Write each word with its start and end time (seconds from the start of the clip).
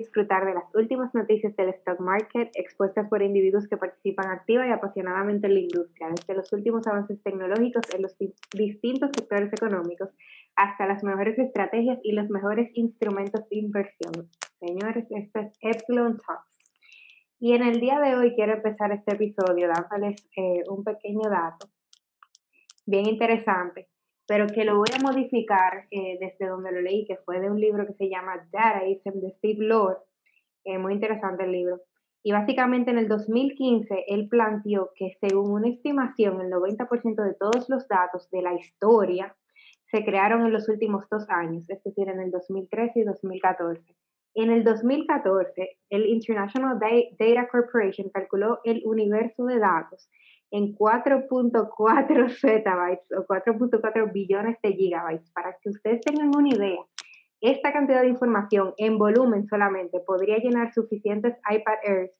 disfrutar 0.00 0.46
de 0.46 0.54
las 0.54 0.64
últimas 0.74 1.14
noticias 1.14 1.54
del 1.56 1.70
stock 1.70 2.00
market 2.00 2.50
expuestas 2.54 3.08
por 3.08 3.22
individuos 3.22 3.68
que 3.68 3.76
participan 3.76 4.30
activa 4.30 4.66
y 4.66 4.70
apasionadamente 4.70 5.46
en 5.46 5.54
la 5.54 5.60
industria, 5.60 6.08
desde 6.10 6.34
los 6.34 6.52
últimos 6.52 6.86
avances 6.86 7.22
tecnológicos 7.22 7.82
en 7.94 8.02
los 8.02 8.16
distintos 8.52 9.10
sectores 9.16 9.52
económicos 9.52 10.10
hasta 10.56 10.86
las 10.86 11.02
mejores 11.04 11.38
estrategias 11.38 11.98
y 12.02 12.12
los 12.12 12.28
mejores 12.30 12.70
instrumentos 12.74 13.48
de 13.48 13.56
inversión. 13.56 14.28
Señores, 14.58 15.06
esto 15.10 15.40
es 15.40 15.52
Epsilon 15.60 16.18
Talks. 16.18 16.58
Y 17.40 17.54
en 17.54 17.62
el 17.62 17.80
día 17.80 18.00
de 18.00 18.16
hoy 18.16 18.34
quiero 18.34 18.54
empezar 18.54 18.90
este 18.92 19.14
episodio 19.14 19.68
dándoles 19.68 20.28
eh, 20.36 20.64
un 20.68 20.82
pequeño 20.82 21.30
dato 21.30 21.68
bien 22.86 23.06
interesante 23.06 23.88
pero 24.28 24.46
que 24.46 24.66
lo 24.66 24.76
voy 24.76 24.90
a 24.94 25.02
modificar 25.02 25.86
eh, 25.90 26.18
desde 26.20 26.46
donde 26.46 26.70
lo 26.70 26.82
leí, 26.82 27.06
que 27.06 27.16
fue 27.16 27.40
de 27.40 27.50
un 27.50 27.58
libro 27.58 27.86
que 27.86 27.94
se 27.94 28.10
llama 28.10 28.46
Dadaism 28.52 29.20
de 29.20 29.32
Steve 29.38 29.64
Lord, 29.64 29.96
eh, 30.64 30.76
muy 30.76 30.92
interesante 30.92 31.44
el 31.44 31.52
libro. 31.52 31.80
Y 32.22 32.32
básicamente 32.32 32.90
en 32.90 32.98
el 32.98 33.08
2015 33.08 34.04
él 34.06 34.28
planteó 34.28 34.90
que 34.94 35.16
según 35.18 35.52
una 35.52 35.68
estimación, 35.68 36.42
el 36.42 36.52
90% 36.52 37.22
de 37.22 37.34
todos 37.34 37.70
los 37.70 37.88
datos 37.88 38.28
de 38.30 38.42
la 38.42 38.52
historia 38.52 39.34
se 39.90 40.04
crearon 40.04 40.44
en 40.44 40.52
los 40.52 40.68
últimos 40.68 41.08
dos 41.10 41.24
años, 41.30 41.70
es 41.70 41.82
decir, 41.82 42.10
en 42.10 42.20
el 42.20 42.30
2013 42.30 43.00
y 43.00 43.04
2014. 43.04 43.96
En 44.34 44.50
el 44.50 44.62
2014, 44.62 45.78
el 45.88 46.04
International 46.04 46.78
Data 46.78 47.48
Corporation 47.48 48.10
calculó 48.10 48.60
el 48.64 48.82
universo 48.84 49.46
de 49.46 49.58
datos 49.58 50.10
en 50.50 50.74
4.4 50.74 52.30
zettabytes 52.40 53.10
o 53.12 53.26
4.4 53.26 54.12
billones 54.12 54.56
de 54.62 54.72
gigabytes. 54.72 55.30
Para 55.32 55.56
que 55.60 55.70
ustedes 55.70 56.00
tengan 56.00 56.34
una 56.34 56.48
idea, 56.48 56.80
esta 57.40 57.72
cantidad 57.72 58.02
de 58.02 58.08
información 58.08 58.74
en 58.78 58.98
volumen 58.98 59.46
solamente 59.46 60.00
podría 60.00 60.38
llenar 60.38 60.72
suficientes 60.72 61.36
iPad 61.48 61.78
Airs 61.84 62.12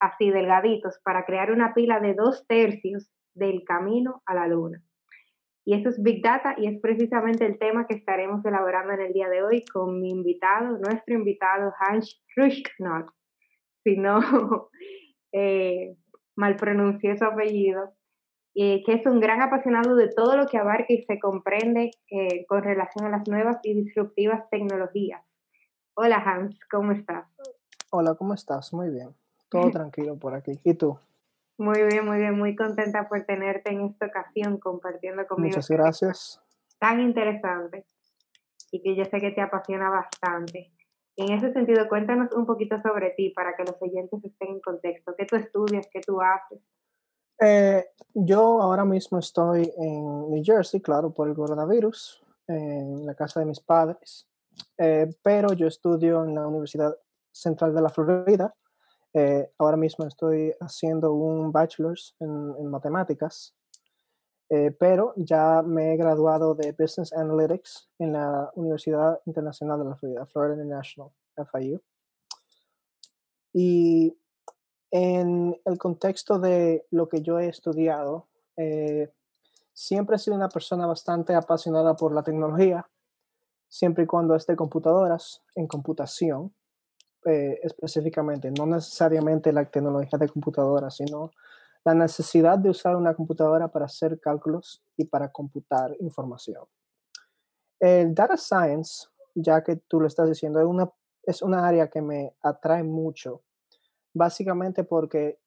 así 0.00 0.30
delgaditos 0.30 0.98
para 1.04 1.24
crear 1.24 1.52
una 1.52 1.74
pila 1.74 2.00
de 2.00 2.14
dos 2.14 2.46
tercios 2.46 3.10
del 3.34 3.64
camino 3.64 4.22
a 4.26 4.34
la 4.34 4.46
luna. 4.46 4.82
Y 5.64 5.74
eso 5.74 5.90
es 5.90 6.02
Big 6.02 6.22
Data 6.22 6.54
y 6.56 6.66
es 6.66 6.80
precisamente 6.80 7.44
el 7.44 7.58
tema 7.58 7.86
que 7.86 7.94
estaremos 7.94 8.44
elaborando 8.44 8.94
en 8.94 9.02
el 9.02 9.12
día 9.12 9.28
de 9.28 9.42
hoy 9.42 9.64
con 9.72 10.00
mi 10.00 10.10
invitado, 10.10 10.78
nuestro 10.78 11.14
invitado 11.14 11.72
Hans 11.78 12.22
Rushknot. 12.34 13.06
Si 13.84 13.96
no, 13.96 14.20
eh, 15.32 15.96
mal 16.36 16.56
pronuncié 16.56 17.16
su 17.16 17.24
apellido, 17.24 17.92
que 18.54 18.82
es 18.86 19.06
un 19.06 19.20
gran 19.20 19.40
apasionado 19.40 19.94
de 19.96 20.08
todo 20.08 20.36
lo 20.36 20.46
que 20.46 20.58
abarca 20.58 20.86
y 20.88 21.02
se 21.02 21.18
comprende 21.18 21.90
eh, 22.10 22.44
con 22.46 22.62
relación 22.62 23.06
a 23.06 23.10
las 23.10 23.26
nuevas 23.28 23.58
y 23.62 23.74
disruptivas 23.74 24.48
tecnologías. 24.50 25.22
Hola 25.94 26.16
Hans, 26.16 26.58
¿cómo 26.70 26.92
estás? 26.92 27.26
Hola, 27.90 28.14
¿cómo 28.14 28.34
estás? 28.34 28.72
Muy 28.72 28.90
bien. 28.90 29.14
Todo 29.48 29.70
tranquilo 29.70 30.16
por 30.16 30.34
aquí. 30.34 30.52
¿Y 30.64 30.74
tú? 30.74 30.98
Muy 31.58 31.82
bien, 31.84 32.06
muy 32.06 32.18
bien. 32.18 32.38
Muy 32.38 32.56
contenta 32.56 33.08
por 33.08 33.22
tenerte 33.24 33.70
en 33.72 33.82
esta 33.82 34.06
ocasión 34.06 34.58
compartiendo 34.58 35.26
conmigo. 35.26 35.48
Muchas 35.48 35.70
este 35.70 35.74
gracias. 35.74 36.42
Tan 36.78 37.00
interesante 37.00 37.84
y 38.72 38.80
que 38.82 38.96
yo 38.96 39.04
sé 39.04 39.20
que 39.20 39.32
te 39.32 39.42
apasiona 39.42 39.90
bastante. 39.90 40.72
En 41.16 41.32
ese 41.32 41.52
sentido, 41.52 41.88
cuéntanos 41.88 42.32
un 42.32 42.46
poquito 42.46 42.80
sobre 42.82 43.10
ti 43.10 43.30
para 43.30 43.54
que 43.56 43.64
los 43.64 43.76
oyentes 43.80 44.24
estén 44.24 44.48
en 44.48 44.60
contexto. 44.60 45.14
¿Qué 45.16 45.26
tú 45.26 45.36
estudias? 45.36 45.86
¿Qué 45.92 46.00
tú 46.00 46.20
haces? 46.20 46.60
Eh, 47.40 47.86
yo 48.14 48.60
ahora 48.60 48.84
mismo 48.84 49.18
estoy 49.18 49.72
en 49.76 50.30
New 50.30 50.42
Jersey, 50.44 50.80
claro, 50.80 51.12
por 51.12 51.28
el 51.28 51.34
coronavirus, 51.34 52.22
en 52.46 53.06
la 53.06 53.14
casa 53.14 53.40
de 53.40 53.46
mis 53.46 53.60
padres, 53.60 54.28
eh, 54.76 55.08
pero 55.22 55.52
yo 55.52 55.66
estudio 55.66 56.24
en 56.24 56.34
la 56.34 56.46
Universidad 56.46 56.94
Central 57.32 57.74
de 57.74 57.82
la 57.82 57.88
Florida. 57.88 58.54
Eh, 59.12 59.50
ahora 59.58 59.76
mismo 59.76 60.06
estoy 60.06 60.54
haciendo 60.60 61.12
un 61.14 61.50
bachelor's 61.50 62.14
en, 62.20 62.54
en 62.58 62.66
matemáticas 62.66 63.54
eh, 64.52 64.72
pero 64.72 65.12
ya 65.16 65.62
me 65.62 65.94
he 65.94 65.96
graduado 65.96 66.56
de 66.56 66.72
Business 66.72 67.12
Analytics 67.12 67.88
en 68.00 68.14
la 68.14 68.50
Universidad 68.56 69.20
Internacional 69.24 69.78
de 69.78 69.84
la 69.84 69.94
Florida, 69.94 70.26
Florida 70.26 70.54
International, 70.54 71.10
FIU. 71.52 71.80
Y 73.52 74.18
en 74.90 75.56
el 75.64 75.78
contexto 75.78 76.40
de 76.40 76.84
lo 76.90 77.08
que 77.08 77.22
yo 77.22 77.38
he 77.38 77.46
estudiado, 77.46 78.28
eh, 78.56 79.12
siempre 79.72 80.16
he 80.16 80.18
sido 80.18 80.34
una 80.34 80.48
persona 80.48 80.84
bastante 80.84 81.32
apasionada 81.32 81.94
por 81.94 82.12
la 82.12 82.24
tecnología, 82.24 82.90
siempre 83.68 84.02
y 84.02 84.06
cuando 84.08 84.34
esté 84.34 84.56
computadoras, 84.56 85.44
en 85.54 85.68
computación, 85.68 86.52
eh, 87.24 87.60
específicamente, 87.62 88.50
no 88.50 88.66
necesariamente 88.66 89.52
la 89.52 89.64
tecnología 89.64 90.18
de 90.18 90.28
computadoras, 90.28 90.96
sino 90.96 91.30
la 91.84 91.94
necesidad 91.94 92.58
de 92.58 92.70
usar 92.70 92.96
una 92.96 93.14
computadora 93.14 93.68
para 93.68 93.86
hacer 93.86 94.20
cálculos 94.20 94.82
y 94.96 95.04
para 95.04 95.30
computar 95.30 95.96
información. 96.00 96.64
El 97.78 98.14
data 98.14 98.36
science, 98.36 99.08
ya 99.34 99.62
que 99.62 99.76
tú 99.76 100.00
lo 100.00 100.06
estás 100.06 100.28
diciendo, 100.28 100.60
es 100.60 100.66
una, 100.66 100.90
es 101.22 101.42
una 101.42 101.66
área 101.66 101.88
que 101.88 102.02
me 102.02 102.34
atrae 102.42 102.82
mucho, 102.82 103.42
básicamente 104.12 104.84
porque, 104.84 105.38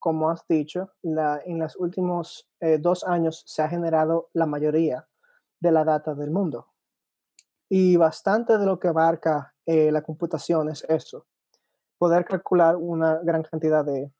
como 0.00 0.30
has 0.30 0.44
dicho, 0.48 0.90
la, 1.02 1.40
en 1.44 1.60
los 1.60 1.76
últimos 1.76 2.50
eh, 2.58 2.78
dos 2.78 3.04
años 3.04 3.44
se 3.46 3.62
ha 3.62 3.68
generado 3.68 4.30
la 4.32 4.46
mayoría 4.46 5.06
de 5.60 5.70
la 5.70 5.84
data 5.84 6.14
del 6.14 6.30
mundo. 6.30 6.66
Y 7.68 7.96
bastante 7.96 8.58
de 8.58 8.66
lo 8.66 8.80
que 8.80 8.88
abarca 8.88 9.54
eh, 9.64 9.92
la 9.92 10.02
computación 10.02 10.70
es 10.70 10.82
eso, 10.88 11.26
poder 11.98 12.24
calcular 12.24 12.74
una 12.74 13.20
gran 13.22 13.44
cantidad 13.44 13.84
de, 13.84 14.10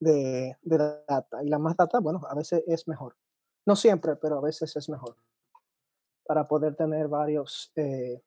de, 0.00 0.56
data. 0.62 1.42
Y 1.42 1.48
la 1.48 1.58
más 1.58 1.76
data, 1.76 2.00
bueno, 2.00 2.20
a 2.28 2.34
veces 2.34 2.62
es 2.66 2.86
mejor. 2.88 3.16
No 3.66 3.76
siempre, 3.76 4.16
pero 4.16 4.38
a 4.38 4.40
veces 4.40 4.74
es 4.76 4.88
mejor. 4.88 5.16
Para 6.24 6.44
poder 6.44 6.74
tener 6.74 7.08
varios 7.08 7.72
eh, 7.76 8.22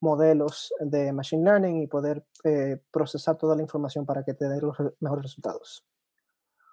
modelos 0.00 0.72
de 0.80 1.12
Machine 1.12 1.44
Learning 1.44 1.82
y 1.82 1.86
poder 1.86 2.24
eh, 2.44 2.80
procesar 2.90 3.36
toda 3.36 3.56
la 3.56 3.62
información 3.62 4.06
para 4.06 4.24
que 4.24 4.34
te 4.34 4.48
dé 4.48 4.60
los 4.60 4.76
mejores 5.00 5.24
resultados. 5.24 5.86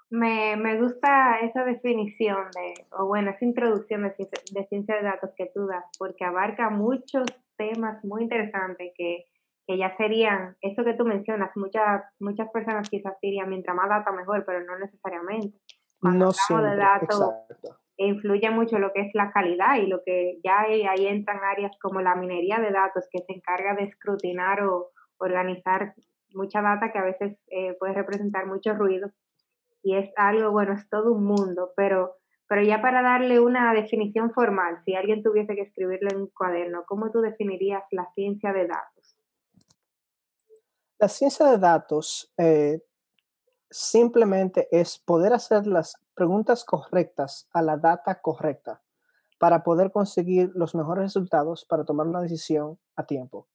Me, 0.09 0.57
me, 0.57 0.77
gusta 0.77 1.39
esa 1.39 1.63
definición 1.63 2.51
de, 2.53 2.85
o 2.91 3.05
bueno, 3.05 3.31
esa 3.31 3.45
introducción 3.45 4.03
de, 4.03 4.29
de 4.51 4.67
ciencia 4.67 4.95
de 4.97 5.03
datos 5.03 5.29
que 5.37 5.49
tú 5.53 5.65
das, 5.67 5.85
porque 5.97 6.25
abarca 6.25 6.69
muchos 6.69 7.25
temas 7.55 8.03
muy 8.03 8.23
interesantes 8.23 8.91
que 8.97 9.30
que 9.71 9.77
ya 9.77 9.95
serían, 9.95 10.57
eso 10.59 10.83
que 10.83 10.95
tú 10.95 11.05
mencionas, 11.05 11.55
muchas, 11.55 12.03
muchas 12.19 12.49
personas 12.51 12.89
quizás 12.89 13.13
dirían, 13.21 13.47
mientras 13.47 13.73
más 13.73 13.87
data 13.87 14.11
mejor, 14.11 14.43
pero 14.45 14.65
no 14.65 14.77
necesariamente. 14.77 15.57
Cuando 15.97 16.25
no 16.25 16.31
siempre, 16.33 16.71
de 16.71 16.75
datos, 16.75 17.33
influye 17.95 18.49
mucho 18.49 18.79
lo 18.79 18.91
que 18.91 18.99
es 18.99 19.11
la 19.13 19.31
calidad 19.31 19.77
y 19.77 19.87
lo 19.87 20.01
que 20.05 20.41
ya 20.43 20.59
ahí, 20.63 20.83
ahí, 20.83 21.07
entran 21.07 21.39
áreas 21.41 21.71
como 21.81 22.01
la 22.01 22.15
minería 22.15 22.59
de 22.59 22.69
datos 22.69 23.07
que 23.09 23.19
se 23.19 23.31
encarga 23.31 23.73
de 23.75 23.83
escrutinar 23.83 24.61
o 24.63 24.89
organizar 25.19 25.93
mucha 26.33 26.61
data 26.61 26.91
que 26.91 26.99
a 26.99 27.05
veces 27.05 27.37
eh, 27.47 27.73
puede 27.79 27.93
representar 27.93 28.47
mucho 28.47 28.73
ruido 28.73 29.09
y 29.83 29.95
es 29.95 30.11
algo, 30.17 30.51
bueno, 30.51 30.73
es 30.73 30.89
todo 30.89 31.13
un 31.13 31.23
mundo, 31.23 31.71
pero, 31.77 32.17
pero 32.49 32.61
ya 32.61 32.81
para 32.81 33.01
darle 33.01 33.39
una 33.39 33.73
definición 33.73 34.33
formal, 34.33 34.81
si 34.83 34.95
alguien 34.95 35.23
tuviese 35.23 35.55
que 35.55 35.61
escribirle 35.61 36.09
en 36.11 36.23
un 36.23 36.27
cuaderno, 36.27 36.83
¿cómo 36.85 37.09
tú 37.09 37.21
definirías 37.21 37.83
la 37.91 38.11
ciencia 38.15 38.51
de 38.51 38.67
datos? 38.67 39.20
La 41.01 41.07
ciencia 41.07 41.47
de 41.47 41.57
datos 41.57 42.31
eh, 42.37 42.79
simplemente 43.71 44.67
es 44.69 44.99
poder 44.99 45.33
hacer 45.33 45.65
las 45.65 45.99
preguntas 46.13 46.63
correctas 46.63 47.49
a 47.53 47.63
la 47.63 47.75
data 47.75 48.21
correcta 48.21 48.83
para 49.39 49.63
poder 49.63 49.91
conseguir 49.91 50.51
los 50.53 50.75
mejores 50.75 51.05
resultados 51.05 51.65
para 51.65 51.85
tomar 51.85 52.05
una 52.05 52.21
decisión 52.21 52.77
a 52.95 53.07
tiempo. 53.07 53.47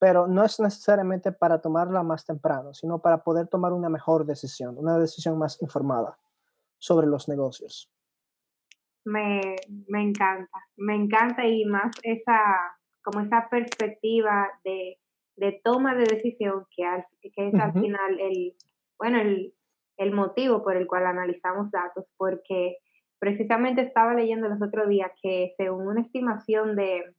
Pero 0.00 0.26
no 0.26 0.44
es 0.44 0.58
necesariamente 0.58 1.30
para 1.30 1.60
tomarla 1.60 2.02
más 2.02 2.26
temprano, 2.26 2.74
sino 2.74 2.98
para 2.98 3.22
poder 3.22 3.46
tomar 3.46 3.72
una 3.72 3.88
mejor 3.88 4.26
decisión, 4.26 4.76
una 4.78 4.98
decisión 4.98 5.38
más 5.38 5.62
informada 5.62 6.18
sobre 6.76 7.06
los 7.06 7.28
negocios. 7.28 7.88
Me, 9.04 9.54
me 9.86 10.02
encanta, 10.02 10.58
me 10.76 10.96
encanta 10.96 11.46
y 11.46 11.64
más 11.66 11.92
esa, 12.02 12.40
como 13.00 13.20
esa 13.20 13.48
perspectiva 13.48 14.48
de 14.64 14.98
de 15.38 15.60
toma 15.64 15.94
de 15.94 16.04
decisión, 16.04 16.66
que, 16.74 16.84
que 17.34 17.48
es 17.48 17.54
al 17.54 17.72
final 17.72 18.20
el, 18.20 18.54
bueno, 18.98 19.20
el, 19.20 19.54
el, 19.96 20.12
motivo 20.12 20.62
por 20.62 20.76
el 20.76 20.86
cual 20.86 21.06
analizamos 21.06 21.70
datos, 21.70 22.04
porque 22.16 22.78
precisamente 23.18 23.82
estaba 23.82 24.14
leyendo 24.14 24.48
los 24.48 24.60
otros 24.60 24.88
días 24.88 25.10
que 25.22 25.54
según 25.56 25.86
una 25.86 26.02
estimación 26.02 26.76
de, 26.76 27.14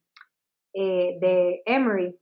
eh, 0.74 1.18
de 1.20 1.62
Emory, 1.66 2.16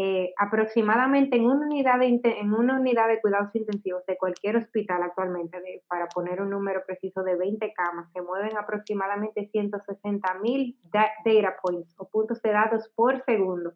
eh, 0.00 0.32
aproximadamente 0.38 1.36
en 1.36 1.46
una, 1.46 1.66
unidad 1.66 1.98
de, 1.98 2.20
en 2.22 2.54
una 2.54 2.78
unidad 2.78 3.08
de 3.08 3.20
cuidados 3.20 3.52
intensivos 3.56 4.06
de 4.06 4.16
cualquier 4.16 4.56
hospital 4.56 5.02
actualmente, 5.02 5.82
para 5.88 6.06
poner 6.06 6.40
un 6.40 6.50
número 6.50 6.84
preciso 6.86 7.24
de 7.24 7.34
20 7.34 7.72
camas, 7.72 8.08
se 8.12 8.22
mueven 8.22 8.56
aproximadamente 8.56 9.48
160 9.50 10.34
mil 10.34 10.78
data 10.92 11.56
points 11.60 11.92
o 11.98 12.08
puntos 12.08 12.40
de 12.42 12.52
datos 12.52 12.88
por 12.94 13.24
segundo 13.24 13.72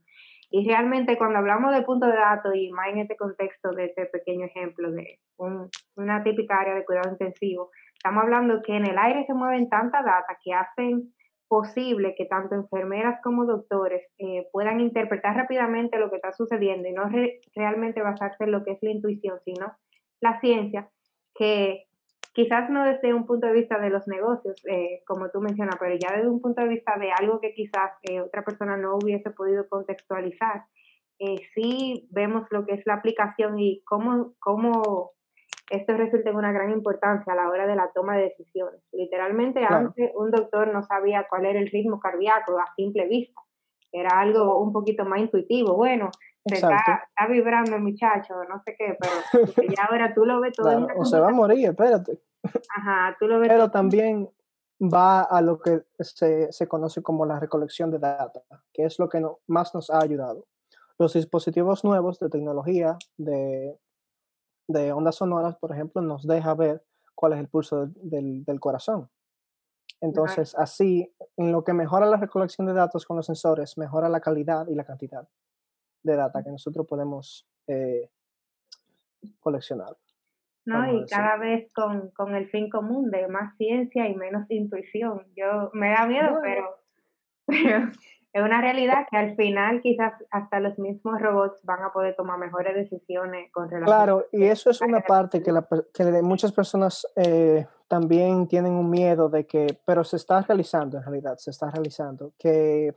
Y 0.55 0.69
realmente 0.69 1.17
cuando 1.17 1.39
hablamos 1.39 1.75
de 1.75 1.81
punto 1.81 2.07
de 2.07 2.13
datos 2.13 2.55
y 2.55 2.71
más 2.73 2.89
en 2.89 2.99
este 2.99 3.17
contexto 3.17 3.71
de 3.71 3.87
este 3.87 4.05
pequeño 4.05 4.45
ejemplo 4.45 4.93
de 4.93 5.19
una 5.97 6.23
típica 6.23 6.61
área 6.61 6.75
de 6.75 6.85
cuidado 6.85 7.11
intensivo, 7.11 7.71
estamos 7.95 8.23
hablando 8.23 8.61
que 8.63 8.77
en 8.77 8.87
el 8.87 8.99
aire 8.99 9.25
se 9.27 9.33
mueven 9.33 9.71
tanta 9.71 10.03
data 10.03 10.37
que 10.45 10.53
hacen 10.53 11.15
posible 11.49 12.15
que 12.19 12.27
tanto 12.27 12.55
enfermeras 12.55 13.19
como 13.23 13.47
doctores 13.47 14.03
eh, 14.19 14.47
puedan 14.53 14.81
interpretar 14.81 15.37
rápidamente 15.37 15.99
lo 15.99 16.11
que 16.11 16.17
está 16.17 16.33
sucediendo 16.33 16.87
y 16.87 16.93
no 16.93 17.05
realmente 17.55 18.03
basarse 18.03 18.45
en 18.45 18.53
lo 18.53 18.63
que 18.63 18.73
es 18.73 18.79
la 18.83 18.91
intuición, 18.91 19.39
sino 19.47 19.73
la 20.21 20.39
ciencia, 20.41 20.91
que 21.35 21.85
quizás 22.32 22.70
no 22.70 22.84
desde 22.84 23.14
un 23.14 23.26
punto 23.26 23.46
de 23.46 23.52
vista 23.52 23.79
de 23.79 23.90
los 23.90 24.06
negocios, 24.08 24.61
eh, 24.67 25.02
como 25.06 25.31
tú 25.31 25.40
mencionas, 25.40 25.76
pero 25.79 25.94
ya 25.96 26.17
desde 26.17 26.29
un 26.29 26.40
punto 26.40 26.62
de 26.62 26.69
vista 26.69 26.99
de 26.99 27.12
algo 27.12 27.40
que 27.40 27.55
quizás 27.55 27.93
eh, 28.02 28.20
otra 28.20 28.43
persona 28.43 28.76
no 28.76 28.96
hubiese 28.96 29.31
podido 29.31 29.69
contextualizar, 29.69 30.64
eh, 31.19 31.37
sí 31.55 32.08
vemos 32.11 32.46
lo 32.50 32.64
que 32.67 32.75
es 32.75 32.87
la 32.87 32.94
aplicación 32.94 33.58
y 33.58 33.82
cómo, 33.84 34.32
cómo 34.40 35.12
esto 35.70 35.96
resulta 35.96 36.31
en 36.31 36.37
una 36.37 36.52
gran 36.52 36.70
importancia 36.70 37.32
a 37.32 37.37
la 37.37 37.49
hora 37.49 37.67
de 37.67 37.76
la 37.76 37.90
toma 37.94 38.17
de 38.17 38.25
decisiones. 38.25 38.81
Literalmente 38.93 39.64
antes 39.64 40.11
un 40.14 40.31
doctor 40.31 40.73
no 40.73 40.82
sabía 40.82 41.26
cuál 41.29 41.46
era 41.46 41.61
el 41.61 41.69
ritmo 41.69 42.00
cardíaco 42.00 42.58
a 42.58 42.75
simple 42.76 43.06
vista, 43.06 43.40
era 43.93 44.20
algo 44.20 44.58
un 44.58 44.73
poquito 44.73 45.05
más 45.05 45.20
intuitivo. 45.20 45.76
Bueno, 45.76 46.11
se 46.44 46.56
está, 46.56 47.09
vibrando 47.29 47.77
el 47.77 47.83
muchacho, 47.83 48.35
no 48.49 48.61
sé 48.65 48.75
qué, 48.77 48.97
pero 48.99 49.12
ya 49.77 49.85
ahora 49.85 50.12
tú 50.15 50.25
lo 50.25 50.41
ves 50.41 50.53
todo. 50.55 50.89
o 50.97 51.05
se 51.05 51.19
va 51.19 51.29
a 51.29 51.33
morir, 51.33 51.69
espérate. 51.69 52.21
Ajá, 52.77 53.17
tú 53.19 53.27
lo 53.27 53.39
ves. 53.39 53.49
Pero 53.49 53.71
también 53.71 54.29
va 54.81 55.23
a 55.23 55.41
lo 55.41 55.61
que 55.61 55.85
se, 56.00 56.50
se, 56.50 56.67
conoce 56.67 57.03
como 57.03 57.25
la 57.25 57.39
recolección 57.39 57.91
de 57.91 58.00
data, 58.00 58.43
que 58.73 58.85
es 58.85 58.99
lo 58.99 59.09
que 59.09 59.25
más 59.47 59.75
nos 59.75 59.91
ha 59.91 60.00
ayudado. 60.00 60.47
Los 60.99 61.12
dispositivos 61.12 61.85
nuevos 61.85 62.19
de 62.19 62.29
tecnología, 62.29 62.99
de, 63.17 63.79
de 64.67 64.93
ondas 64.93 65.17
sonoras, 65.17 65.56
por 65.56 65.71
ejemplo, 65.73 66.03
nos 66.03 66.27
deja 66.27 66.55
ver 66.55 66.85
cuál 67.15 67.35
es 67.35 67.39
el 67.39 67.49
pulso 67.49 67.87
del, 67.87 68.44
del 68.44 68.61
corazón. 68.61 69.09
Entonces, 70.00 70.56
así, 70.59 71.15
en 71.37 71.53
lo 71.53 71.62
que 71.62 71.73
mejora 71.73 72.06
la 72.06 72.17
recolección 72.17 72.67
de 72.67 72.73
datos 72.73 73.06
con 73.06 73.17
los 73.17 73.27
sensores, 73.27 73.79
mejora 73.79 74.09
la 74.09 74.21
calidad 74.21 74.67
y 74.67 74.75
la 74.75 74.83
cantidad 74.83 75.29
de 76.03 76.17
data 76.17 76.43
que 76.43 76.51
nosotros 76.51 76.87
podemos 76.87 77.47
eh, 77.67 78.11
coleccionar. 79.41 79.97
¿no? 80.65 80.93
Y 80.93 81.07
cada 81.07 81.37
vez 81.39 81.73
con, 81.75 82.11
con, 82.11 82.35
el 82.35 82.49
fin 82.49 82.71
común 82.71 83.11
de 83.11 83.27
más 83.29 83.57
ciencia 83.57 84.09
y 84.09 84.15
menos 84.15 84.49
intuición. 84.49 85.27
Yo 85.37 85.71
me 85.73 85.91
da 85.91 86.07
miedo, 86.07 86.39
pero, 86.43 86.77
es 88.33 88.43
una 88.43 88.61
realidad 88.61 89.07
que 89.11 89.17
al 89.17 89.35
final 89.37 89.81
quizás 89.83 90.13
hasta 90.31 90.61
los 90.61 90.79
mismos 90.79 91.21
robots 91.21 91.61
van 91.65 91.83
a 91.83 91.93
poder 91.93 92.15
tomar 92.15 92.39
mejores 92.39 92.75
decisiones 92.75 93.51
con 93.53 93.69
relación 93.69 93.87
Claro, 93.87 94.27
y 94.33 94.45
eso 94.45 94.71
es 94.71 94.81
una 94.81 95.01
parte 95.01 95.43
que, 95.43 95.53
la, 95.53 95.67
que 95.93 96.05
muchas 96.23 96.53
personas 96.53 97.07
eh, 97.17 97.67
también 97.89 98.47
tienen 98.49 98.73
un 98.73 98.89
miedo 98.89 99.29
de 99.29 99.47
que, 99.47 99.79
pero 99.85 100.05
se 100.05 100.17
está 100.17 100.41
realizando 100.41 100.97
en 100.97 101.05
realidad, 101.05 101.37
se 101.39 101.51
está 101.51 101.71
realizando, 101.71 102.33
que 102.39 102.95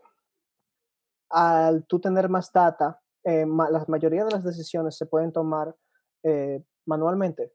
al 1.35 1.85
tú 1.85 1.99
tener 1.99 2.29
más 2.29 2.49
data, 2.53 3.01
eh, 3.25 3.45
la 3.45 3.83
mayoría 3.89 4.23
de 4.23 4.31
las 4.31 4.43
decisiones 4.43 4.95
se 4.95 5.05
pueden 5.05 5.33
tomar 5.33 5.75
eh, 6.23 6.63
manualmente 6.85 7.51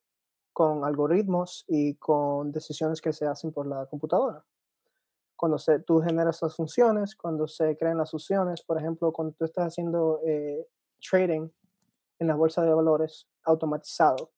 con 0.52 0.84
algoritmos 0.84 1.64
y 1.66 1.94
con 1.94 2.52
decisiones 2.52 3.00
que 3.00 3.14
se 3.14 3.26
hacen 3.26 3.52
por 3.52 3.66
la 3.66 3.86
computadora. 3.86 4.44
Cuando 5.34 5.58
se, 5.58 5.78
tú 5.78 6.00
generas 6.00 6.42
las 6.42 6.54
funciones, 6.54 7.16
cuando 7.16 7.48
se 7.48 7.78
crean 7.78 7.96
las 7.96 8.10
funciones, 8.10 8.60
por 8.60 8.76
ejemplo, 8.76 9.12
cuando 9.12 9.32
tú 9.32 9.46
estás 9.46 9.68
haciendo 9.68 10.20
eh, 10.26 10.68
trading 11.00 11.48
en 12.18 12.26
la 12.26 12.34
bolsa 12.34 12.62
de 12.62 12.74
valores 12.74 13.26
automatizado, 13.44 14.30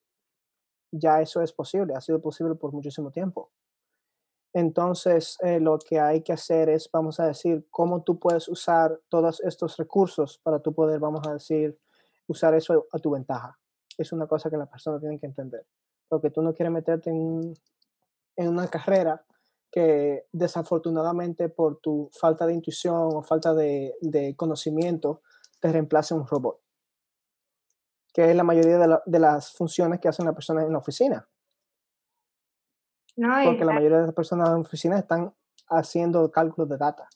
ya 0.92 1.20
eso 1.20 1.42
es 1.42 1.52
posible, 1.52 1.94
ha 1.96 2.00
sido 2.00 2.20
posible 2.20 2.54
por 2.54 2.72
muchísimo 2.72 3.10
tiempo. 3.10 3.50
Entonces, 4.54 5.38
eh, 5.40 5.60
lo 5.60 5.78
que 5.78 5.98
hay 5.98 6.22
que 6.22 6.32
hacer 6.32 6.68
es, 6.68 6.90
vamos 6.92 7.18
a 7.20 7.26
decir, 7.26 7.66
cómo 7.70 8.02
tú 8.02 8.18
puedes 8.18 8.48
usar 8.48 9.00
todos 9.08 9.40
estos 9.40 9.76
recursos 9.78 10.38
para 10.42 10.60
tú 10.60 10.74
poder, 10.74 11.00
vamos 11.00 11.26
a 11.26 11.34
decir, 11.34 11.78
usar 12.26 12.54
eso 12.54 12.86
a 12.92 12.98
tu 12.98 13.10
ventaja. 13.10 13.58
Es 13.96 14.12
una 14.12 14.26
cosa 14.26 14.50
que 14.50 14.58
la 14.58 14.66
persona 14.66 15.00
tiene 15.00 15.18
que 15.18 15.26
entender. 15.26 15.66
Porque 16.08 16.30
tú 16.30 16.42
no 16.42 16.52
quieres 16.52 16.72
meterte 16.72 17.10
en, 17.10 17.54
una 18.36 18.68
carrera 18.68 19.24
que 19.70 20.26
desafortunadamente 20.32 21.48
por 21.48 21.78
tu 21.78 22.10
falta 22.12 22.46
de 22.46 22.52
intuición 22.52 23.08
o 23.14 23.22
falta 23.22 23.54
de, 23.54 24.34
conocimiento 24.36 25.22
te 25.60 25.72
reemplace 25.72 26.12
un 26.12 26.26
robot. 26.26 26.60
Que 28.12 28.30
es 28.30 28.36
la 28.36 28.44
mayoría 28.44 28.76
de, 28.76 28.98
de 29.06 29.18
las 29.18 29.52
funciones 29.52 29.98
que 29.98 30.08
hacen 30.08 30.26
las 30.26 30.34
personas 30.34 30.66
en 30.66 30.72
la 30.72 30.78
oficina 30.78 31.26
porque 33.16 33.64
la 33.64 33.74
mayoría 33.74 33.98
de 33.98 34.06
las 34.06 34.14
personas 34.14 34.48
en 34.50 34.56
oficinas 34.56 35.00
están 35.00 35.32
haciendo 35.68 36.30
cálculos 36.30 36.68
de 36.68 36.78
data. 36.78 37.08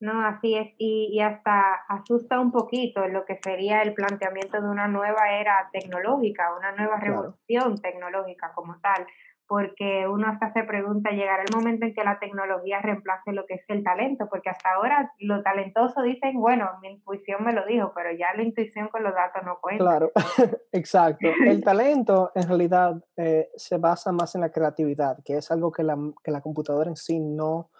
No, 0.00 0.24
así 0.24 0.54
es, 0.54 0.68
y, 0.78 1.08
y, 1.10 1.20
hasta 1.20 1.74
asusta 1.88 2.38
un 2.38 2.52
poquito 2.52 3.08
lo 3.08 3.24
que 3.24 3.40
sería 3.42 3.82
el 3.82 3.94
planteamiento 3.94 4.60
de 4.60 4.68
una 4.68 4.86
nueva 4.86 5.32
era 5.32 5.68
tecnológica, 5.72 6.56
una 6.56 6.70
nueva 6.70 7.00
revolución 7.00 7.80
tecnológica 7.80 8.52
como 8.54 8.78
tal, 8.78 9.08
porque 9.48 10.06
uno 10.06 10.28
hasta 10.28 10.52
se 10.52 10.62
pregunta, 10.62 11.10
¿llegará 11.10 11.42
el 11.42 11.54
momento 11.54 11.86
en 11.86 11.94
que 11.94 12.04
la 12.04 12.18
tecnología 12.18 12.82
reemplace 12.82 13.32
lo 13.32 13.46
que 13.46 13.54
es 13.54 13.64
el 13.68 13.82
talento? 13.82 14.28
Porque 14.28 14.50
hasta 14.50 14.74
ahora 14.74 15.10
lo 15.18 15.42
talentoso 15.42 16.02
dicen, 16.02 16.38
bueno, 16.38 16.68
mi 16.82 16.90
intuición 16.90 17.42
me 17.42 17.54
lo 17.54 17.64
dijo, 17.64 17.92
pero 17.94 18.12
ya 18.12 18.26
la 18.36 18.42
intuición 18.42 18.88
con 18.88 19.02
los 19.02 19.14
datos 19.14 19.42
no 19.46 19.58
cuenta. 19.58 19.82
Claro, 19.82 20.12
exacto. 20.72 21.28
El 21.46 21.64
talento 21.64 22.30
en 22.34 22.46
realidad 22.46 23.02
eh, 23.16 23.48
se 23.56 23.78
basa 23.78 24.12
más 24.12 24.34
en 24.34 24.42
la 24.42 24.52
creatividad, 24.52 25.18
que 25.24 25.38
es 25.38 25.50
algo 25.50 25.72
que 25.72 25.82
la, 25.82 25.96
que 26.22 26.30
la 26.30 26.42
computadora 26.42 26.90
en 26.90 26.96
sí 26.96 27.18
no 27.18 27.70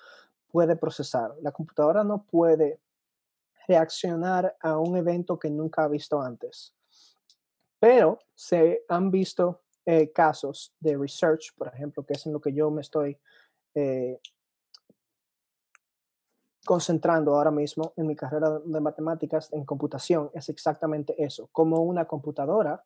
puede 0.50 0.74
procesar. 0.74 1.32
La 1.42 1.52
computadora 1.52 2.02
no 2.02 2.24
puede 2.24 2.80
reaccionar 3.66 4.56
a 4.62 4.78
un 4.78 4.96
evento 4.96 5.38
que 5.38 5.50
nunca 5.50 5.84
ha 5.84 5.88
visto 5.88 6.22
antes. 6.22 6.74
Pero 7.78 8.18
se 8.34 8.84
han 8.88 9.10
visto 9.10 9.60
eh, 9.90 10.12
casos 10.12 10.74
de 10.80 10.98
research, 10.98 11.54
por 11.56 11.68
ejemplo, 11.68 12.04
que 12.04 12.12
es 12.12 12.26
en 12.26 12.34
lo 12.34 12.42
que 12.42 12.52
yo 12.52 12.70
me 12.70 12.82
estoy 12.82 13.16
eh, 13.74 14.20
concentrando 16.62 17.34
ahora 17.34 17.50
mismo 17.50 17.94
en 17.96 18.06
mi 18.06 18.14
carrera 18.14 18.58
de 18.62 18.80
matemáticas 18.80 19.50
en 19.50 19.64
computación, 19.64 20.30
es 20.34 20.50
exactamente 20.50 21.14
eso, 21.16 21.48
como 21.52 21.80
una 21.80 22.04
computadora 22.04 22.84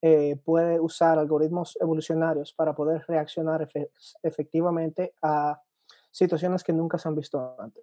eh, 0.00 0.36
puede 0.44 0.78
usar 0.78 1.18
algoritmos 1.18 1.76
evolucionarios 1.80 2.52
para 2.52 2.72
poder 2.72 3.04
reaccionar 3.08 3.68
efectivamente 4.22 5.14
a 5.20 5.60
situaciones 6.12 6.62
que 6.62 6.72
nunca 6.72 6.98
se 6.98 7.08
han 7.08 7.16
visto 7.16 7.56
antes. 7.58 7.82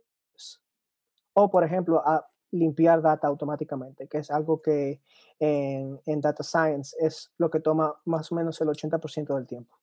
O, 1.34 1.52
por 1.52 1.66
ejemplo, 1.66 2.02
a 2.06 2.26
limpiar 2.52 3.02
data 3.02 3.28
automáticamente, 3.28 4.08
que 4.08 4.20
es 4.20 4.32
algo 4.32 4.62
que 4.62 5.02
en, 5.40 6.22
data 6.22 6.44
science 6.44 6.96
es 7.00 7.34
lo 7.38 7.50
que 7.50 7.60
toma 7.60 7.94
más 8.06 8.32
o 8.32 8.36
menos 8.36 8.60
el 8.62 8.68
80% 8.70 9.36
del 9.36 9.48
tiempo. 9.48 9.76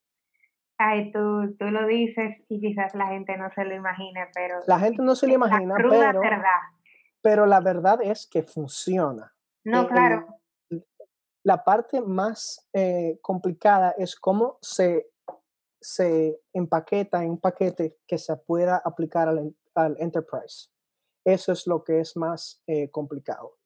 Ay, 0.79 1.13
tú, 1.13 1.55
tú 1.59 1.67
lo 1.67 1.87
dices 1.87 2.39
y 2.49 2.61
quizás 2.61 2.95
la 2.95 3.09
gente 3.09 3.37
no 3.37 3.51
se 3.55 3.65
lo 3.65 3.75
imagine, 3.75 4.27
pero... 4.35 4.61
La 4.67 4.79
gente 4.79 5.03
no 5.03 5.15
se 5.15 5.27
lo 5.27 5.35
imagina, 5.35 5.75
pero, 5.77 5.91
verdad. 5.91 6.59
pero 7.21 7.47
la 7.47 7.61
verdad 7.61 8.01
es 8.03 8.27
que 8.27 8.43
funciona. 8.43 9.33
No, 9.65 9.87
claro. 9.87 10.27
la 11.45 11.63
parte 11.63 12.01
más 12.01 12.69
eh, 12.73 13.19
complicada 13.23 13.95
es 13.97 14.17
cómo 14.17 14.59
se, 14.61 15.07
se 15.81 16.41
empaqueta 16.53 17.23
en 17.23 17.31
un 17.31 17.41
paquete 17.41 17.99
que 18.09 18.19
se 18.19 18.37
pueda 18.39 18.83
aplicar 18.85 19.29
al, 19.29 19.55
al 19.77 19.97
enterprise. 20.01 20.72
Eso 21.25 21.53
es 21.53 21.67
lo 21.67 21.85
que 21.85 22.01
es 22.01 22.17
más 22.17 22.63
eh, 22.67 22.91
complicado. 22.91 23.57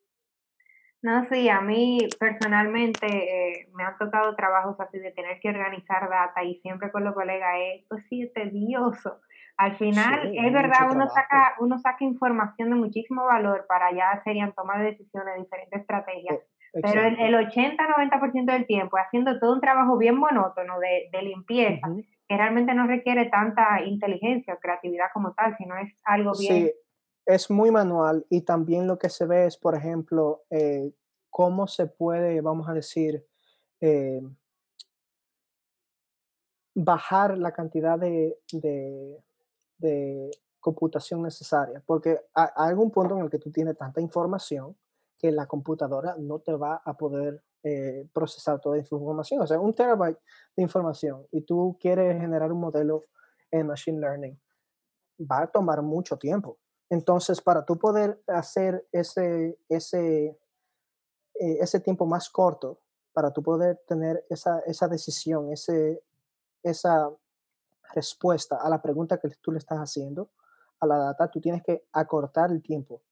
No, 1.03 1.25
sí, 1.27 1.49
a 1.49 1.61
mí 1.61 1.99
personalmente 2.19 3.07
eh, 3.07 3.69
me 3.75 3.85
han 3.85 3.97
tocado 3.97 4.35
trabajos 4.35 4.75
así 4.81 4.99
de 4.99 5.13
tener 5.13 5.39
que 5.41 5.51
organizar 5.51 6.09
data 6.09 6.43
y 6.43 6.57
siempre 6.57 6.91
con 6.91 7.05
los 7.05 7.15
colegas 7.15 7.55
esto 7.77 7.97
sí 8.09 8.23
es 8.23 8.33
tedioso. 8.33 9.21
Al 9.57 9.77
final, 9.79 10.35
es 10.35 10.53
verdad, 10.53 10.91
uno 10.93 11.09
saca, 11.09 11.55
uno 11.61 11.79
saca 11.79 12.05
información 12.05 12.71
de 12.71 12.77
muchísimo 12.77 13.25
valor 13.25 13.67
para 13.69 13.91
ya 13.93 14.21
serían 14.25 14.53
tomar 14.53 14.83
decisiones, 14.83 15.37
diferentes 15.39 15.81
estrategias. 15.81 16.41
E, 16.75 16.81
pero 16.83 17.03
el, 17.03 17.19
el 17.21 17.35
80-90% 17.35 18.53
del 18.53 18.67
tiempo 18.67 18.99
haciendo 18.99 19.39
todo 19.39 19.55
un 19.55 19.61
trabajo 19.61 19.97
bien 19.97 20.17
monótono 20.17 20.79
de, 20.81 21.09
de 21.11 21.23
limpieza, 21.23 21.87
que 22.29 22.37
realmente 22.37 22.75
no 22.75 22.87
requiere 22.87 23.27
tanta 23.27 23.81
inteligencia 23.83 24.55
o 24.55 24.59
creatividad 24.59 25.07
como 25.15 25.33
tal, 25.35 25.57
sino 25.57 25.77
es 25.79 25.95
algo 26.05 26.33
bien 26.39 26.71
es 27.27 27.51
muy 27.51 27.71
manual 27.73 28.25
y 28.31 28.43
también 28.43 28.87
lo 28.87 28.99
que 28.99 29.11
se 29.11 29.27
ve 29.27 29.47
es, 29.47 29.57
por 29.57 29.75
ejemplo, 29.75 30.45
eh, 30.49 30.93
cómo 31.29 31.67
se 31.67 31.87
puede, 31.87 32.41
vamos 32.41 32.69
a 32.69 32.73
decir, 32.73 33.27
eh, 33.81 34.23
bajar 36.75 37.37
la 37.37 37.53
cantidad 37.53 37.99
de, 37.99 38.39
computación 40.61 41.23
necesaria, 41.23 41.81
porque 41.87 42.21
hay 42.35 42.49
algún 42.57 42.91
punto 42.91 43.17
en 43.17 43.23
el 43.23 43.31
que 43.31 43.39
tú 43.39 43.53
tienes 43.53 43.77
tanta 43.77 44.01
información 44.01 44.77
que 45.17 45.31
la 45.31 45.47
computadora 45.47 46.17
no 46.19 46.41
te 46.41 46.55
va 46.55 46.83
a 46.85 46.97
poder 46.97 47.41
eh, 47.63 48.09
procesar 48.13 48.61
toda 48.61 48.77
información. 48.77 49.41
O 49.41 49.47
sea, 49.47 49.61
un 49.61 49.75
terabyte 49.75 50.19
de 50.57 50.63
información 50.65 51.25
y 51.31 51.43
tú 51.43 51.77
quieres 51.81 52.21
generar 52.21 52.51
un 52.51 52.61
modelo 52.61 53.05
en 53.53 53.69
Machine 53.69 54.01
Learning, 54.01 54.41
va 55.21 55.43
a 55.43 55.47
tomar 55.47 55.83
mucho 55.83 56.17
tiempo. 56.17 56.59
Entonces, 56.89 57.41
para 57.41 57.65
tú 57.65 57.79
poder 57.79 58.23
hacer 58.27 58.87
ese, 58.93 59.59
ese, 59.69 60.39
eh, 61.35 61.59
ese 61.61 61.81
tiempo 61.81 62.07
más 62.07 62.31
corto, 62.31 62.81
para 63.13 63.33
tú 63.33 63.43
poder 63.43 63.83
tener 63.87 64.25
esa, 64.29 64.61
esa 64.61 64.89
decisión, 64.89 65.53
ese, 65.53 66.03
esa 66.63 67.11
respuesta 67.95 68.57
a 68.57 68.69
la 68.69 68.83
pregunta 68.83 69.19
que 69.19 69.29
tú 69.41 69.53
le 69.53 69.59
estás 69.59 69.79
haciendo 69.79 70.31
a 70.81 70.87
la 70.87 70.99
data, 70.99 71.31
tú 71.31 71.41
tienes 71.41 71.63
que 71.63 71.87
acortar 71.93 72.51
el 72.51 72.63
tiempo 72.63 73.03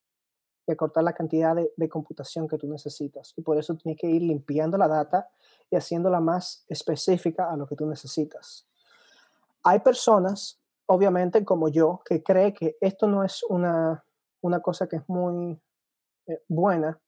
y 0.66 0.72
acortar 0.72 1.04
la 1.04 1.12
cantidad 1.12 1.54
de, 1.54 1.88
computación 1.88 2.48
que 2.48 2.58
tú 2.58 2.66
necesitas. 2.66 3.32
Y 3.36 3.42
por 3.42 3.58
eso 3.58 3.74
tienes 3.76 4.00
que 4.00 4.08
ir 4.08 4.22
limpiando 4.22 4.78
la 4.78 4.88
data 4.88 5.28
y 5.70 5.76
haciéndola 5.76 6.20
más 6.20 6.64
específica 6.68 7.50
a 7.50 7.56
lo 7.56 7.66
que 7.66 7.76
tú 7.76 7.86
necesitas. 7.86 8.66
Hay 9.62 9.80
personas, 9.80 10.60
obviamente 10.86 11.44
como 11.44 11.68
yo, 11.68 12.02
que 12.04 12.22
cree 12.22 12.52
que 12.52 12.76
esto 12.80 13.06
no 13.06 13.24
es 13.24 13.42
una, 13.48 14.04
una 14.42 14.60
cosa 14.60 14.88
que 14.88 14.96
es 14.96 15.08
muy 15.08 15.60
eh, 16.26 16.42
buena, 16.48 16.98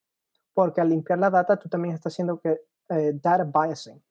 porque 0.55 0.81
al 0.81 0.89
limpiar 0.89 1.19
la 1.19 1.31
data 1.31 1.59
tú 1.59 1.69
también 1.69 1.95
estás 1.95 2.13
haciendo 2.13 2.41
que 2.41 2.61
eh, 2.89 3.13
data 3.15 3.45
biasing. 3.45 4.03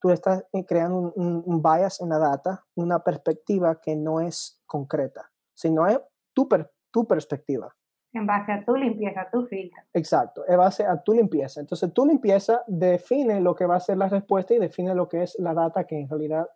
Tú 0.00 0.10
estás 0.10 0.44
eh, 0.52 0.64
creando 0.66 1.12
un, 1.14 1.62
bias 1.62 2.00
en 2.00 2.10
la 2.10 2.18
data, 2.18 2.64
una 2.74 2.98
perspectiva 2.98 3.80
que 3.80 3.96
no 3.96 4.20
es 4.20 4.60
concreta, 4.66 5.30
sino 5.54 5.86
es 5.86 5.98
tu, 6.32 6.48
tu 6.90 7.06
perspectiva. 7.06 7.74
En 8.12 8.26
base 8.26 8.52
a 8.52 8.64
tu 8.64 8.76
limpieza, 8.76 9.28
tu 9.32 9.44
filtro. 9.46 9.82
Exacto, 9.92 10.44
en 10.46 10.56
base 10.56 10.84
a 10.84 11.02
tu 11.02 11.12
limpieza. 11.12 11.60
Entonces, 11.60 11.92
tu 11.92 12.06
limpieza 12.06 12.62
define 12.68 13.40
lo 13.40 13.54
que 13.54 13.66
va 13.66 13.76
a 13.76 13.80
ser 13.80 13.96
la 13.96 14.08
respuesta 14.08 14.54
y 14.54 14.58
define 14.58 14.94
lo 14.94 15.08
que 15.08 15.24
es 15.24 15.36
la 15.38 15.52
data 15.52 15.84
que 15.84 15.98
en 15.98 16.08
realidad 16.08 16.48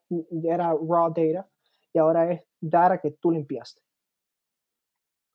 era 0.44 0.68
raw 0.68 1.12
data 1.12 1.48
ahora 1.98 2.32
es 2.32 2.42
data 2.60 3.00
que 3.00 3.12
tú 3.12 3.30
limpiaste. 3.30 3.80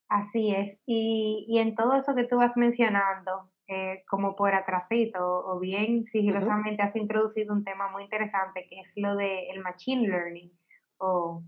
Así 0.10 0.54
es. 0.54 0.80
Y, 0.86 1.46
y 1.48 1.60
en 1.60 1.76
todo 1.76 1.96
eso 1.96 2.14
que 2.14 2.26
tú 2.26 2.38
vas 2.38 2.56
mencionando, 2.56 3.50
eh, 3.68 4.04
como 4.08 4.36
por 4.36 4.54
atrasito, 4.54 5.20
o 5.20 5.60
bien 5.60 6.06
sigilosamente 6.12 6.84
has 6.84 6.96
introducido 6.96 7.54
un 7.54 7.64
tema 7.64 7.90
muy 7.90 8.04
interesante 8.04 8.68
que 8.70 8.82
es 8.82 8.88
lo 8.96 9.16
del 9.16 9.60
machine 9.64 10.08
learning, 10.08 10.52
o, 10.98 11.44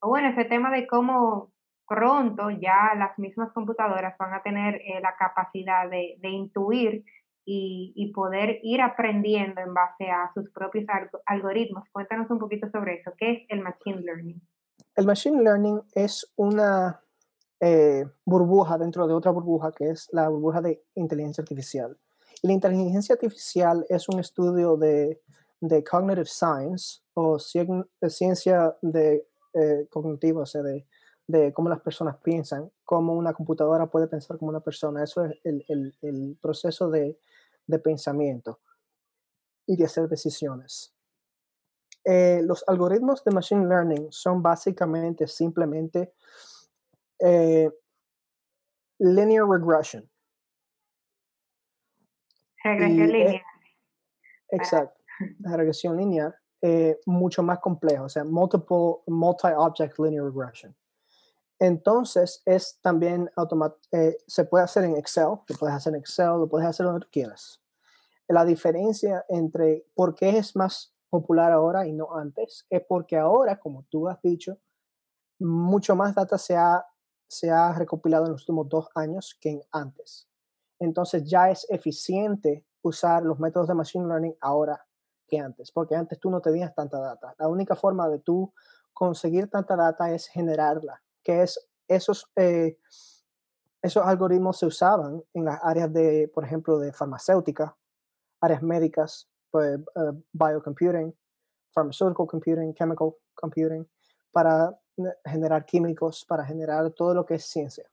o 0.00 0.08
bueno, 0.08 0.28
ese 0.28 0.44
tema 0.44 0.70
de 0.70 0.86
cómo 0.86 1.52
pronto 1.86 2.50
ya 2.50 2.94
las 2.96 3.18
mismas 3.18 3.52
computadoras 3.52 4.16
van 4.18 4.34
a 4.34 4.42
tener 4.42 4.76
eh, 4.76 5.00
la 5.00 5.16
capacidad 5.16 5.88
de, 5.88 6.18
intuir 6.22 7.04
y, 7.46 8.12
poder 8.14 8.58
ir 8.62 8.80
aprendiendo 8.80 9.60
en 9.60 9.72
base 9.72 10.10
a 10.10 10.30
sus 10.34 10.50
propios 10.50 10.84
algoritmos. 11.26 11.84
Cuéntanos 11.92 12.30
un 12.30 12.38
poquito 12.38 12.68
sobre 12.70 13.00
eso. 13.00 13.12
¿Qué 13.16 13.30
es 13.32 13.42
el 13.48 13.60
Machine 13.60 14.00
Learning? 14.02 14.40
El 14.96 15.06
Machine 15.06 15.42
Learning 15.42 15.80
es 15.94 16.32
una 16.36 17.00
eh, 17.60 18.04
burbuja 18.24 18.78
dentro 18.78 19.06
de 19.06 19.14
otra 19.14 19.30
burbuja 19.30 19.70
que 19.72 19.90
es 19.90 20.08
la 20.12 20.28
burbuja 20.28 20.60
de 20.60 20.82
inteligencia 20.94 21.42
artificial. 21.42 21.96
Y 22.42 22.48
la 22.48 22.54
inteligencia 22.54 23.14
artificial 23.14 23.86
es 23.88 24.08
un 24.08 24.18
estudio 24.18 24.76
de, 24.76 25.20
de 25.60 25.84
cognitive 25.84 26.26
science 26.26 27.00
o 27.14 27.38
ciencia 27.38 28.76
de, 28.82 29.26
eh, 29.54 29.86
cognitiva, 29.90 30.42
o 30.42 30.46
sea, 30.46 30.62
de 30.62 30.86
de 31.26 31.52
cómo 31.52 31.68
las 31.68 31.80
personas 31.80 32.16
piensan, 32.22 32.70
cómo 32.84 33.14
una 33.14 33.34
computadora 33.34 33.86
puede 33.86 34.06
pensar 34.06 34.38
como 34.38 34.50
una 34.50 34.60
persona. 34.60 35.02
Eso 35.02 35.24
es 35.24 35.34
el, 35.44 36.38
proceso 36.40 36.88
de, 36.88 37.18
pensamiento 37.78 38.60
y 39.66 39.76
de 39.76 39.84
hacer 39.84 40.08
decisiones. 40.08 40.94
Eh, 42.04 42.40
los 42.44 42.62
algoritmos 42.68 43.24
de 43.24 43.32
Machine 43.32 43.66
Learning 43.66 44.06
son 44.10 44.40
básicamente 44.40 45.26
simplemente 45.26 46.14
eh, 47.18 47.68
linear 48.98 49.44
regression. 49.48 50.08
Regresión 52.62 53.08
lineal. 53.08 53.42
exacto, 54.50 55.00
regresión 55.40 55.96
lineal, 55.96 56.34
eh, 56.62 56.98
mucho 57.06 57.42
más 57.42 57.58
complejo, 57.58 58.04
o 58.04 58.08
sea, 58.08 58.24
multiple, 58.24 59.02
multi-object 59.06 59.98
linear 59.98 60.24
regression. 60.24 60.74
Entonces, 61.58 62.42
es 62.44 62.78
también 62.82 63.30
eh, 63.92 64.18
se 64.26 64.44
puede 64.44 64.64
hacer 64.64 64.84
en 64.84 64.96
Excel, 64.96 65.28
lo 65.48 65.56
puedes 65.58 65.74
hacer 65.74 65.94
en 65.94 66.00
Excel, 66.00 66.38
lo 66.38 66.48
puedes 66.48 66.68
hacer 66.68 66.84
donde 66.84 67.00
tú 67.00 67.08
quieras. 67.10 67.62
La 68.28 68.44
diferencia 68.44 69.24
entre 69.28 69.86
por 69.94 70.14
qué 70.14 70.36
es 70.36 70.54
más 70.54 70.94
popular 71.08 71.52
ahora 71.52 71.86
y 71.86 71.92
no 71.92 72.14
antes 72.14 72.66
es 72.68 72.82
porque 72.86 73.16
ahora, 73.16 73.58
como 73.58 73.84
tú 73.84 74.08
has 74.08 74.20
dicho, 74.20 74.58
mucho 75.38 75.96
más 75.96 76.14
data 76.14 76.36
se 76.36 76.56
ha, 76.56 76.84
se 77.28 77.50
ha 77.50 77.72
recopilado 77.72 78.26
en 78.26 78.32
los 78.32 78.42
últimos 78.42 78.68
dos 78.68 78.88
años 78.94 79.36
que 79.40 79.60
antes. 79.70 80.28
Entonces 80.78 81.24
ya 81.24 81.50
es 81.50 81.66
eficiente 81.70 82.66
usar 82.82 83.22
los 83.22 83.38
métodos 83.38 83.68
de 83.68 83.74
Machine 83.74 84.06
Learning 84.06 84.36
ahora 84.40 84.84
que 85.26 85.38
antes, 85.38 85.72
porque 85.72 85.94
antes 85.94 86.20
tú 86.20 86.30
no 86.30 86.40
tenías 86.40 86.74
tanta 86.74 87.00
data. 87.00 87.34
La 87.38 87.48
única 87.48 87.74
forma 87.74 88.08
de 88.08 88.18
tú 88.18 88.52
conseguir 88.92 89.48
tanta 89.48 89.74
data 89.74 90.12
es 90.12 90.26
generarla 90.28 91.02
que 91.26 91.42
es 91.42 91.68
esos, 91.88 92.30
eh, 92.36 92.78
esos 93.82 94.06
algoritmos 94.06 94.58
se 94.58 94.66
usaban 94.66 95.20
en 95.34 95.44
las 95.44 95.58
áreas 95.64 95.92
de, 95.92 96.30
por 96.32 96.44
ejemplo, 96.44 96.78
de 96.78 96.92
farmacéutica, 96.92 97.76
áreas 98.40 98.62
médicas, 98.62 99.28
pues, 99.50 99.76
uh, 99.96 100.22
biocomputing, 100.32 101.12
pharmaceutical 101.74 102.26
computing, 102.28 102.74
chemical 102.74 103.16
computing, 103.34 103.88
para 104.30 104.78
generar 105.24 105.64
químicos, 105.66 106.24
para 106.24 106.44
generar 106.44 106.90
todo 106.92 107.12
lo 107.12 107.26
que 107.26 107.34
es 107.34 107.44
ciencia. 107.44 107.90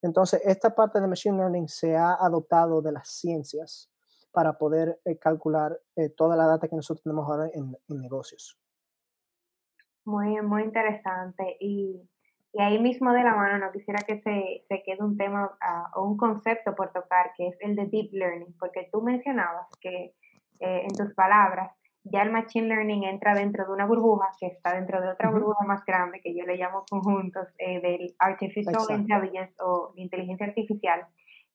Entonces, 0.00 0.40
esta 0.44 0.72
parte 0.72 1.00
de 1.00 1.08
Machine 1.08 1.36
Learning 1.36 1.68
se 1.68 1.96
ha 1.96 2.14
adoptado 2.14 2.80
de 2.80 2.92
las 2.92 3.08
ciencias 3.08 3.90
para 4.30 4.56
poder 4.56 5.00
eh, 5.04 5.18
calcular 5.18 5.80
toda 6.16 6.36
la 6.36 6.46
data 6.46 6.68
que 6.68 6.76
nosotros 6.76 7.02
tenemos 7.02 7.28
ahora 7.28 7.50
en, 7.52 7.76
en 7.88 8.00
negocios. 8.00 8.56
Muy, 10.04 10.40
muy 10.42 10.62
interesante. 10.62 11.56
Y 11.60 12.08
y 12.52 12.62
ahí 12.62 12.78
mismo 12.78 13.12
de 13.12 13.22
la 13.22 13.34
mano 13.34 13.58
no 13.58 13.72
quisiera 13.72 14.00
que 14.06 14.20
se, 14.20 14.64
se 14.68 14.82
quede 14.82 15.04
un 15.04 15.16
tema 15.16 15.50
ah, 15.60 15.90
o 15.94 16.04
un 16.04 16.16
concepto 16.16 16.74
por 16.74 16.92
tocar, 16.92 17.32
que 17.36 17.48
es 17.48 17.56
el 17.60 17.76
de 17.76 17.86
deep 17.86 18.12
learning, 18.12 18.54
porque 18.58 18.88
tú 18.90 19.02
mencionabas 19.02 19.66
que 19.80 20.14
eh, 20.60 20.82
en 20.82 20.88
tus 20.96 21.14
palabras 21.14 21.72
ya 22.04 22.22
el 22.22 22.32
machine 22.32 22.68
learning 22.68 23.04
entra 23.04 23.34
dentro 23.34 23.66
de 23.66 23.72
una 23.72 23.86
burbuja 23.86 24.28
que 24.40 24.46
está 24.46 24.74
dentro 24.74 25.00
de 25.00 25.10
otra 25.10 25.30
burbuja 25.30 25.64
más 25.66 25.84
grande 25.84 26.20
que 26.20 26.34
yo 26.34 26.44
le 26.46 26.56
llamo 26.56 26.84
conjuntos 26.88 27.48
eh, 27.58 27.80
del 27.80 28.14
artificial 28.18 28.76
intelligence 28.90 29.54
o 29.60 29.92
inteligencia 29.96 30.46
artificial. 30.46 31.06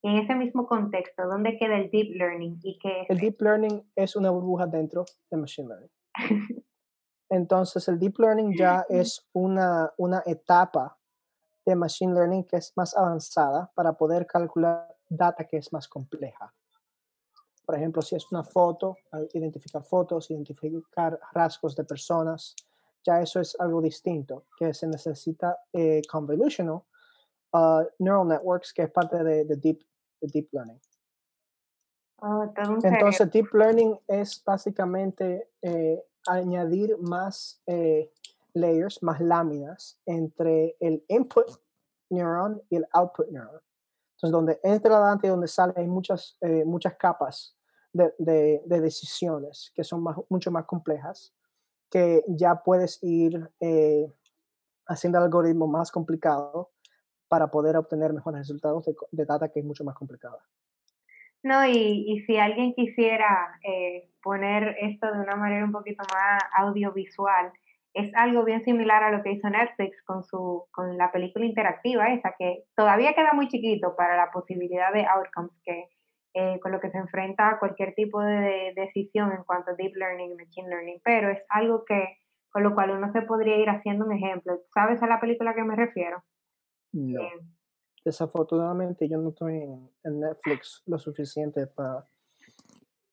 Y 0.04 0.10
en 0.10 0.18
ese 0.18 0.36
mismo 0.36 0.68
contexto, 0.68 1.28
¿dónde 1.28 1.58
queda 1.58 1.78
el 1.78 1.90
deep 1.90 2.16
learning 2.16 2.60
y 2.62 2.78
qué 2.78 3.02
es? 3.02 3.10
El 3.10 3.20
deep 3.20 3.42
learning 3.42 3.84
es 3.96 4.16
una 4.16 4.30
burbuja 4.30 4.68
dentro 4.68 5.06
de 5.32 5.38
machine 5.38 5.70
learning. 5.70 5.90
Entonces, 7.34 7.88
el 7.88 7.98
deep 7.98 8.20
learning 8.20 8.56
ya 8.56 8.86
es 8.88 9.26
una, 9.34 9.92
una 9.98 10.22
etapa 10.24 10.96
de 11.66 11.76
machine 11.76 12.14
learning 12.14 12.44
que 12.44 12.58
es 12.58 12.72
más 12.76 12.96
avanzada 12.96 13.72
para 13.74 13.94
poder 13.94 14.28
calcular 14.28 14.96
data 15.10 15.44
que 15.46 15.58
es 15.58 15.74
más 15.74 15.88
compleja. 15.88 16.54
Por 17.66 17.76
ejemplo, 17.76 18.04
si 18.04 18.16
es 18.16 18.32
una 18.32 18.44
foto, 18.44 18.98
identificar 19.34 19.84
fotos, 19.84 20.30
identificar 20.30 21.20
rasgos 21.34 21.76
de 21.76 21.84
personas, 21.86 22.56
ya 23.04 23.20
eso 23.20 23.40
es 23.40 23.60
algo 23.60 23.82
distinto, 23.82 24.46
que 24.56 24.72
se 24.76 24.86
necesita 24.86 25.58
eh, 25.74 26.04
convolutional 26.08 26.84
uh, 27.54 27.82
neural 27.98 28.28
networks, 28.28 28.72
que 28.72 28.84
es 28.84 28.92
parte 28.92 29.24
de, 29.24 29.46
deep, 29.56 29.82
deep 30.22 30.50
learning. 30.52 30.80
Oh, 32.18 32.44
Entonces, 32.84 33.32
deep 33.32 33.52
learning 33.54 34.00
es 34.08 34.44
básicamente 34.46 35.50
eh, 35.64 36.00
añadir 36.28 36.98
más 37.00 37.62
eh, 37.68 38.12
layers, 38.54 39.02
más 39.04 39.20
láminas 39.20 40.00
entre 40.06 40.76
el 40.80 41.04
input 41.08 41.48
neuron 42.10 42.62
y 42.70 42.78
el 42.78 42.88
output 42.92 43.30
neuron. 43.30 43.62
Entonces, 44.16 44.32
donde 44.32 44.60
entra 44.64 44.96
adelante 44.96 45.28
y 45.28 45.30
donde 45.30 45.48
sale 45.48 45.74
hay 45.76 45.88
muchas, 45.88 46.38
eh, 46.42 46.64
muchas 46.66 46.96
capas 46.96 47.58
de, 47.92 48.14
de, 48.20 48.82
decisiones 48.82 49.72
que 49.76 49.84
son 49.84 50.02
más, 50.02 50.18
mucho 50.30 50.50
más 50.52 50.66
complejas, 50.66 51.34
que 51.90 52.24
ya 52.28 52.64
puedes 52.64 53.04
ir 53.04 53.50
eh, 53.60 54.12
haciendo 54.88 55.20
el 55.20 55.26
algoritmo 55.26 55.68
más 55.68 55.92
complicado 55.92 56.72
para 57.28 57.48
poder 57.48 57.78
obtener 57.78 58.14
mejores 58.14 58.40
resultados 58.40 58.86
de, 58.86 58.96
de 59.12 59.26
data 59.26 59.50
que 59.50 59.60
es 59.60 59.66
mucho 59.66 59.84
más 59.84 59.96
complicada. 59.96 60.40
No, 61.44 61.66
y, 61.66 62.06
y 62.08 62.22
si 62.26 62.38
alguien 62.38 62.74
quisiera 62.74 63.60
eh, 63.64 64.10
poner 64.24 64.76
esto 64.80 65.12
de 65.12 65.20
una 65.20 65.36
manera 65.36 65.66
un 65.66 65.72
poquito 65.72 66.04
más 66.14 66.42
audiovisual, 66.58 67.52
es 67.94 68.12
algo 68.16 68.44
bien 68.44 68.64
similar 68.64 69.04
a 69.04 69.12
lo 69.12 69.22
que 69.22 69.34
hizo 69.34 69.50
Netflix 69.50 70.02
con 70.04 70.24
su 70.24 70.66
con 70.72 70.98
la 70.98 71.12
película 71.12 71.46
interactiva 71.46 72.12
esa 72.12 72.34
que 72.38 72.64
todavía 72.76 73.14
queda 73.14 73.34
muy 73.34 73.48
chiquito 73.48 73.96
para 73.96 74.18
la 74.18 74.32
posibilidad 74.32 74.92
de 74.92 75.06
outcomes 75.06 75.52
que 75.64 75.90
eh, 76.34 76.60
con 76.62 76.72
lo 76.72 76.80
que 76.80 76.90
se 76.90 76.98
enfrenta 76.98 77.60
cualquier 77.60 77.94
tipo 77.94 78.20
de, 78.20 78.74
decisión 78.76 79.32
en 79.32 79.44
cuanto 79.44 79.72
a 79.72 79.76
deep 79.76 79.96
learning 79.96 80.32
y 80.32 80.36
machine 80.36 80.70
learning 80.70 81.02
pero 81.04 81.30
es 81.30 81.44
algo 81.50 81.86
que 81.86 82.18
con 82.50 82.64
lo 82.64 82.74
cual 82.74 82.92
uno 82.92 83.12
se 83.12 83.22
podría 83.24 83.58
ir 83.58 83.68
haciendo 83.68 84.06
un 84.06 84.14
ejemplo. 84.14 84.60
Sabes 84.72 85.02
a 85.02 85.08
la 85.08 85.20
película 85.20 85.56
que 85.56 85.64
me 85.64 85.76
refiero 85.76 86.24
no. 86.94 87.22
Eh, 87.22 87.42
desafortunadamente 88.06 89.08
yo 89.10 89.18
no 89.18 89.30
estoy 89.30 89.56
en 89.56 90.20
Netflix 90.20 90.84
lo 90.86 90.98
suficiente 90.98 91.68
para 91.68 92.08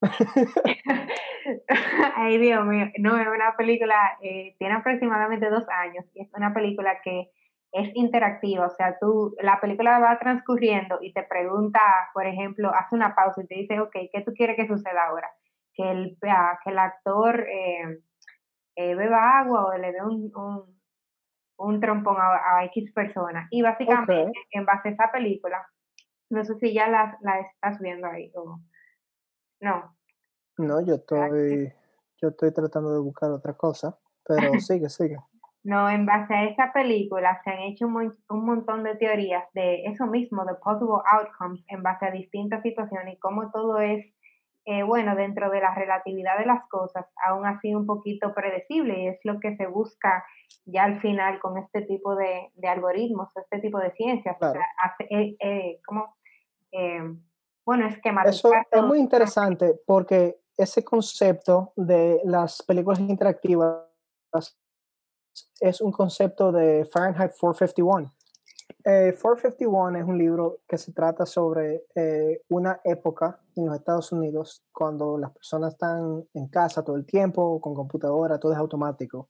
Ay, 2.16 2.38
Dios 2.38 2.64
mío, 2.64 2.86
no, 2.98 3.18
es 3.18 3.26
una 3.26 3.56
película, 3.56 4.18
eh, 4.22 4.54
tiene 4.58 4.74
aproximadamente 4.74 5.50
dos 5.50 5.68
años 5.68 6.06
y 6.14 6.22
es 6.22 6.30
una 6.34 6.54
película 6.54 7.00
que 7.02 7.30
es 7.72 7.90
interactiva, 7.94 8.66
o 8.66 8.70
sea, 8.70 8.96
tú, 8.98 9.34
la 9.40 9.60
película 9.60 10.00
va 10.00 10.18
transcurriendo 10.18 10.98
y 11.02 11.12
te 11.12 11.22
pregunta, 11.22 11.80
por 12.14 12.26
ejemplo, 12.26 12.72
hace 12.74 12.96
una 12.96 13.14
pausa 13.14 13.42
y 13.42 13.46
te 13.46 13.54
dice, 13.56 13.78
ok, 13.80 13.94
¿qué 14.12 14.22
tú 14.24 14.32
quieres 14.34 14.56
que 14.56 14.66
suceda 14.66 15.06
ahora? 15.06 15.28
Que 15.74 15.90
el, 15.90 16.18
ah, 16.28 16.58
que 16.64 16.70
el 16.70 16.78
actor 16.78 17.46
eh, 17.48 18.00
eh, 18.76 18.94
beba 18.94 19.38
agua 19.38 19.66
o 19.66 19.76
le 19.76 19.92
dé 19.92 20.02
un, 20.02 20.32
un, 21.58 21.80
trompón 21.80 22.16
a, 22.18 22.64
X 22.64 22.92
persona. 22.92 23.46
Y 23.50 23.62
básicamente, 23.62 24.32
en 24.50 24.64
base 24.64 24.88
a 24.88 24.92
esa 24.92 25.12
película, 25.12 25.64
no 26.28 26.44
sé 26.44 26.54
si 26.56 26.74
ya 26.74 26.88
la, 26.88 27.18
la 27.22 27.38
estás 27.38 27.78
viendo 27.80 28.08
ahí 28.08 28.32
o 28.34 28.58
no. 29.60 29.96
No, 30.58 30.80
yo 30.84 30.94
estoy, 30.96 31.72
yo 32.20 32.28
estoy 32.28 32.52
tratando 32.52 32.92
de 32.92 33.00
buscar 33.00 33.30
otra 33.30 33.54
cosa, 33.54 33.98
pero 34.26 34.38
sigue, 34.60 34.88
sigue. 34.88 35.16
No, 35.62 35.90
en 35.90 36.06
base 36.06 36.34
a 36.34 36.44
esa 36.44 36.72
película 36.72 37.40
se 37.44 37.50
han 37.50 37.58
hecho 37.60 37.86
un, 37.86 38.16
un, 38.30 38.44
montón 38.44 38.82
de 38.82 38.96
teorías 38.96 39.44
de 39.52 39.84
eso 39.84 40.06
mismo, 40.06 40.44
de 40.46 40.54
possible 40.54 41.02
outcomes, 41.04 41.62
en 41.68 41.82
base 41.82 42.06
a 42.06 42.10
distintas 42.10 42.62
situaciones 42.62 43.14
y 43.14 43.18
cómo 43.18 43.50
todo 43.50 43.78
es, 43.78 44.06
eh, 44.64 44.82
bueno, 44.82 45.14
dentro 45.16 45.50
de 45.50 45.60
la 45.60 45.74
relatividad 45.74 46.38
de 46.38 46.46
las 46.46 46.66
cosas, 46.68 47.06
aún 47.26 47.46
así 47.46 47.74
un 47.74 47.84
poquito 47.84 48.32
predecible 48.34 49.02
y 49.02 49.08
es 49.08 49.18
lo 49.24 49.38
que 49.38 49.54
se 49.56 49.66
busca 49.66 50.24
ya 50.64 50.84
al 50.84 51.00
final 51.00 51.38
con 51.40 51.58
este 51.58 51.82
tipo 51.82 52.16
de, 52.16 52.50
de 52.54 52.68
algoritmos, 52.68 53.36
este 53.36 53.60
tipo 53.60 53.78
de 53.78 53.92
ciencias. 53.92 54.36
Claro. 54.38 54.60
Eh, 55.10 55.36
eh, 55.40 55.80
como, 55.84 56.06
bueno, 57.70 57.88
Eso 58.26 58.50
es 58.68 58.82
muy 58.82 58.98
interesante 58.98 59.80
porque 59.86 60.40
ese 60.56 60.82
concepto 60.82 61.72
de 61.76 62.20
las 62.24 62.62
películas 62.62 62.98
interactivas 62.98 63.84
es 65.60 65.80
un 65.80 65.92
concepto 65.92 66.50
de 66.50 66.84
Fahrenheit 66.84 67.30
451. 67.38 68.12
451 68.82 69.96
eh, 69.96 70.00
es 70.00 70.04
un 70.08 70.18
libro 70.18 70.58
que 70.66 70.78
se 70.78 70.92
trata 70.92 71.24
sobre 71.26 71.84
eh, 71.94 72.42
una 72.48 72.80
época 72.82 73.38
en 73.54 73.66
los 73.66 73.76
Estados 73.76 74.10
Unidos 74.10 74.64
cuando 74.72 75.16
las 75.16 75.30
personas 75.30 75.74
están 75.74 76.24
en 76.34 76.48
casa 76.48 76.82
todo 76.82 76.96
el 76.96 77.06
tiempo, 77.06 77.60
con 77.60 77.72
computadora, 77.72 78.40
todo 78.40 78.50
es 78.50 78.58
automático. 78.58 79.28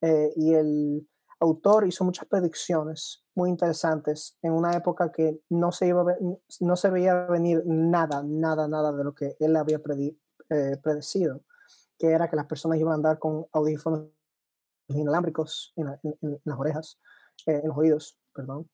Eh, 0.00 0.32
y 0.36 0.54
el 0.54 1.06
autor 1.40 1.86
hizo 1.86 2.04
muchas 2.04 2.26
predicciones 2.26 3.24
muy 3.34 3.50
interesantes 3.50 4.38
en 4.42 4.52
una 4.52 4.72
época 4.76 5.10
que 5.10 5.40
no 5.50 5.72
se, 5.72 5.88
iba 5.88 6.04
no 6.60 6.76
se 6.76 6.90
veía 6.90 7.26
venir 7.26 7.62
nada, 7.66 8.22
nada, 8.24 8.68
nada 8.68 8.92
de 8.92 9.04
lo 9.04 9.14
que 9.14 9.36
él 9.40 9.56
había 9.56 9.80
eh, 10.50 10.76
predecido, 10.82 11.44
que 11.98 12.08
era 12.10 12.28
que 12.28 12.36
las 12.36 12.46
personas 12.46 12.78
iban 12.78 12.92
a 12.92 12.96
andar 12.96 13.18
con 13.18 13.46
audífonos 13.52 14.08
inalámbricos 14.88 15.72
en, 15.76 15.86
las 16.44 16.58
orejas, 16.58 17.00
eh, 17.46 17.60
en 17.62 17.68
los 17.68 17.76
oídos, 17.76 18.18
perdón, 18.32 18.68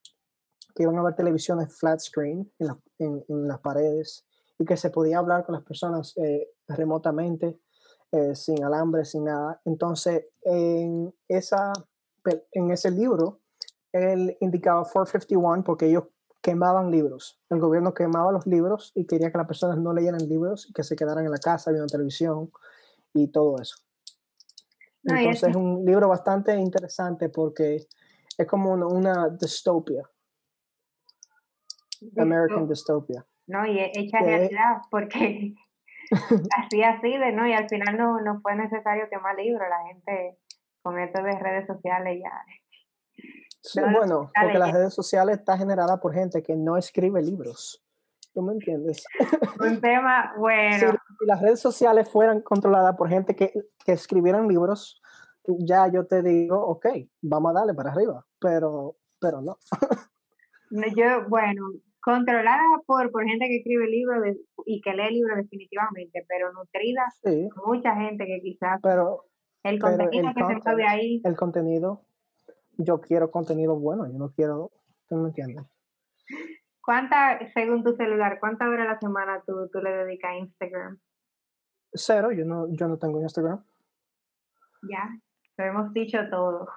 que 0.75 0.83
iban 0.83 0.99
a 0.99 1.03
ver 1.03 1.15
televisiones 1.15 1.77
flat 1.77 2.01
screen 2.01 2.53
en, 2.59 3.25
las 3.29 3.61
paredes 3.61 4.27
y 4.59 4.65
que 4.65 4.77
se 4.77 4.91
podía 4.91 5.19
hablar 5.19 5.45
con 5.45 5.55
las 5.55 5.65
personas 5.65 6.17
eh, 6.19 6.49
remotamente, 6.69 7.61
sin 8.35 8.65
alambre, 8.65 9.05
sin 9.05 9.23
nada. 9.23 9.61
Entonces, 9.65 10.27
en, 10.43 11.15
esa, 11.29 11.73
en 12.53 12.71
ese 12.71 12.91
libro, 12.91 13.41
él 13.93 14.37
indicaba 14.41 14.83
451 14.83 15.65
porque 15.65 15.87
ellos 15.87 16.05
quemaban 16.41 16.91
libros. 16.91 17.41
El 17.51 17.61
gobierno 17.61 17.93
quemaba 17.93 18.33
los 18.33 18.47
libros 18.47 18.93
y 18.95 19.07
quería 19.07 19.31
que 19.31 19.39
las 19.39 19.47
personas 19.47 19.79
no 19.79 19.93
leyeran 19.93 20.27
libros 20.29 20.69
y 20.69 20.73
que 20.73 20.83
se 20.83 20.97
quedaran 20.97 21.25
en 21.25 21.31
la 21.31 21.39
casa 21.39 21.71
viendo 21.71 21.87
televisión 21.87 22.51
y 23.13 23.29
todo 23.29 23.61
eso. 23.61 23.77
Entonces 25.05 25.49
es 25.49 25.57
un 25.57 25.85
libro 25.85 26.09
bastante 26.09 26.55
interesante 26.57 27.29
porque 27.29 27.87
es 28.37 28.47
como 28.47 28.73
una, 28.73 29.29
distopia. 29.29 30.09
American 32.17 32.67
dystopia. 32.67 33.27
No, 33.47 33.67
y 33.67 33.79
hecha 33.81 34.21
realidad 34.21 34.83
porque 34.91 35.55
así 36.59 36.83
así 36.83 37.19
de 37.19 37.33
no, 37.33 37.47
y 37.47 37.53
al 37.53 37.69
final 37.69 37.97
no, 37.97 38.21
no 38.21 38.41
fue 38.41 38.55
necesario 38.57 39.09
quemar 39.11 39.37
libros, 39.37 39.67
la 39.69 39.87
gente 39.89 40.39
con 40.83 40.99
esto 40.99 41.23
de 41.23 41.39
redes 41.39 41.67
sociales 41.67 42.21
ya 42.23 42.45
bueno, 43.93 44.31
porque 44.41 44.59
las 44.59 44.73
redes 44.73 44.95
sociales 44.95 45.39
está 45.39 45.57
generada 45.57 46.01
por 46.01 46.15
gente 46.15 46.43
que 46.43 46.57
no 46.57 46.77
escribe 46.77 47.23
libros. 47.23 47.83
¿Tú 48.33 48.43
me 48.43 48.53
entiendes? 48.53 49.05
Un 49.61 49.81
tema, 49.81 50.33
bueno. 50.39 50.93
Si, 50.93 51.27
las 51.27 51.43
redes 51.43 51.61
sociales 51.61 52.09
fueran 52.09 52.41
controladas 52.43 52.97
por 52.97 53.09
gente 53.09 53.35
que, 53.35 53.53
que 53.85 53.93
escribieran 53.93 54.47
libros, 54.49 55.03
ya 55.59 55.89
yo 55.93 56.07
te 56.07 56.23
digo, 56.23 56.59
ok, 56.59 56.87
vamos 57.23 57.51
a 57.51 57.59
darle 57.61 57.75
para 57.75 57.91
arriba, 57.91 58.25
pero, 58.41 58.97
pero 59.21 59.43
no. 59.43 59.59
yo, 60.97 61.29
bueno, 61.29 61.63
controlada 62.01 62.63
por, 62.87 63.11
por 63.11 63.25
gente 63.25 63.47
que 63.47 63.57
escribe 63.57 63.87
libros 63.89 64.37
y 64.65 64.81
que 64.81 64.93
lee 64.93 65.15
libros 65.15 65.37
definitivamente, 65.37 66.25
pero 66.29 66.53
nutrida 66.53 67.07
mucha 67.67 67.95
gente 67.97 68.27
que 68.27 68.41
quizás 68.41 68.81
pero, 68.83 69.25
el 69.63 69.81
contenido 69.81 70.33
que 70.35 70.63
se 70.63 70.77
de 70.77 70.87
ahí. 70.87 71.21
El 71.25 71.37
contenido 71.37 72.03
yo 72.85 73.01
quiero 73.01 73.31
contenido 73.31 73.77
bueno, 73.79 74.07
yo 74.07 74.19
no 74.19 74.31
quiero, 74.31 74.71
¿tú 75.09 75.17
me 75.17 75.29
entiendes? 75.29 75.65
¿Cuánta, 76.83 77.39
según 77.53 77.85
tu 77.85 77.95
celular, 77.95 78.39
cuántas 78.41 78.69
horas 78.69 78.87
a 78.87 78.93
la 78.93 78.99
semana 78.99 79.43
tú, 79.47 79.69
tú 79.71 79.81
le 79.81 79.91
dedicas 79.91 80.31
a 80.31 80.37
Instagram? 80.37 80.99
Cero, 81.93 82.33
yo 82.33 82.45
no, 82.45 82.69
yo 82.71 82.89
no 82.89 82.99
tengo 82.99 83.21
Instagram. 83.21 83.63
Ya, 84.89 85.11
lo 85.59 85.65
hemos 85.65 85.93
dicho 85.93 86.19
todo. 86.31 86.69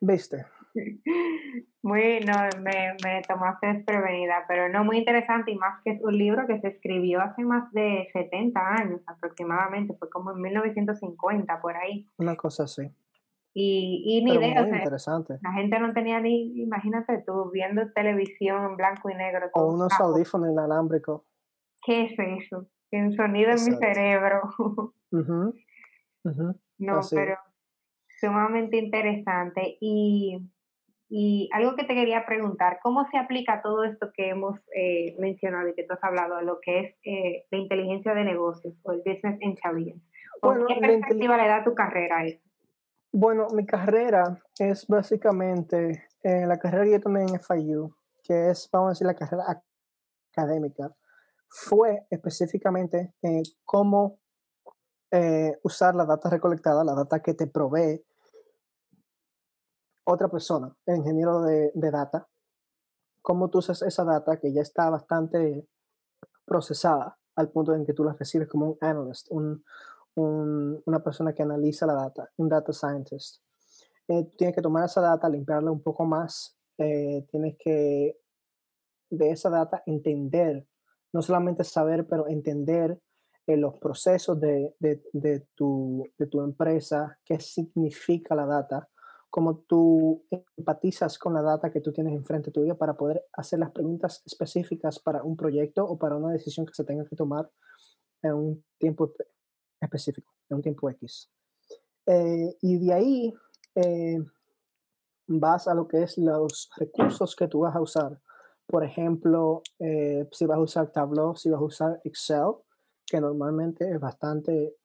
¿Viste? 0.00 0.46
Muy, 1.82 2.20
no, 2.20 2.34
me, 2.60 2.96
me 3.04 3.22
tomaste 3.26 3.66
desprevenida, 3.68 4.44
pero 4.46 4.68
no 4.68 4.84
muy 4.84 4.98
interesante 4.98 5.52
y 5.52 5.56
más 5.56 5.80
que 5.82 5.92
es 5.92 6.02
un 6.02 6.18
libro 6.18 6.46
que 6.46 6.60
se 6.60 6.68
escribió 6.68 7.20
hace 7.20 7.42
más 7.44 7.72
de 7.72 8.08
70 8.12 8.60
años 8.60 9.00
aproximadamente, 9.06 9.94
fue 9.98 10.10
como 10.10 10.32
en 10.32 10.42
1950 10.42 11.60
por 11.60 11.76
ahí. 11.76 12.06
Una 12.18 12.36
cosa 12.36 12.64
así. 12.64 12.90
Y, 13.54 14.02
y 14.04 14.24
ni 14.24 14.34
idea. 14.34 14.60
interesante. 14.60 15.38
La 15.42 15.52
gente 15.52 15.78
no 15.78 15.92
tenía 15.92 16.20
ni, 16.20 16.62
imagínate 16.62 17.22
tú, 17.26 17.50
viendo 17.50 17.90
televisión 17.92 18.64
en 18.64 18.76
blanco 18.76 19.10
y 19.10 19.14
negro. 19.14 19.48
O 19.54 19.72
unos 19.72 19.92
audífonos 19.98 20.50
inalámbricos. 20.50 21.22
¿Qué 21.84 22.04
es 22.04 22.12
eso? 22.18 22.66
Un 22.92 23.12
sonido 23.14 23.50
en 23.50 23.64
mi 23.64 23.76
cerebro. 23.76 24.42
No, 26.80 27.00
pero 27.10 27.36
sumamente 28.20 28.76
interesante. 28.76 29.78
Y, 29.80 30.38
y 31.10 31.48
algo 31.52 31.74
que 31.74 31.84
te 31.84 31.94
quería 31.94 32.26
preguntar, 32.26 32.80
¿cómo 32.82 33.06
se 33.10 33.16
aplica 33.16 33.62
todo 33.62 33.84
esto 33.84 34.10
que 34.14 34.28
hemos 34.28 34.60
eh, 34.74 35.16
mencionado 35.18 35.68
y 35.68 35.74
que 35.74 35.84
tú 35.84 35.94
has 35.94 36.04
hablado, 36.04 36.36
a 36.36 36.42
lo 36.42 36.60
que 36.60 36.80
es 36.80 36.96
eh, 37.02 37.46
la 37.50 37.58
inteligencia 37.58 38.12
de 38.12 38.24
negocios 38.24 38.74
o 38.82 38.92
el 38.92 38.98
business 38.98 39.40
intelligence? 39.40 40.04
Bueno, 40.42 40.66
¿Qué 40.66 40.76
perspectiva 40.80 41.38
le 41.38 41.48
da 41.48 41.64
tu 41.64 41.74
carrera 41.74 42.18
a 42.18 42.26
eso? 42.26 42.42
Bueno, 43.10 43.46
mi 43.54 43.64
carrera 43.64 44.38
es 44.58 44.86
básicamente 44.86 46.08
eh, 46.22 46.46
la 46.46 46.58
carrera 46.58 46.84
que 46.84 46.92
yo 46.92 47.00
tomé 47.00 47.22
en 47.22 47.40
FIU, 47.40 47.90
que 48.22 48.50
es, 48.50 48.68
vamos 48.70 48.88
a 48.88 48.90
decir, 48.90 49.06
la 49.06 49.14
carrera 49.14 49.62
académica, 50.30 50.94
fue 51.48 52.04
específicamente 52.10 53.14
eh, 53.22 53.42
cómo 53.64 54.18
usar 55.62 55.94
la 55.94 56.04
data 56.04 56.28
recolectada, 56.28 56.84
la 56.84 56.92
data 56.92 57.22
que 57.22 57.32
te 57.32 57.46
provee 57.46 58.04
otra 60.10 60.28
persona, 60.28 60.74
el 60.86 60.96
ingeniero 60.96 61.42
de, 61.42 61.70
de 61.74 61.90
data, 61.90 62.26
cómo 63.20 63.50
tú 63.50 63.58
usas 63.58 63.82
esa 63.82 64.04
data 64.04 64.38
que 64.38 64.52
ya 64.52 64.62
está 64.62 64.88
bastante 64.88 65.68
procesada 66.46 67.18
al 67.36 67.50
punto 67.50 67.74
en 67.74 67.84
que 67.84 67.92
tú 67.92 68.04
la 68.04 68.14
recibes 68.14 68.48
como 68.48 68.70
un 68.70 68.78
analyst, 68.80 69.28
un, 69.30 69.62
una 70.16 71.04
persona 71.04 71.34
que 71.34 71.42
analiza 71.42 71.86
la 71.86 71.92
data, 71.92 72.30
un 72.38 72.48
data 72.48 72.72
scientist. 72.72 73.42
Eh, 74.08 74.24
tienes 74.36 74.56
que 74.56 74.62
tomar 74.62 74.86
esa 74.86 75.02
data, 75.02 75.28
limpiarla 75.28 75.70
un 75.70 75.82
poco 75.82 76.06
más, 76.06 76.58
eh, 76.78 77.26
tienes 77.30 77.56
que 77.58 78.18
de 79.10 79.30
esa 79.30 79.50
data 79.50 79.82
entender, 79.84 80.66
no 81.12 81.20
solamente 81.20 81.64
saber, 81.64 82.06
pero 82.08 82.26
entender 82.28 82.98
en 83.46 83.60
los 83.60 83.78
procesos 83.78 84.40
de, 84.40 84.74
de, 84.78 85.02
de, 85.12 85.46
tu, 85.54 86.04
de 86.16 86.26
tu 86.26 86.40
empresa, 86.40 87.18
qué 87.24 87.38
significa 87.38 88.34
la 88.34 88.46
data, 88.46 88.88
cómo 89.30 89.58
tú 89.58 90.24
empatizas 90.56 91.18
con 91.18 91.34
la 91.34 91.42
data 91.42 91.70
que 91.70 91.80
tú 91.80 91.92
tienes 91.92 92.14
enfrente 92.14 92.50
tuya 92.50 92.74
para 92.74 92.96
poder 92.96 93.24
hacer 93.32 93.58
las 93.58 93.70
preguntas 93.70 94.22
específicas 94.24 94.98
para 94.98 95.22
un 95.22 95.36
proyecto 95.36 95.84
o 95.84 95.98
para 95.98 96.16
una 96.16 96.32
decisión 96.32 96.64
que 96.66 96.74
se 96.74 96.84
tenga 96.84 97.04
que 97.04 97.16
tomar 97.16 97.50
en 98.22 98.34
un 98.34 98.64
tiempo 98.78 99.12
específico, 99.80 100.32
en 100.48 100.56
un 100.56 100.62
tiempo 100.62 100.88
X. 100.90 101.30
Eh, 102.06 102.56
y 102.62 102.78
de 102.78 102.92
ahí 102.92 103.34
eh, 103.74 104.18
vas 105.26 105.68
a 105.68 105.74
lo 105.74 105.86
que 105.86 106.02
es 106.02 106.16
los 106.16 106.70
recursos 106.76 107.36
que 107.36 107.48
tú 107.48 107.60
vas 107.60 107.76
a 107.76 107.80
usar. 107.80 108.20
Por 108.66 108.84
ejemplo, 108.84 109.62
eh, 109.78 110.26
si 110.32 110.46
vas 110.46 110.58
a 110.58 110.62
usar 110.62 110.90
Tableau, 110.90 111.36
si 111.36 111.50
vas 111.50 111.60
a 111.60 111.64
usar 111.64 112.00
Excel, 112.04 112.54
que 113.06 113.20
normalmente 113.20 113.90
es 113.90 114.00
bastante, 114.00 114.76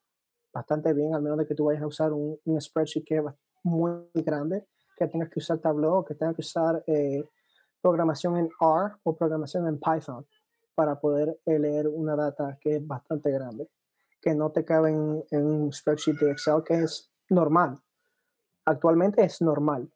bastante 0.54 0.94
bien, 0.94 1.16
al 1.16 1.22
menos 1.22 1.38
de 1.38 1.46
que 1.46 1.56
tú 1.56 1.66
vayas 1.66 1.84
a 1.84 1.88
usar 1.88 2.14
un, 2.14 2.40
un 2.44 2.62
spreadsheet 2.62 3.06
que 3.06 3.18
es 3.18 3.24
muy 3.64 4.10
grande, 4.14 4.68
que 4.96 5.08
tengas 5.08 5.30
que 5.30 5.40
usar 5.40 5.60
Tableau, 5.60 6.04
que 6.04 6.16
tengas 6.16 6.36
que 6.36 6.42
usar 6.42 6.84
eh, 6.88 7.24
programación 7.82 8.38
en 8.38 8.50
R 8.60 8.96
o 9.04 9.16
programación 9.16 9.68
en 9.68 9.80
Python 9.80 10.26
para 10.76 11.00
poder 11.00 11.40
eh, 11.46 11.60
leer 11.60 11.88
una 11.88 12.16
data 12.16 12.58
que 12.60 12.78
es 12.78 12.88
bastante 12.88 13.32
grande, 13.32 13.70
que 14.22 14.34
no 14.34 14.52
te 14.52 14.64
cabe 14.64 14.92
en, 14.92 15.24
en 15.32 15.46
un 15.46 15.74
spreadsheet 15.74 16.18
de 16.20 16.32
Excel, 16.32 16.64
que 16.64 16.84
es 16.84 17.12
normal. 17.30 17.80
Actualmente 18.66 19.24
es 19.24 19.42
normal, 19.42 19.92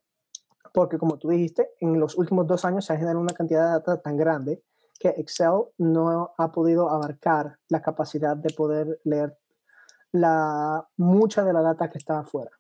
porque 0.74 0.98
como 0.98 1.18
tú 1.18 1.30
dijiste, 1.30 1.72
en 1.80 2.00
los 2.00 2.18
últimos 2.18 2.46
dos 2.46 2.66
años 2.66 2.86
se 2.86 2.94
ha 2.94 2.98
generado 2.98 3.20
una 3.20 3.34
cantidad 3.34 3.66
de 3.66 3.72
data 3.72 4.02
tan 4.02 4.18
grande 4.18 4.64
que 5.00 5.10
Excel 5.10 5.64
no 5.78 6.34
ha 6.38 6.52
podido 6.52 6.90
abarcar 6.90 7.58
la 7.70 7.82
capacidad 7.82 8.36
de 8.36 8.54
poder 8.54 9.00
leer 9.04 9.38
la, 10.12 10.88
mucha 10.98 11.44
de 11.44 11.54
la 11.54 11.62
data 11.62 11.90
que 11.90 11.98
está 11.98 12.20
afuera, 12.20 12.52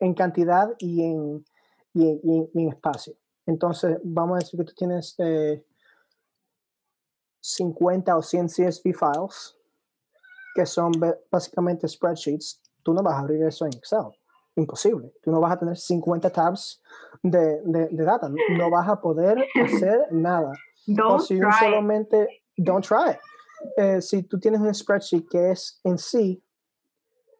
en 0.00 0.14
cantidad 0.14 0.74
y 0.78 1.02
en, 1.02 1.44
y, 1.94 2.50
en 2.54 2.68
espacio. 2.68 3.14
Entonces, 3.46 3.98
vamos 4.02 4.36
a 4.36 4.38
decir 4.40 4.58
que 4.58 4.64
tú 4.64 4.74
tienes 4.74 5.14
eh, 5.18 5.64
50 7.40 8.16
o 8.16 8.22
100 8.22 8.46
CSV 8.46 8.82
files, 8.94 9.56
que 10.54 10.64
son 10.64 10.92
básicamente 11.30 11.86
spreadsheets, 11.86 12.62
tú 12.82 12.94
no 12.94 13.02
vas 13.02 13.14
a 13.14 13.20
abrir 13.20 13.42
eso 13.42 13.66
en 13.66 13.72
Excel. 13.74 14.06
Imposible. 14.56 15.12
Tú 15.20 15.32
no 15.32 15.40
vas 15.40 15.52
a 15.52 15.58
tener 15.58 15.76
50 15.76 16.30
tabs 16.30 16.80
de, 17.22 17.60
de, 17.64 17.88
de 17.88 18.04
data. 18.04 18.30
No 18.50 18.70
vas 18.70 18.88
a 18.88 19.00
poder 19.00 19.44
hacer 19.62 20.06
nada. 20.12 20.52
Don't 20.86 21.10
o 21.10 21.18
si 21.18 21.38
try. 21.38 21.50
solamente, 21.58 22.42
don't 22.56 22.86
try. 22.86 23.18
Eh, 23.76 24.00
si 24.00 24.22
tú 24.22 24.38
tienes 24.38 24.60
un 24.60 24.72
spreadsheet 24.72 25.26
que 25.28 25.50
es 25.50 25.80
en 25.82 25.98
sí 25.98 26.42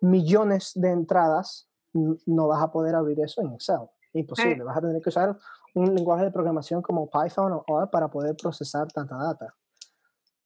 millones 0.01 0.73
de 0.75 0.91
entradas, 0.91 1.69
no 1.95 2.49
vas 2.49 2.63
a 2.63 2.71
poder 2.71 2.95
abrir 2.95 3.19
eso 3.21 3.43
en 3.43 3.53
Excel. 3.55 3.89
Imposible. 4.13 4.63
Vas 4.63 4.77
a 4.77 4.81
tener 4.81 5.03
que 5.03 5.09
usar 5.09 5.37
un 5.75 5.95
lenguaje 5.95 6.25
de 6.25 6.31
programación 6.31 6.83
como 6.83 7.11
Python 7.11 7.53
o 7.67 7.81
R 7.81 7.89
para 7.91 8.09
poder 8.09 8.37
procesar 8.41 8.87
tanta 8.89 9.17
data. 9.17 9.55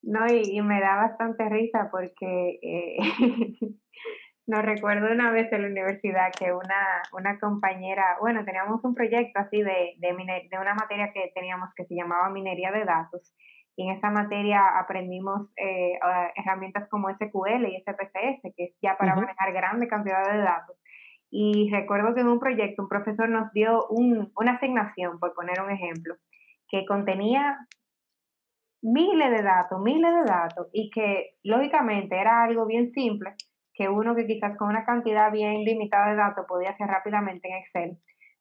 No, 0.03 0.27
y, 0.27 0.57
y 0.57 0.63
me 0.63 0.81
da 0.81 0.97
bastante 0.97 1.49
risa 1.49 1.89
porque 1.91 2.59
eh, 2.63 2.97
nos 4.47 4.63
recuerdo 4.65 5.13
una 5.13 5.31
vez 5.31 5.53
en 5.53 5.63
la 5.63 5.69
universidad 5.69 6.33
que 6.39 6.53
una, 6.53 7.03
una 7.13 7.39
compañera, 7.39 8.17
bueno, 8.21 8.45
teníamos 8.45 8.83
un 8.85 8.95
proyecto 8.95 9.41
así 9.41 9.61
de, 9.63 9.95
de, 9.99 10.13
miner, 10.15 10.49
de 10.49 10.59
una 10.59 10.75
materia 10.75 11.13
que 11.13 11.31
teníamos 11.35 11.69
que 11.77 11.85
se 11.85 11.95
llamaba 11.95 12.31
minería 12.31 12.73
de 12.73 12.85
datos. 12.85 13.35
Y 13.77 13.89
en 13.89 13.97
esa 13.97 14.11
materia 14.11 14.79
aprendimos 14.79 15.51
eh, 15.57 15.99
herramientas 16.35 16.89
como 16.89 17.11
SQL 17.11 17.67
y 17.67 17.81
SPSS, 17.83 18.55
que 18.57 18.65
es 18.65 18.77
ya 18.83 18.97
para 18.97 19.13
uh 19.13 19.19
-huh. 19.19 19.21
manejar 19.21 19.53
grandes 19.53 19.89
cantidades 19.89 20.33
de 20.33 20.43
datos. 20.43 20.77
Y 21.31 21.71
recuerdo 21.71 22.15
que 22.15 22.21
en 22.21 22.29
un 22.29 22.41
proyecto 22.41 22.83
un 22.83 22.89
profesor 22.89 23.29
nos 23.29 23.53
dio 23.53 23.87
un, 23.89 24.33
una 24.37 24.53
asignación, 24.53 25.19
por 25.19 25.35
poner 25.35 25.61
un 25.61 25.71
ejemplo, 25.71 26.15
que 26.69 26.87
contenía 26.87 27.59
miles 28.83 29.31
de 29.31 29.43
datos, 29.43 29.81
miles 29.81 30.13
de 30.15 30.25
datos, 30.25 30.69
y 30.73 30.91
que 30.91 31.37
lógicamente 31.43 32.19
era 32.19 32.45
algo 32.45 32.67
bien 32.67 32.93
simple, 32.93 33.35
que 33.75 33.89
uno 33.89 34.15
que 34.15 34.27
quizás 34.27 34.57
con 34.57 34.69
una 34.69 34.85
cantidad 34.85 35.31
bien 35.31 35.65
limitada 35.65 36.11
de 36.11 36.17
datos 36.17 36.47
podía 36.49 36.71
hacer 36.71 36.87
rápidamente 36.87 37.49
en 37.49 37.57
Excel. 37.57 37.99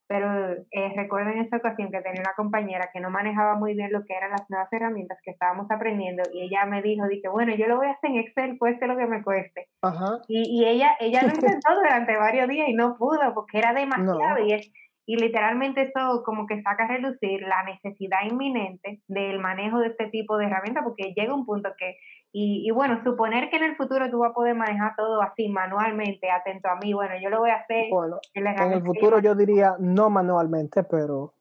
Pero 0.07 0.53
eh, 0.71 0.93
recuerdo 0.95 1.31
en 1.31 1.39
esa 1.39 1.57
ocasión 1.57 1.91
que 1.91 2.01
tenía 2.01 2.21
una 2.21 2.33
compañera 2.35 2.89
que 2.93 3.01
no 3.01 3.09
manejaba 3.09 3.55
muy 3.55 3.73
bien 3.73 3.91
lo 3.91 4.05
que 4.05 4.15
eran 4.15 4.31
las 4.31 4.49
nuevas 4.49 4.71
herramientas 4.71 5.17
que 5.23 5.31
estábamos 5.31 5.69
aprendiendo 5.69 6.23
y 6.33 6.43
ella 6.43 6.65
me 6.65 6.81
dijo, 6.81 7.07
dije, 7.07 7.27
bueno, 7.27 7.53
yo 7.55 7.67
lo 7.67 7.77
voy 7.77 7.87
a 7.87 7.91
hacer 7.91 8.11
en 8.11 8.17
Excel, 8.17 8.57
cueste 8.57 8.87
lo 8.87 8.95
que 8.95 9.05
me 9.05 9.21
cueste. 9.23 9.67
Ajá. 9.81 10.19
Y, 10.27 10.61
y 10.61 10.65
ella, 10.65 10.95
ella 10.99 11.23
lo 11.23 11.29
intentó 11.29 11.75
durante 11.75 12.17
varios 12.17 12.47
días 12.47 12.69
y 12.69 12.73
no 12.73 12.95
pudo 12.97 13.33
porque 13.33 13.57
era 13.57 13.73
demasiado 13.73 14.39
no. 14.39 14.45
y 14.45 14.53
es, 14.53 14.71
y 15.09 15.15
literalmente 15.15 15.83
eso 15.83 16.21
como 16.25 16.45
que 16.47 16.61
saca 16.61 16.83
a 16.83 16.87
relucir 16.87 17.41
la 17.41 17.63
necesidad 17.63 18.19
inminente 18.29 19.01
del 19.07 19.39
manejo 19.39 19.79
de 19.79 19.87
este 19.87 20.07
tipo 20.07 20.37
de 20.37 20.45
herramientas, 20.47 20.83
porque 20.83 21.13
llega 21.15 21.33
un 21.33 21.45
punto 21.45 21.69
que, 21.77 21.97
y, 22.31 22.67
y, 22.67 22.71
bueno, 22.71 23.01
suponer 23.03 23.49
que 23.49 23.57
en 23.57 23.63
el 23.63 23.75
futuro 23.75 24.09
tú 24.11 24.19
vas 24.19 24.31
a 24.31 24.33
poder 24.33 24.55
manejar 24.55 24.95
todo 24.95 25.21
así 25.21 25.49
manualmente, 25.49 26.29
atento 26.29 26.69
a 26.69 26.75
mí, 26.75 26.93
bueno, 26.93 27.13
yo 27.21 27.29
lo 27.29 27.39
voy 27.39 27.49
a 27.49 27.55
hacer. 27.55 27.85
Bueno, 27.89 28.19
en, 28.33 28.47
en 28.47 28.73
el 28.73 28.83
futuro 28.83 29.19
yo 29.19 29.33
diría 29.35 29.75
no 29.79 30.09
manualmente, 30.09 30.83
pero... 30.83 31.33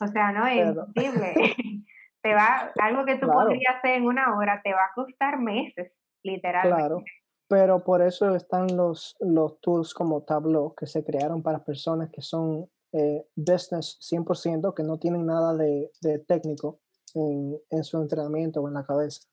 O 0.00 0.06
sea, 0.08 0.32
no, 0.32 0.46
es 0.46 0.58
pero... 0.58 0.86
imposible. 0.86 1.34
te 2.22 2.34
va, 2.34 2.72
algo 2.80 3.04
que 3.04 3.14
tú 3.14 3.26
claro. 3.26 3.40
podrías 3.40 3.76
hacer 3.76 3.92
en 3.96 4.06
una 4.06 4.36
hora 4.36 4.60
te 4.62 4.72
va 4.72 4.86
a 4.90 4.94
costar 4.94 5.38
meses, 5.38 5.92
literalmente. 6.22 6.76
Claro 6.76 7.04
pero 7.48 7.84
por 7.84 8.02
eso 8.02 8.34
están 8.34 8.76
los, 8.76 9.16
los 9.20 9.60
tools 9.60 9.94
como 9.94 10.22
Tableau 10.22 10.74
que 10.74 10.86
se 10.86 11.04
crearon 11.04 11.42
para 11.42 11.64
personas 11.64 12.10
que 12.10 12.22
son 12.22 12.68
eh, 12.92 13.26
business 13.36 13.98
100%, 14.00 14.74
que 14.74 14.82
no 14.82 14.98
tienen 14.98 15.26
nada 15.26 15.54
de, 15.54 15.90
de 16.00 16.18
técnico 16.20 16.80
en, 17.14 17.58
en, 17.70 17.84
su 17.84 18.00
entrenamiento 18.00 18.60
o 18.60 18.68
en 18.68 18.74
la 18.74 18.84
cabeza, 18.84 19.28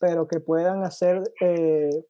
pero 0.00 0.26
que 0.26 0.40
puedan 0.40 0.82
hacer 0.82 1.22
eh, 1.40 2.04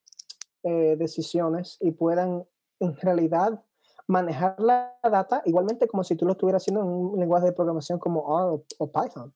eh, 0.62 0.96
decisiones 0.96 1.76
y 1.80 1.90
puedan 1.90 2.46
en 2.78 2.96
realidad 2.96 3.62
manejar 4.06 4.58
la 4.58 4.96
data 5.02 5.42
igualmente 5.44 5.86
como 5.86 6.02
si 6.04 6.16
tú 6.16 6.24
lo 6.24 6.32
estuvieras 6.32 6.62
haciendo 6.62 6.82
en 6.82 6.88
un 6.88 7.20
lenguaje 7.20 7.46
de 7.46 7.52
programación 7.52 7.98
como 7.98 8.20
R 8.40 8.50
o, 8.50 8.64
o 8.78 8.92
Python. 8.92 9.34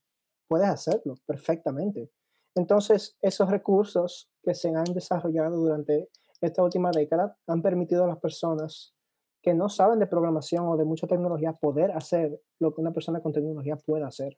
Puedes 0.48 0.68
hacerlo 0.68 1.16
perfectamente. 1.26 2.10
Entonces, 2.54 3.16
esos 3.20 3.50
recursos 3.50 4.30
que 4.42 4.54
se 4.54 4.68
han 4.68 4.84
desarrollado 4.84 5.56
durante 5.56 6.08
esta 6.40 6.62
última 6.62 6.90
década 6.92 7.36
han 7.46 7.62
permitido 7.62 8.04
a 8.04 8.06
las 8.06 8.18
personas 8.18 8.94
que 9.42 9.54
no 9.54 9.68
saben 9.68 9.98
de 9.98 10.06
programación 10.06 10.66
o 10.68 10.76
de 10.76 10.84
mucha 10.84 11.06
tecnología 11.06 11.52
poder 11.52 11.92
hacer 11.92 12.40
lo 12.60 12.74
que 12.74 12.80
una 12.80 12.92
persona 12.92 13.20
con 13.20 13.32
tecnología 13.32 13.76
puede 13.76 14.04
hacer. 14.04 14.36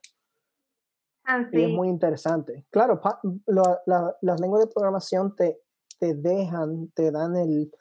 Ah, 1.26 1.44
sí. 1.50 1.58
Y 1.58 1.64
es 1.64 1.70
muy 1.70 1.88
interesante. 1.88 2.66
Claro, 2.70 3.00
lo, 3.46 3.62
la, 3.86 4.16
las 4.20 4.40
lenguas 4.40 4.64
de 4.64 4.72
programación 4.72 5.34
te, 5.34 5.60
te 5.98 6.14
dejan, 6.14 6.88
te 6.92 7.10
dan 7.10 7.36
el, 7.36 7.72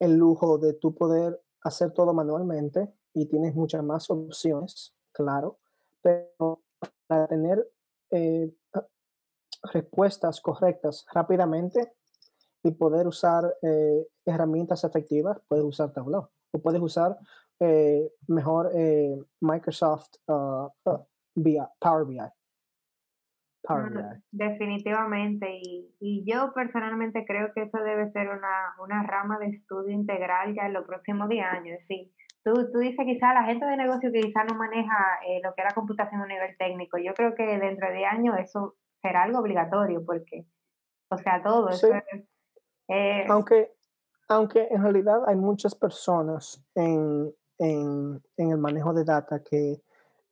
el 0.00 0.16
lujo 0.16 0.58
de 0.58 0.74
tú 0.74 0.94
poder 0.94 1.40
hacer 1.62 1.92
todo 1.92 2.12
manualmente 2.12 2.92
y 3.14 3.26
tienes 3.26 3.54
muchas 3.54 3.82
más 3.82 4.10
opciones, 4.10 4.94
claro, 5.12 5.58
pero 6.02 6.62
para 7.06 7.26
tener 7.26 7.66
eh, 8.10 8.52
respuestas 9.72 10.40
correctas 10.40 11.06
rápidamente 11.12 11.92
y 12.62 12.72
poder 12.72 13.06
usar 13.06 13.56
eh, 13.62 14.06
herramientas 14.24 14.84
efectivas, 14.84 15.38
puedes 15.48 15.64
usar 15.64 15.92
Tableau 15.92 16.28
o 16.52 16.58
puedes 16.60 16.80
usar 16.80 17.18
eh, 17.60 18.12
mejor 18.28 18.70
eh, 18.74 19.20
Microsoft 19.40 20.16
uh, 20.28 20.68
uh, 20.84 20.98
BI, 21.34 21.58
Power 21.80 22.04
BI. 22.04 22.18
Power 23.62 23.90
BI. 23.90 24.02
Definitivamente, 24.30 25.46
y, 25.62 25.94
y, 26.00 26.24
yo 26.30 26.52
personalmente 26.54 27.24
creo 27.26 27.52
que 27.54 27.62
eso 27.62 27.78
debe 27.78 28.10
ser 28.12 28.28
una, 28.28 28.74
una 28.78 29.02
rama 29.02 29.38
de 29.38 29.48
estudio 29.48 29.92
integral 29.92 30.54
ya 30.54 30.66
en 30.66 30.74
los 30.74 30.86
próximos 30.86 31.28
10 31.28 31.44
años. 31.44 31.78
Sí, 31.88 32.12
tú, 32.44 32.54
tú 32.72 32.78
dices 32.78 33.04
quizá 33.04 33.34
la 33.34 33.44
gente 33.44 33.66
de 33.66 33.76
negocio 33.76 34.12
que 34.12 34.20
quizá 34.20 34.44
no 34.44 34.54
maneja 34.56 35.18
eh, 35.26 35.40
lo 35.42 35.54
que 35.54 35.62
es 35.62 35.68
la 35.68 35.74
computación 35.74 36.20
a 36.22 36.26
nivel 36.26 36.56
técnico. 36.56 36.98
Yo 36.98 37.14
creo 37.14 37.34
que 37.34 37.44
dentro 37.58 37.88
de 37.88 37.96
10 37.96 38.12
años 38.12 38.36
eso 38.38 38.76
será 39.02 39.24
algo 39.24 39.40
obligatorio 39.40 40.04
porque, 40.04 40.46
o 41.10 41.18
sea, 41.18 41.42
todo 41.42 41.70
sí. 41.72 41.86
eso 41.86 41.94
es, 41.96 42.24
eh, 42.88 43.26
aunque, 43.28 43.72
aunque 44.28 44.68
en 44.70 44.82
realidad 44.82 45.22
hay 45.26 45.36
muchas 45.36 45.74
personas 45.74 46.64
en, 46.74 47.32
en, 47.58 48.22
en 48.36 48.50
el 48.50 48.58
manejo 48.58 48.94
de 48.94 49.04
data 49.04 49.42
que 49.42 49.82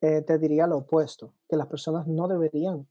eh, 0.00 0.22
te 0.22 0.38
diría 0.38 0.66
lo 0.66 0.78
opuesto, 0.78 1.34
que 1.48 1.56
las 1.56 1.66
personas 1.66 2.06
no 2.06 2.28
deberían 2.28 2.86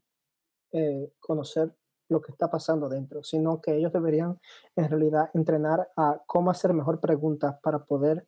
eh, 0.78 1.14
conocer 1.22 1.74
lo 2.10 2.22
que 2.22 2.34
está 2.34 2.50
pasando 2.52 2.90
dentro, 2.90 3.24
sino 3.24 3.62
que 3.62 3.78
ellos 3.78 3.94
deberían 3.94 4.38
en 4.76 4.90
realidad 4.90 5.30
entrenar 5.34 5.90
a 5.96 6.22
cómo 6.28 6.52
hacer 6.52 6.74
mejor 6.74 7.00
preguntas 7.00 7.56
para 7.64 7.86
poder 7.86 8.28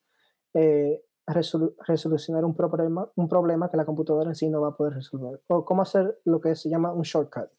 eh, 0.53 1.03
resolu 1.27 1.75
resolucionar 1.85 2.45
un 2.45 2.55
problema, 2.55 3.11
un 3.17 3.27
problema 3.27 3.69
que 3.69 3.75
la 3.75 3.85
computadora 3.85 4.29
en 4.29 4.35
sí 4.35 4.49
no 4.49 4.61
va 4.61 4.69
a 4.69 4.77
poder 4.77 4.93
resolver, 4.93 5.43
o 5.47 5.65
cómo 5.65 5.81
hacer 5.81 6.21
lo 6.23 6.39
que 6.39 6.55
se 6.55 6.69
llama 6.69 6.93
un 6.93 7.01
shortcut. 7.01 7.49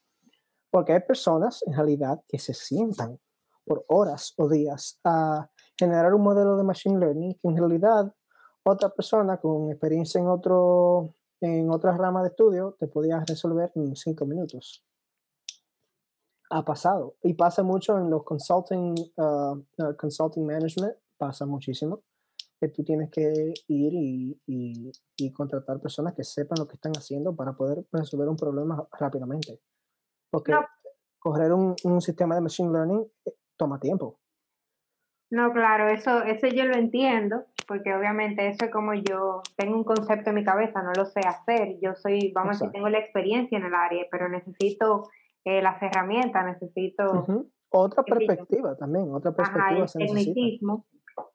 Porque 0.70 0.94
hay 0.94 1.01
personas 1.01 1.62
en 1.66 1.74
realidad 1.74 2.22
que 2.27 2.38
se 2.38 2.55
sientan 2.55 3.20
por 3.66 3.85
horas 3.88 4.33
o 4.38 4.48
días 4.48 4.98
a 5.05 5.51
generar 5.79 6.14
un 6.14 6.22
modelo 6.22 6.57
de 6.57 6.64
machine 6.64 6.98
learning 6.98 7.35
que 7.35 7.48
en 7.48 7.57
realidad 7.59 8.14
otra 8.64 8.88
persona 8.88 9.37
con 9.37 9.70
experiencia 9.70 10.18
en 10.18 10.29
otro 10.29 11.14
en 11.40 11.70
otra 11.70 11.96
rama 11.96 12.22
de 12.22 12.29
estudio 12.29 12.77
te 12.79 12.88
podía 12.88 13.22
resolver 13.27 13.70
en 13.74 13.94
cinco 13.96 14.27
minutos. 14.27 14.85
Ha 16.51 16.64
pasado 16.64 17.16
y 17.22 17.35
pasa 17.35 17.62
mucho 17.62 17.98
en 17.98 18.11
los 18.11 18.24
consulting, 18.24 18.94
uh, 19.16 19.57
uh, 19.79 19.96
consulting 19.98 20.46
management, 20.46 20.96
pasa 21.18 21.44
muchísimo 21.44 22.03
que 22.61 22.68
tú 22.68 22.83
tienes 22.83 23.11
que 23.11 23.55
ir 23.68 23.92
y, 23.94 24.40
y, 25.16 25.33
contratar 25.33 25.81
personas 25.81 26.14
que 26.14 26.24
sepan 26.24 26.59
lo 26.59 26.66
que 26.66 26.74
están 26.74 26.92
haciendo 26.96 27.35
para 27.35 27.53
poder 27.53 27.85
resolver 27.92 28.29
un 28.29 28.37
problema 28.37 28.85
rápidamente. 28.98 29.61
Porque 30.31 30.53
correr 31.18 31.53
un, 31.53 31.77
un, 31.85 32.01
sistema 32.01 32.35
de 32.35 32.40
machine 32.40 32.72
learning 32.72 33.07
eh, 33.27 33.35
toma 33.57 33.79
tiempo. 33.79 34.18
No, 35.31 35.53
claro, 35.53 35.88
eso, 35.88 36.22
eso 36.22 36.46
yo 36.48 36.64
lo 36.64 36.74
entiendo, 36.74 37.44
porque 37.68 37.94
obviamente 37.94 38.48
eso 38.48 38.64
es 38.64 38.70
como 38.72 38.94
yo 38.94 39.42
tengo 39.54 39.76
un 39.76 39.85
concepto 39.85 40.31
en 40.31 40.37
mi 40.37 40.44
cabeza, 40.44 40.83
no 40.83 40.92
lo 40.96 41.04
sé 41.04 41.20
hacer. 41.20 41.76
Yo 41.83 41.94
soy, 41.94 42.33
vamos 42.35 42.57
a 42.57 42.64
decir, 42.64 42.72
tengo 42.72 42.88
la 42.88 42.98
experiencia 42.98 43.59
en 43.59 43.66
el 43.66 43.74
área, 43.74 44.07
pero 44.11 44.28
necesito 44.31 45.11
eh, 45.44 45.61
las 45.61 45.81
herramientas, 45.83 46.46
necesito... 46.46 47.26
Otra 47.70 48.02
perspectiva 48.02 48.74
también, 48.78 49.12
otra 49.12 49.33
perspectiva. 49.33 49.85
Ajá, 49.85 49.98
el 49.98 50.07
tecnicismo. 50.07 50.87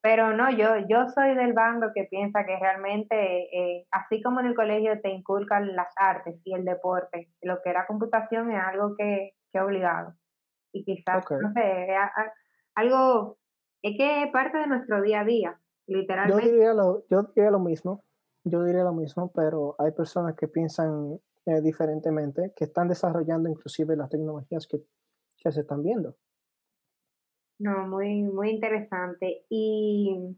Pero 0.02 0.36
no, 0.36 0.50
yo, 0.50 0.78
yo 0.89 1.08
soy 1.10 1.36
del 1.36 1.54
bando 1.54 1.91
que 1.93 2.06
piensa 2.06 2.43
que 2.46 2.58
realmente, 2.58 3.15
eh, 3.56 3.86
así 3.91 4.19
como 4.24 4.39
en 4.39 4.48
el 4.48 4.56
colegio 4.56 5.00
te 5.02 5.12
inculcan 5.12 5.76
las 5.76 5.93
artes 5.96 6.41
y 6.43 6.56
el 6.56 6.65
deporte, 6.65 7.30
lo 7.43 7.62
que 7.62 7.69
era 7.69 7.86
computación 7.86 8.52
es 8.52 8.60
algo 8.60 8.96
que, 8.98 9.34
que 9.52 9.60
obligado. 9.60 10.15
Y 10.72 10.84
quizás, 10.84 11.24
no 11.30 11.54
sé, 11.54 11.88
algo, 12.74 13.38
es 13.84 13.96
que 13.96 14.24
es 14.24 14.32
parte 14.32 14.58
de 14.58 14.67
nuestro 14.67 15.04
día 15.04 15.19
a 15.19 15.26
día, 15.26 15.60
literalmente. 15.88 16.46
Yo 16.46 16.52
diría 16.52 16.74
lo, 16.74 17.06
yo 17.10 17.24
diría 17.36 17.52
lo 17.52 17.60
mismo, 17.60 18.04
yo 18.43 18.63
diría 18.63 18.84
lo 18.84 18.93
mismo, 18.93 19.32
pero 19.34 19.76
hay 19.80 19.91
personas 19.91 20.36
que 20.36 20.48
piensan 20.48 21.19
eh, 21.46 21.62
diferentemente, 21.62 22.54
que 22.56 22.65
están 22.65 22.88
desarrollando 22.88 23.50
inclusive 23.50 23.96
las 23.96 24.10
tecnologías 24.10 24.67
que, 24.67 24.80
que 25.38 25.52
se 25.52 25.62
están 25.62 25.84
viendo. 25.84 26.15
No, 27.60 27.88
muy, 27.88 28.24
muy 28.24 28.50
interesante. 28.50 29.46
Y 29.50 30.36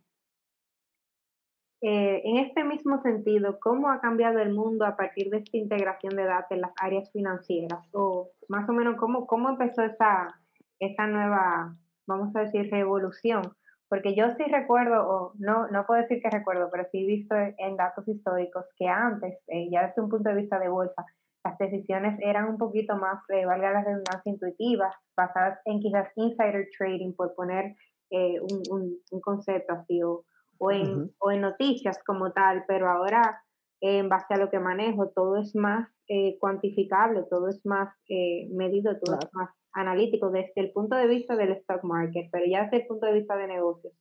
eh, 1.82 2.22
en 2.24 2.38
este 2.38 2.64
mismo 2.64 3.02
sentido, 3.02 3.60
¿cómo 3.60 3.90
ha 3.90 4.00
cambiado 4.00 4.40
el 4.40 4.54
mundo 4.54 4.86
a 4.86 4.96
partir 4.96 5.30
de 5.30 5.38
esta 5.38 5.58
integración 5.58 6.16
de 6.16 6.26
datos 6.26 6.52
en 6.52 6.62
las 6.62 6.72
áreas 6.82 7.12
financieras? 7.12 7.88
O 7.94 8.32
más 8.48 8.68
o 8.70 8.74
menos, 8.74 8.96
¿cómo, 8.98 9.28
cómo 9.28 9.50
empezó 9.50 9.84
esa, 9.84 10.40
esa 10.80 11.08
nueva, 11.08 11.76
vamos 12.08 12.36
a 12.36 12.42
decir, 12.42 12.70
revolución? 12.72 13.44
Porque 13.88 14.16
yo 14.16 14.26
sí 14.38 14.44
recuerdo, 14.52 15.08
o 15.08 15.34
no, 15.38 15.68
no 15.68 15.86
puedo 15.86 16.02
decir 16.02 16.20
que 16.22 16.30
recuerdo, 16.30 16.70
pero 16.72 16.86
sí 16.92 17.04
he 17.04 17.08
visto 17.08 17.36
en 17.36 17.78
datos 17.78 18.08
históricos 18.08 18.66
que 18.78 18.88
antes, 18.88 19.38
eh, 19.48 19.70
ya 19.72 19.88
desde 19.88 20.02
un 20.02 20.10
punto 20.10 20.30
de 20.30 20.36
vista 20.36 20.60
de 20.60 20.70
bolsa, 20.70 21.06
las 21.44 21.58
decisiones 21.60 22.20
eran 22.22 22.50
un 22.50 22.58
poquito 22.58 22.96
más, 22.98 23.20
eh, 23.30 23.46
valga 23.46 23.72
la 23.72 23.84
redundancia, 23.84 24.32
intuitivas, 24.32 24.96
basadas 25.16 25.60
en 25.66 25.80
quizás 25.80 26.10
insider 26.16 26.68
trading, 26.76 27.14
por 27.14 27.36
poner 27.36 27.76
eh, 28.10 28.40
un, 28.72 28.98
un, 29.12 29.22
concepto 29.22 29.74
así, 29.74 30.02
o, 30.02 30.26
o, 30.58 30.72
en, 30.72 31.12
o 31.20 31.32
en 31.32 31.42
noticias 31.42 32.00
como 32.04 32.32
tal, 32.32 32.64
pero 32.68 32.90
ahora 32.90 33.40
en 33.82 34.10
base 34.10 34.34
a 34.34 34.38
lo 34.38 34.50
que 34.50 34.60
manejo, 34.60 35.10
todo 35.10 35.38
es 35.38 35.56
más 35.56 35.90
eh, 36.08 36.38
cuantificable, 36.40 37.24
todo 37.30 37.50
es 37.50 37.66
más 37.66 37.94
eh, 38.10 38.48
medido, 38.52 38.98
todo 39.00 39.18
es 39.20 39.34
más 39.34 39.50
analítico 39.74 40.30
desde 40.30 40.54
el 40.56 40.72
punto 40.72 40.96
de 40.96 41.08
vista 41.08 41.36
del 41.36 41.52
stock 41.54 41.84
market, 41.84 42.30
pero 42.32 42.46
ya 42.46 42.64
desde 42.64 42.78
el 42.78 42.88
punto 42.88 43.06
de 43.06 43.14
vista 43.14 43.36
de 43.36 43.48
negocios. 43.48 43.94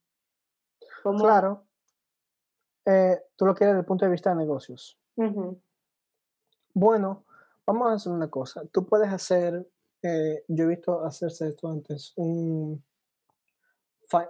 Claro. 1.02 1.66
tú 3.36 3.46
lo 3.46 3.54
quieres 3.54 3.74
desde 3.74 3.80
el 3.80 3.86
punto 3.86 4.04
de 4.04 4.10
vista 4.10 4.30
de 4.30 4.36
negocios. 4.36 4.98
Bueno, 6.72 7.24
vamos 7.66 7.88
a 7.88 7.92
hacer 7.94 8.12
una 8.12 8.28
cosa. 8.28 8.62
Tú 8.72 8.86
puedes 8.86 9.08
hacer, 9.08 9.66
eh, 10.02 10.44
yo 10.48 10.64
he 10.64 10.68
visto 10.68 11.04
hacerse 11.04 11.48
esto 11.48 11.68
antes, 11.68 12.12
un 12.16 12.84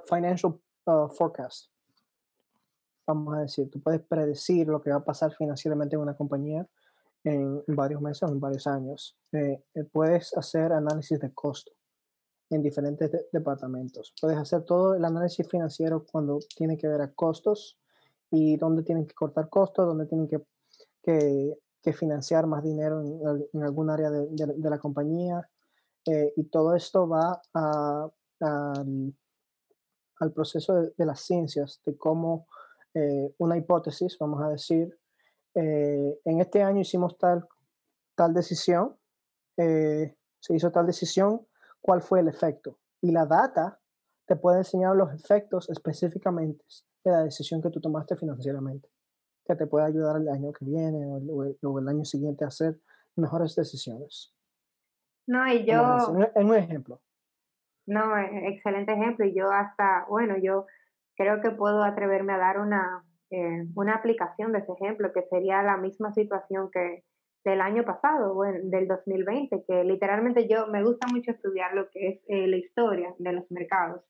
financial 0.06 0.60
uh, 0.86 1.08
forecast. 1.08 1.73
Vamos 3.06 3.34
a 3.36 3.40
decir, 3.40 3.70
tú 3.70 3.80
puedes 3.80 4.00
predecir 4.02 4.66
lo 4.66 4.80
que 4.80 4.90
va 4.90 4.96
a 4.96 5.04
pasar 5.04 5.32
financieramente 5.34 5.96
en 5.96 6.02
una 6.02 6.16
compañía 6.16 6.66
en 7.24 7.62
varios 7.68 8.02
meses 8.02 8.28
en 8.30 8.38
varios 8.38 8.66
años. 8.66 9.16
Eh, 9.32 9.62
eh, 9.74 9.84
puedes 9.84 10.36
hacer 10.36 10.72
análisis 10.72 11.18
de 11.18 11.32
costo 11.32 11.72
en 12.50 12.62
diferentes 12.62 13.10
departamentos. 13.32 14.14
Puedes 14.20 14.36
hacer 14.36 14.62
todo 14.64 14.94
el 14.94 15.04
análisis 15.04 15.48
financiero 15.48 16.04
cuando 16.10 16.38
tiene 16.54 16.76
que 16.76 16.86
ver 16.86 17.00
a 17.00 17.12
costos 17.12 17.78
y 18.30 18.56
dónde 18.56 18.82
tienen 18.82 19.06
que 19.06 19.14
cortar 19.14 19.48
costos, 19.48 19.86
dónde 19.86 20.06
tienen 20.06 20.28
que, 20.28 20.42
que 21.02 21.58
que 21.84 21.92
financiar 21.92 22.46
más 22.46 22.64
dinero 22.64 23.02
en, 23.52 23.62
algún 23.62 23.90
área 23.90 24.10
de, 24.10 24.70
la 24.70 24.78
compañía. 24.78 25.46
Eh, 26.06 26.32
y 26.34 26.44
todo 26.44 26.74
esto 26.74 27.06
va 27.06 27.42
a, 27.52 28.08
al 28.40 30.32
proceso 30.32 30.92
de, 30.96 31.04
las 31.04 31.20
ciencias, 31.20 31.82
de 31.84 31.94
cómo 31.96 32.46
eh, 32.94 33.34
una 33.38 33.56
hipótesis, 33.56 34.16
vamos 34.18 34.42
a 34.42 34.48
decir, 34.48 34.96
eh, 35.54 36.20
en 36.24 36.40
este 36.40 36.62
año 36.62 36.80
hicimos 36.80 37.18
tal, 37.18 37.46
tal 38.14 38.32
decisión, 38.34 38.96
se 39.56 40.54
hizo 40.54 40.72
tal 40.72 40.86
decisión, 40.86 41.46
¿cuál 41.80 42.02
fue 42.02 42.20
el 42.20 42.28
efecto? 42.28 42.78
Y 43.00 43.12
la 43.12 43.24
data 43.24 43.78
te 44.26 44.34
puede 44.34 44.58
enseñar 44.58 44.96
los 44.96 45.12
efectos 45.14 45.70
específicamente 45.70 46.64
de 47.04 47.10
la 47.12 47.22
decisión 47.22 47.62
que 47.62 47.70
tú 47.70 47.80
tomaste 47.80 48.16
financieramente 48.16 48.88
que 49.44 49.54
te 49.54 49.66
pueda 49.66 49.86
ayudar 49.86 50.16
el 50.16 50.28
año 50.28 50.52
que 50.52 50.64
viene 50.64 51.06
o 51.06 51.78
el, 51.78 51.88
año 51.88 52.04
siguiente 52.04 52.44
a 52.44 52.48
hacer 52.48 52.78
mejores 53.16 53.54
decisiones. 53.54 54.34
No, 55.26 55.46
y 55.48 55.64
yo... 55.66 55.82
En 56.34 56.46
un 56.46 56.56
ejemplo. 56.56 57.00
No, 57.86 58.16
e, 58.16 58.48
excelente 58.48 58.92
ejemplo. 58.92 59.26
Y 59.26 59.34
yo 59.34 59.50
hasta, 59.50 60.06
bueno, 60.08 60.36
yo 60.38 60.66
creo 61.16 61.40
que 61.40 61.50
puedo 61.50 61.82
atreverme 61.82 62.32
a 62.32 62.38
dar 62.38 62.58
una, 62.58 63.04
eh, 63.30 63.64
una 63.74 63.94
aplicación 63.94 64.52
de 64.52 64.60
ese 64.60 64.72
ejemplo, 64.72 65.12
que 65.12 65.22
sería 65.22 65.62
la 65.62 65.76
misma 65.76 66.12
situación 66.12 66.70
que 66.72 67.04
del 67.44 67.60
año 67.60 67.84
pasado, 67.84 68.34
bueno, 68.34 68.58
del 68.62 68.88
2020, 68.88 69.64
que 69.68 69.84
literalmente 69.84 70.48
yo 70.48 70.66
me 70.66 70.82
gusta 70.82 71.06
mucho 71.12 71.30
estudiar 71.30 71.74
lo 71.74 71.90
que 71.90 72.08
es 72.08 72.20
eh, 72.28 72.46
la 72.46 72.56
historia 72.56 73.14
de 73.18 73.32
los 73.32 73.50
mercados. 73.50 74.02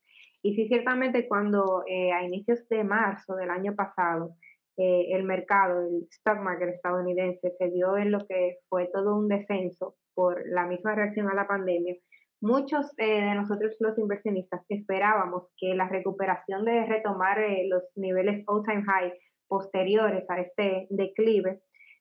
Y 0.43 0.55
sí, 0.55 0.69
ciertamente 0.69 1.27
cuando 1.27 1.85
eh, 1.87 2.13
a 2.13 2.23
inicios 2.23 2.69
de 2.69 2.85
marzo 2.85 3.35
del 3.35 3.51
año 3.51 3.75
pasado, 3.75 4.37
eh, 4.77 5.07
el 5.13 5.25
mercado, 5.25 5.81
el 5.81 6.07
stock 6.11 6.39
market 6.39 6.75
estadounidense 6.75 7.55
se 7.59 7.71
dio 7.71 7.97
en 7.97 8.13
lo 8.13 8.27
que 8.27 8.59
fue 8.69 8.89
todo 8.93 9.17
un 9.17 9.29
descenso 9.29 9.97
por 10.15 10.43
la 10.49 10.67
misma 10.67 10.95
reacción 10.95 11.29
a 11.29 11.35
la 11.35 11.47
pandemia, 11.47 11.97
muchos 12.41 12.87
eh, 12.99 13.23
de 13.23 13.35
nosotros 13.35 13.75
los 13.81 13.99
inversionistas 13.99 14.65
esperábamos 14.69 15.45
que 15.57 15.75
la 15.75 15.89
recuperación 15.89 16.65
de 16.65 16.85
retomar 16.87 17.39
eh, 17.41 17.67
los 17.69 17.83
niveles 17.97 18.45
all-time 18.47 18.85
high 18.85 19.13
posteriores 19.49 20.29
a 20.31 20.41
este 20.41 20.87
declive 20.91 21.61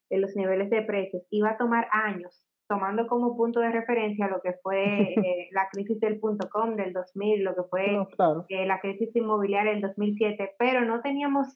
de 0.09 0.17
los 0.17 0.35
niveles 0.35 0.69
de 0.69 0.81
precios 0.81 1.23
iba 1.29 1.51
a 1.51 1.57
tomar 1.57 1.87
años, 1.91 2.45
tomando 2.67 3.07
como 3.07 3.35
punto 3.35 3.59
de 3.59 3.71
referencia 3.71 4.27
lo 4.27 4.41
que 4.41 4.53
fue 4.61 5.15
la 5.51 5.67
crisis 5.71 5.99
del 5.99 6.19
punto 6.19 6.49
com 6.49 6.75
del 6.75 6.93
2000, 6.93 7.43
lo 7.43 7.55
que 7.55 7.63
fue 7.69 8.65
la 8.65 8.79
crisis 8.79 9.15
inmobiliaria 9.15 9.73
del 9.73 9.81
2007, 9.81 10.55
pero 10.57 10.81
no 10.81 11.01
teníamos 11.01 11.47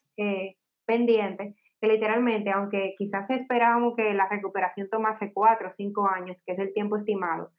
pendiente, 0.85 1.55
que 1.79 1.87
literalmente, 1.87 2.49
aunque 2.49 2.95
quizás 2.97 3.29
esperábamos 3.29 3.95
que 3.95 4.13
la 4.13 4.27
recuperación 4.27 4.89
tomase 4.89 5.31
cuatro 5.33 5.69
o 5.69 5.73
cinco 5.77 6.07
años, 6.07 6.37
que 6.45 6.53
es 6.53 6.59
el 6.59 6.73
tiempo 6.73 6.97
estimado, 6.97 7.51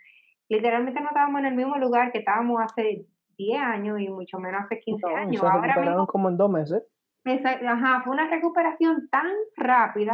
literalmente 0.48 1.00
no 1.00 1.08
estábamos 1.08 1.40
en 1.40 1.46
el 1.46 1.54
mismo 1.54 1.76
lugar 1.76 2.12
que 2.12 2.18
estábamos 2.18 2.60
hace 2.62 3.06
10 3.36 3.60
años 3.60 4.00
y 4.00 4.08
mucho 4.08 4.38
menos 4.38 4.62
hace 4.64 4.80
15 4.80 5.06
años. 5.14 5.42
Ahora 5.42 5.80
mismo, 5.80 6.06
como 6.06 6.28
en 6.28 6.36
dos 6.36 6.50
meses. 6.50 6.82
ajá, 7.24 8.02
fue 8.04 8.12
una 8.12 8.28
recuperación 8.28 9.08
tan 9.10 9.30
rápida 9.56 10.12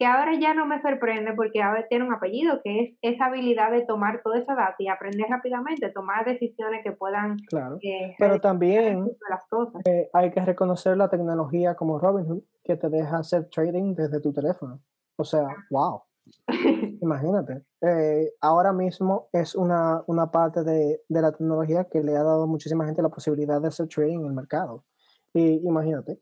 que 0.00 0.06
ahora 0.06 0.32
ya 0.40 0.54
no 0.54 0.64
me 0.64 0.80
sorprende 0.80 1.34
porque 1.34 1.60
ahora 1.60 1.86
tiene 1.86 2.06
un 2.06 2.14
apellido, 2.14 2.62
que 2.64 2.80
es 2.80 2.98
esa 3.02 3.26
habilidad 3.26 3.70
de 3.70 3.84
tomar 3.84 4.22
toda 4.22 4.38
esa 4.38 4.54
data 4.54 4.76
y 4.78 4.88
aprender 4.88 5.26
rápidamente, 5.28 5.90
tomar 5.90 6.24
decisiones 6.24 6.82
que 6.82 6.92
puedan... 6.92 7.36
Claro, 7.48 7.76
eh, 7.82 8.14
pero 8.18 8.40
también 8.40 9.10
las 9.28 9.46
cosas. 9.46 9.82
Eh, 9.84 10.08
hay 10.14 10.30
que 10.30 10.40
reconocer 10.40 10.96
la 10.96 11.10
tecnología 11.10 11.74
como 11.74 11.98
Robinhood, 11.98 12.42
que 12.64 12.76
te 12.76 12.88
deja 12.88 13.18
hacer 13.18 13.50
trading 13.50 13.94
desde 13.94 14.22
tu 14.22 14.32
teléfono. 14.32 14.80
O 15.16 15.24
sea, 15.24 15.48
wow. 15.70 16.00
Imagínate. 17.00 17.64
Eh, 17.80 18.32
ahora 18.40 18.72
mismo 18.72 19.28
es 19.32 19.54
una, 19.54 20.02
una 20.06 20.30
parte 20.30 20.62
de, 20.62 21.02
de, 21.08 21.22
la 21.22 21.32
tecnología 21.32 21.84
que 21.84 22.02
le 22.02 22.16
ha 22.16 22.22
dado 22.22 22.44
a 22.44 22.46
muchísima 22.46 22.84
gente 22.84 23.02
la 23.02 23.08
posibilidad 23.08 23.60
de 23.60 23.68
hacer 23.68 23.88
trading 23.88 24.20
en 24.20 24.26
el 24.26 24.32
mercado. 24.32 24.84
Y 25.32 25.66
imagínate, 25.66 26.20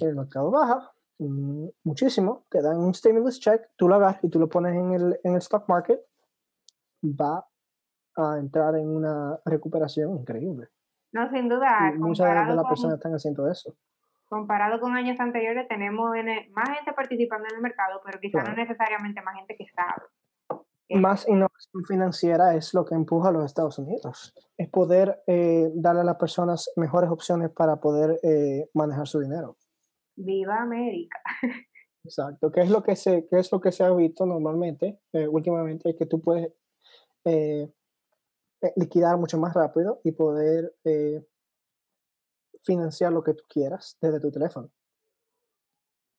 el 0.00 0.14
mercado 0.16 0.50
baja, 0.50 0.92
Mm, 1.28 1.68
muchísimo, 1.84 2.46
te 2.48 2.60
dan 2.60 2.78
un 2.78 2.94
stimulus 2.94 3.38
check, 3.38 3.70
tú 3.76 3.88
lo 3.88 3.94
agarras 3.96 4.24
y 4.24 4.28
tú 4.28 4.38
lo 4.40 4.48
pones 4.48 4.74
en 4.74 4.92
el, 4.92 5.20
en 5.22 5.32
el 5.34 5.38
stock 5.38 5.68
market, 5.68 6.00
va 7.04 7.46
a 8.16 8.38
entrar 8.38 8.74
en 8.76 8.88
una 8.88 9.38
recuperación 9.44 10.16
increíble. 10.16 10.68
No, 11.12 11.30
sin 11.30 11.48
duda. 11.48 11.92
muchas 11.96 12.48
de 12.48 12.54
las 12.54 12.66
personas 12.66 12.96
están 12.96 13.14
haciendo 13.14 13.48
eso. 13.48 13.76
Comparado 14.32 14.80
con 14.80 14.96
años 14.96 15.20
anteriores, 15.20 15.68
tenemos 15.68 16.10
más 16.52 16.70
gente 16.70 16.94
participando 16.94 17.46
en 17.50 17.56
el 17.56 17.60
mercado, 17.60 18.00
pero 18.02 18.18
quizá 18.18 18.42
no 18.42 18.54
necesariamente 18.54 19.20
más 19.20 19.34
gente 19.34 19.54
que 19.54 19.66
sabe. 19.76 20.06
Más 20.88 21.28
innovación 21.28 21.84
financiera 21.86 22.54
es 22.54 22.72
lo 22.72 22.86
que 22.86 22.94
empuja 22.94 23.28
a 23.28 23.32
los 23.32 23.44
Estados 23.44 23.78
Unidos. 23.78 24.32
Es 24.56 24.70
poder 24.70 25.22
eh, 25.26 25.70
darle 25.74 26.00
a 26.00 26.04
las 26.04 26.16
personas 26.16 26.70
mejores 26.76 27.10
opciones 27.10 27.50
para 27.50 27.76
poder 27.76 28.18
eh, 28.22 28.70
manejar 28.72 29.06
su 29.06 29.20
dinero. 29.20 29.58
Viva 30.16 30.62
América. 30.62 31.20
Exacto. 32.02 32.50
¿Qué 32.50 32.62
es 32.62 32.70
lo 32.70 32.82
que 32.82 32.96
se, 32.96 33.26
qué 33.28 33.38
es 33.38 33.52
lo 33.52 33.60
que 33.60 33.70
se 33.70 33.84
ha 33.84 33.90
visto 33.90 34.24
normalmente, 34.24 34.98
eh, 35.12 35.28
últimamente? 35.28 35.90
Es 35.90 35.96
que 35.96 36.06
tú 36.06 36.22
puedes 36.22 36.50
liquidar 38.76 39.18
mucho 39.18 39.36
más 39.38 39.52
rápido 39.52 40.00
y 40.04 40.12
poder 40.12 40.72
financiar 42.62 43.12
lo 43.12 43.22
que 43.22 43.34
tú 43.34 43.44
quieras 43.48 43.96
desde 44.00 44.20
tu 44.20 44.30
teléfono. 44.30 44.70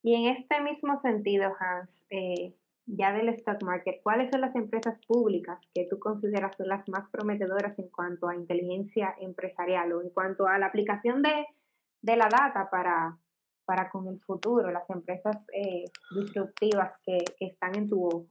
Y 0.02 0.14
en 0.14 0.36
este 0.36 0.60
mismo 0.60 1.00
sentido, 1.00 1.52
Hans, 1.58 1.88
eh, 2.10 2.54
ya 2.86 3.12
del 3.12 3.30
stock 3.30 3.62
market, 3.62 4.02
¿cuáles 4.02 4.30
son 4.30 4.42
las 4.42 4.54
empresas 4.54 4.98
públicas 5.06 5.58
que 5.74 5.86
tú 5.88 5.98
consideras 5.98 6.54
son 6.56 6.68
las 6.68 6.86
más 6.88 7.08
prometedoras 7.10 7.78
en 7.78 7.88
cuanto 7.88 8.28
a 8.28 8.36
inteligencia 8.36 9.14
empresarial 9.18 9.92
o 9.92 10.02
en 10.02 10.10
cuanto 10.10 10.46
a 10.46 10.58
la 10.58 10.66
aplicación 10.66 11.22
de, 11.22 11.46
la 12.02 12.28
data 12.28 12.68
para, 12.70 13.16
para 13.64 13.88
con 13.90 14.06
el 14.08 14.20
futuro, 14.20 14.70
las 14.70 14.88
empresas 14.90 15.36
eh, 15.54 15.86
disruptivas 16.14 16.92
que, 17.02 17.24
están 17.40 17.74
en 17.74 17.88
tu 17.88 18.06
ojo? 18.06 18.26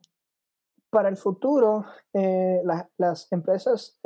Para 0.91 1.09
el 1.09 1.17
futuro, 1.17 1.85
eh, 2.13 2.61
las 2.97 3.31
empresas 3.31 3.99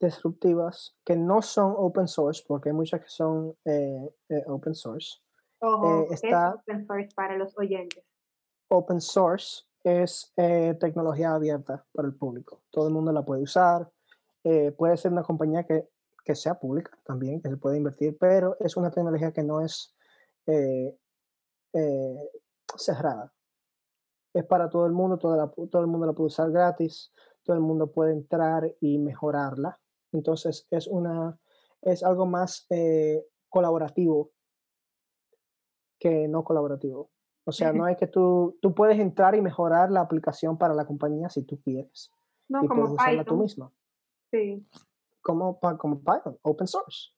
disruptivas 0.00 0.96
que 1.04 1.16
no 1.16 1.42
son 1.42 1.74
open 1.76 2.06
source, 2.06 2.44
porque 2.46 2.70
hay 2.70 2.74
muchas 2.74 3.00
que 3.00 3.08
son 3.08 3.56
eh, 3.64 4.14
eh, 4.28 4.44
open 4.46 4.74
source. 4.74 5.20
Ojo, 5.60 6.02
eh, 6.02 6.06
está, 6.10 6.50
es 6.50 6.54
open 6.54 6.86
source 6.86 7.08
para 7.14 7.36
los 7.36 7.56
oyentes? 7.58 8.04
Open 8.68 9.00
source 9.00 9.64
es 9.82 10.32
tecnología 10.34 11.32
abierta 11.32 11.86
para 11.92 12.08
el 12.08 12.14
público. 12.14 12.62
Todo 12.70 12.88
el 12.88 12.94
mundo 12.94 13.12
la 13.12 13.24
puede 13.24 13.42
usar. 13.42 13.90
puede 14.76 14.96
ser 14.96 15.12
una 15.12 15.22
compañía 15.22 15.64
que, 15.64 15.88
que, 16.24 16.34
sea 16.34 16.58
pública 16.58 16.90
también, 17.04 17.40
que 17.40 17.48
se 17.48 17.56
puede 17.56 17.78
invertir, 17.78 18.16
pero 18.18 18.56
es 18.60 18.76
una 18.76 18.90
tecnología 18.90 19.32
que 19.32 19.42
no 19.42 19.62
es 19.62 19.96
cerrada. 22.76 23.32
Es 24.34 24.44
para 24.44 24.68
todo 24.68 24.84
el 24.84 24.92
mundo, 24.92 25.16
todo, 25.16 25.50
todo 25.70 25.82
el 25.82 25.88
mundo 25.88 26.06
la 26.06 26.12
puede 26.12 26.26
usar 26.26 26.50
gratis, 26.50 27.12
todo 27.42 27.56
el 27.56 27.62
mundo 27.62 27.90
puede 27.90 28.12
entrar 28.12 28.70
y 28.80 28.98
mejorarla. 28.98 29.80
Entonces 30.12 30.66
es, 30.70 30.86
una, 30.86 31.38
es 31.82 32.02
algo 32.02 32.26
más 32.26 32.66
eh, 32.70 33.24
colaborativo 33.48 34.32
que 35.98 36.28
no 36.28 36.44
colaborativo. 36.44 37.10
O 37.44 37.52
sea, 37.52 37.72
no 37.72 37.86
es 37.88 37.96
que 37.96 38.06
tú, 38.06 38.58
tú 38.60 38.74
puedes 38.74 38.98
entrar 38.98 39.34
y 39.34 39.42
mejorar 39.42 39.90
la 39.90 40.00
aplicación 40.00 40.58
para 40.58 40.74
la 40.74 40.86
compañía 40.86 41.28
si 41.28 41.42
tú 41.42 41.60
quieres. 41.60 42.12
No, 42.48 42.64
y 42.64 42.68
como 42.68 42.82
puedes 42.82 42.94
usarla 42.94 43.24
tú 43.24 43.36
misma. 43.36 43.72
Sí. 44.30 44.66
Como, 45.20 45.58
como 45.58 45.98
Python, 46.00 46.38
open 46.42 46.66
source. 46.66 47.10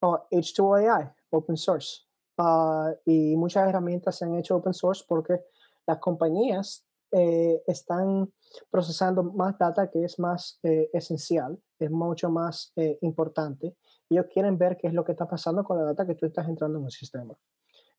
O 0.00 0.26
H2AI, 0.30 1.14
open 1.30 1.56
source. 1.56 2.02
Ah, 2.38 2.92
y 3.04 3.36
muchas 3.36 3.68
herramientas 3.68 4.16
se 4.18 4.24
han 4.24 4.34
hecho 4.34 4.56
open 4.56 4.74
source 4.74 5.04
porque 5.06 5.44
las 5.86 5.98
compañías 5.98 6.86
eh, 7.14 7.62
están 7.66 8.32
procesando 8.70 9.22
más 9.22 9.58
data 9.58 9.90
que 9.90 10.02
es 10.02 10.18
más 10.18 10.58
eh, 10.62 10.88
esencial, 10.94 11.58
es 11.78 11.90
mucho 11.90 12.30
más 12.30 12.72
eh, 12.76 12.98
importante. 13.02 13.76
Ellos 14.08 14.26
quieren 14.32 14.56
ver 14.56 14.78
qué 14.78 14.86
es 14.86 14.94
lo 14.94 15.04
que 15.04 15.12
está 15.12 15.28
pasando 15.28 15.62
con 15.62 15.76
la 15.76 15.84
data 15.84 16.06
que 16.06 16.14
tú 16.14 16.24
estás 16.24 16.48
entrando 16.48 16.78
en 16.78 16.84
un 16.84 16.90
sistema. 16.90 17.34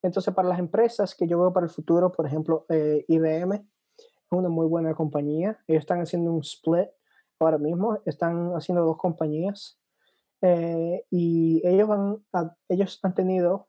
Entonces, 0.02 0.34
para 0.34 0.48
las 0.48 0.58
empresas 0.58 1.14
que 1.14 1.28
yo 1.28 1.38
veo 1.38 1.52
para 1.52 1.66
el 1.66 1.70
futuro, 1.70 2.10
por 2.10 2.26
ejemplo, 2.26 2.66
IBM 2.68 3.54
es 3.54 3.62
una 4.30 4.48
muy 4.48 4.66
buena 4.66 4.94
compañía. 4.94 5.58
Ellos 5.68 5.82
están 5.82 6.00
haciendo 6.00 6.32
un 6.32 6.40
split 6.40 6.88
ahora 7.38 7.58
mismo, 7.58 8.00
están 8.04 8.50
haciendo 8.54 8.84
dos 8.84 8.98
compañías 8.98 9.78
y 11.10 11.62
ellos, 11.64 11.88
van 11.88 12.56
ellos 12.68 13.00
han 13.02 13.14
tenido 13.14 13.68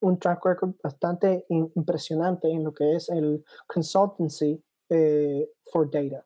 un 0.00 0.18
track 0.18 0.44
record 0.44 0.74
bastante 0.82 1.46
impresionante 1.48 2.50
en 2.50 2.64
lo 2.64 2.72
que 2.72 2.96
es 2.96 3.08
el 3.10 3.44
consultancy 3.66 4.62
eh, 4.88 5.48
for 5.70 5.90
data. 5.90 6.24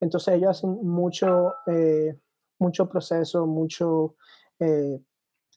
Entonces 0.00 0.34
ellos 0.34 0.50
hacen 0.50 0.78
mucho, 0.82 1.54
eh, 1.66 2.18
mucho 2.58 2.88
proceso, 2.88 3.46
mucho, 3.46 4.16
eh, 4.58 5.00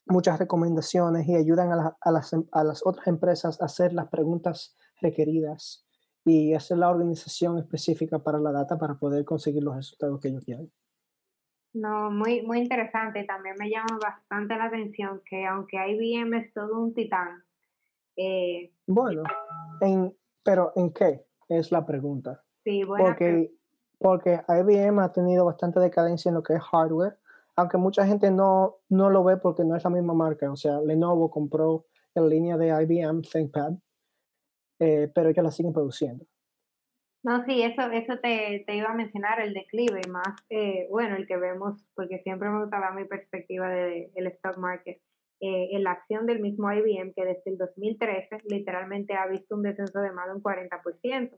muchas 0.05 0.39
recomendaciones 0.39 1.27
y 1.27 1.35
ayudan 1.35 1.71
a, 1.71 1.97
a, 1.99 2.11
las, 2.11 2.31
a 2.51 2.63
las 2.63 2.85
otras 2.85 3.07
empresas 3.07 3.61
a 3.61 3.65
hacer 3.65 3.93
las 3.93 4.07
preguntas 4.07 4.75
requeridas 5.01 5.85
y 6.23 6.53
hacer 6.53 6.77
la 6.77 6.89
organización 6.89 7.57
específica 7.59 8.19
para 8.19 8.39
la 8.39 8.51
data 8.51 8.77
para 8.77 8.95
poder 8.95 9.25
conseguir 9.25 9.63
los 9.63 9.75
resultados 9.75 10.19
que 10.19 10.29
ellos 10.29 10.43
quieren. 10.43 10.71
No, 11.75 12.09
muy, 12.09 12.41
muy 12.41 12.59
interesante. 12.59 13.25
También 13.25 13.55
me 13.59 13.69
llama 13.69 13.99
bastante 14.01 14.55
la 14.55 14.65
atención 14.65 15.21
que 15.29 15.45
aunque 15.45 15.75
IBM 15.75 16.33
es 16.37 16.53
todo 16.53 16.79
un 16.79 16.93
titán. 16.93 17.43
Eh, 18.15 18.71
bueno, 18.87 19.23
en, 19.81 20.15
pero 20.41 20.71
¿en 20.77 20.93
qué? 20.93 21.25
Es 21.49 21.73
la 21.73 21.85
pregunta. 21.85 22.41
Sí, 22.63 22.85
bueno. 22.85 23.03
Porque, 23.03 23.51
porque 23.99 24.39
IBM 24.47 24.99
ha 24.99 25.11
tenido 25.11 25.43
bastante 25.43 25.81
decadencia 25.81 26.29
en 26.29 26.35
lo 26.35 26.43
que 26.43 26.53
es 26.53 26.61
hardware, 26.61 27.17
aunque 27.57 27.77
mucha 27.77 28.07
gente 28.07 28.31
no, 28.31 28.77
no 28.87 29.09
lo 29.09 29.25
ve 29.25 29.35
porque 29.35 29.65
no 29.65 29.75
es 29.75 29.83
la 29.83 29.89
misma 29.89 30.13
marca. 30.13 30.49
O 30.49 30.55
sea, 30.55 30.79
Lenovo 30.79 31.29
compró 31.29 31.87
la 32.13 32.21
línea 32.25 32.55
de 32.55 32.69
IBM 32.69 33.21
ThinkPad, 33.21 33.73
eh, 34.79 35.11
pero 35.13 35.27
ellos 35.27 35.43
la 35.43 35.51
siguen 35.51 35.73
produciendo. 35.73 36.25
No, 37.25 37.43
sí, 37.45 37.63
eso, 37.63 37.81
eso 37.89 38.19
te, 38.21 38.63
iba 38.67 38.91
a 38.91 38.93
mencionar, 38.93 39.41
el 39.41 39.55
declive, 39.55 40.01
más, 40.11 40.35
eh, 40.51 40.85
bueno, 40.91 41.15
el 41.15 41.25
que 41.25 41.37
vemos, 41.37 41.83
porque 41.95 42.19
siempre 42.19 42.47
me 42.49 42.61
gusta 42.61 42.79
dar 42.79 42.93
mi 42.93 43.05
perspectiva 43.05 43.67
del 43.67 44.11
el 44.13 44.27
stock 44.27 44.57
market, 44.57 45.01
eh, 45.39 45.69
en 45.71 45.83
la 45.83 45.93
acción 45.93 46.27
del 46.27 46.39
mismo 46.39 46.71
IBM, 46.71 47.13
que 47.15 47.25
desde 47.25 47.49
el 47.49 47.57
2013 47.57 48.43
literalmente 48.47 49.15
ha 49.15 49.25
visto 49.25 49.55
un 49.55 49.63
descenso 49.63 50.01
de 50.01 50.11
más 50.11 50.27
de 50.27 50.33
un 50.33 50.43
40%. 50.43 51.35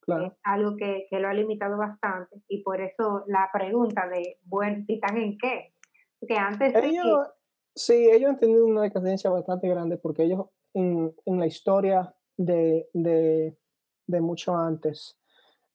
Claro. 0.00 0.26
Es 0.28 0.32
algo 0.42 0.74
que, 0.76 1.06
lo 1.10 1.28
ha 1.28 1.34
limitado 1.34 1.76
bastante 1.76 2.40
y 2.48 2.62
por 2.62 2.80
eso 2.80 3.24
la 3.26 3.50
pregunta 3.52 4.08
de, 4.08 4.38
bueno, 4.44 4.86
¿están 4.88 5.18
en 5.18 5.36
qué? 5.36 5.74
Porque 6.18 6.36
antes... 6.38 6.74
Ellos, 6.82 7.28
sí, 7.74 8.08
ellos 8.10 8.30
han 8.30 8.38
tenido 8.38 8.64
una 8.64 8.80
decadencia 8.80 9.28
bastante 9.28 9.68
grande 9.68 9.98
porque 9.98 10.22
ellos 10.22 10.46
en, 10.72 11.14
en 11.26 11.38
la 11.38 11.46
historia 11.46 12.14
de, 12.38 12.88
de, 12.94 13.58
de 14.06 14.20
mucho 14.22 14.56
antes, 14.56 15.18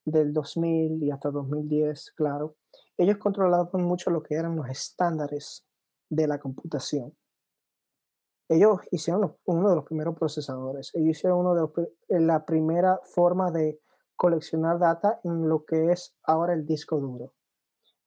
del 0.05 0.33
2000 0.33 1.03
y 1.03 1.11
hasta 1.11 1.29
2010, 1.29 2.13
claro, 2.15 2.55
ellos 2.97 3.17
controlaban 3.17 3.83
mucho 3.83 4.11
lo 4.11 4.21
que 4.23 4.35
eran 4.35 4.55
los 4.55 4.67
estándares 4.69 5.65
de 6.09 6.27
la 6.27 6.39
computación. 6.39 7.15
Ellos 8.49 8.81
hicieron 8.91 9.37
uno 9.45 9.69
de 9.69 9.75
los 9.75 9.85
primeros 9.85 10.15
procesadores, 10.15 10.91
ellos 10.93 11.17
hicieron 11.17 11.39
uno 11.39 11.55
de 11.55 11.61
los, 11.61 11.71
eh, 11.77 12.19
la 12.19 12.45
primera 12.45 12.99
forma 13.03 13.49
de 13.49 13.79
coleccionar 14.15 14.77
data 14.77 15.19
en 15.23 15.47
lo 15.47 15.65
que 15.65 15.91
es 15.91 16.15
ahora 16.23 16.53
el 16.53 16.65
disco 16.65 16.99
duro. 16.99 17.33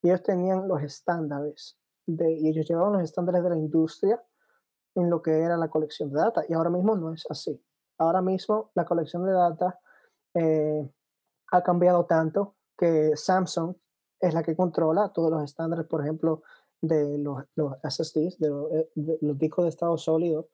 Ellos 0.03 0.22
tenían 0.22 0.68
los 0.68 0.82
estándares 0.82 1.78
de, 2.07 2.30
y 2.30 2.49
ellos 2.49 2.68
llevaban 2.68 2.92
los 2.92 3.03
estándares 3.03 3.42
de 3.42 3.51
la 3.51 3.57
industria 3.57 4.22
en 4.95 5.11
lo 5.11 5.22
que 5.22 5.40
era 5.40 5.57
la 5.57 5.68
colección 5.68 6.12
de 6.12 6.20
data 6.20 6.45
y 6.49 6.53
ahora 6.53 6.70
mismo 6.70 6.95
no 6.95 7.12
es 7.12 7.24
así. 7.30 7.61
Ahora 7.99 8.20
mismo 8.20 8.70
la 8.74 8.84
colección 8.84 9.24
de 9.24 9.32
data 9.32 9.80
eh, 10.34 10.88
ha 11.55 11.62
cambiado 11.62 12.05
tanto 12.05 12.57
que 12.76 13.16
Samsung 13.16 13.76
es 14.20 14.34
la 14.34 14.42
que 14.42 14.57
controla 14.57 15.11
todos 15.11 15.30
los 15.30 15.44
estándares, 15.44 15.86
por 15.86 16.00
ejemplo, 16.00 16.42
de 16.80 17.16
los, 17.18 17.44
los 17.55 17.74
SSDs, 17.82 18.38
eh, 18.40 18.90
de 18.94 19.18
los, 19.20 19.38
discos 19.38 19.64
de 19.64 19.68
estado 19.68 19.96
sólido. 19.96 20.48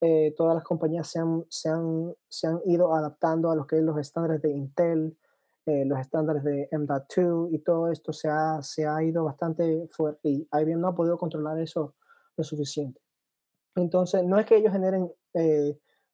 Eh, 0.00 0.32
todas 0.36 0.54
las 0.54 0.62
compañías 0.62 1.08
se 1.08 1.18
han, 1.18 1.44
se, 1.48 1.68
han, 1.68 2.14
se 2.28 2.46
han, 2.46 2.60
ido 2.66 2.94
adaptando 2.94 3.50
a 3.50 3.56
lo 3.56 3.66
que 3.66 3.78
es 3.78 3.82
los 3.82 3.98
estándares 3.98 4.42
de 4.42 4.50
Intel, 4.50 5.18
eh, 5.66 5.84
los 5.86 5.98
estándares 5.98 6.44
de 6.44 6.68
M.2 6.70 7.48
y 7.50 7.58
todo 7.58 7.90
esto 7.90 8.12
se 8.12 8.28
ha, 8.28 8.62
se 8.62 8.86
ha 8.86 9.02
ido 9.02 9.24
bastante 9.24 9.88
fuerte 9.90 10.28
y 10.28 10.48
IBM 10.52 10.80
no 10.80 10.88
ha 10.88 10.94
podido 10.94 11.18
controlar 11.18 11.58
eso 11.58 11.94
lo 12.36 12.44
suficiente. 12.44 13.00
Entonces, 13.74 14.24
no 14.24 14.38
es 14.38 14.46
que 14.46 14.56
ellos 14.56 14.72
generen 14.72 15.10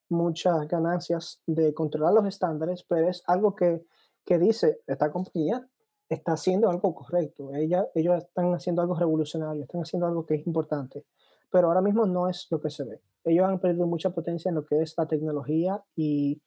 muchas 0.09 0.67
ganancias 0.67 1.43
de 1.47 1.75
controlar 1.75 2.15
los 2.15 2.27
estándares, 2.27 2.85
pero 2.85 3.09
es 3.09 3.23
algo 3.27 3.55
que 3.55 3.85
que 4.25 4.39
dice, 4.39 4.81
esta 4.87 5.11
compañía 5.11 5.69
está 6.09 6.33
haciendo 6.33 6.69
algo 6.69 6.95
correcto, 6.95 7.55
Ella, 7.55 7.89
ellos 7.95 8.19
están 8.19 8.53
haciendo 8.53 8.83
algo 8.83 8.95
revolucionario, 8.95 9.63
están 9.63 9.83
haciendo 9.83 10.07
algo 10.07 10.27
que 10.27 10.35
es 10.35 10.47
importante, 10.47 11.05
pero 11.51 11.69
ahora 11.69 11.83
mismo 11.83 12.05
no 12.07 12.29
es 12.29 12.49
lo 12.51 12.61
que 12.61 12.71
se 12.71 12.85
ve. 12.85 13.01
Ellos 13.25 13.47
han 13.47 13.61
perdido 13.61 13.87
mucha 13.87 14.11
potencia 14.11 14.49
en 14.49 14.57
lo 14.57 14.65
que 14.65 14.81
es 14.83 14.95
la 14.97 15.07
tecnología 15.07 15.83
y 15.95 16.43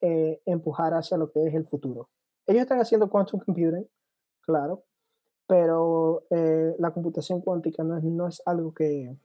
eh, 0.00 0.40
empujar 0.46 0.94
hacia 0.94 1.16
lo 1.16 1.30
que 1.30 1.46
es 1.46 1.54
el 1.54 1.66
futuro. 1.66 2.08
Ellos 2.46 2.62
están 2.62 2.80
haciendo 2.80 3.10
quantum 3.10 3.40
computing, 3.40 3.86
claro, 4.40 4.84
pero 5.46 6.24
eh, 6.30 6.74
la 6.78 6.92
computación 6.92 7.40
cuántica 7.40 7.84
no 7.84 7.98
es, 7.98 8.04
no 8.04 8.28
es 8.28 8.42
algo 8.46 8.72
que, 8.72 9.16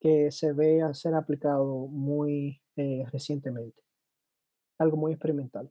que 0.00 0.30
se 0.30 0.52
ve 0.52 0.82
a 0.82 0.92
ser 0.94 1.14
aplicado 1.14 1.86
muy 1.88 2.60
eh, 2.76 3.04
recientemente, 3.10 3.82
algo 4.78 4.96
muy 4.96 5.12
experimental. 5.12 5.70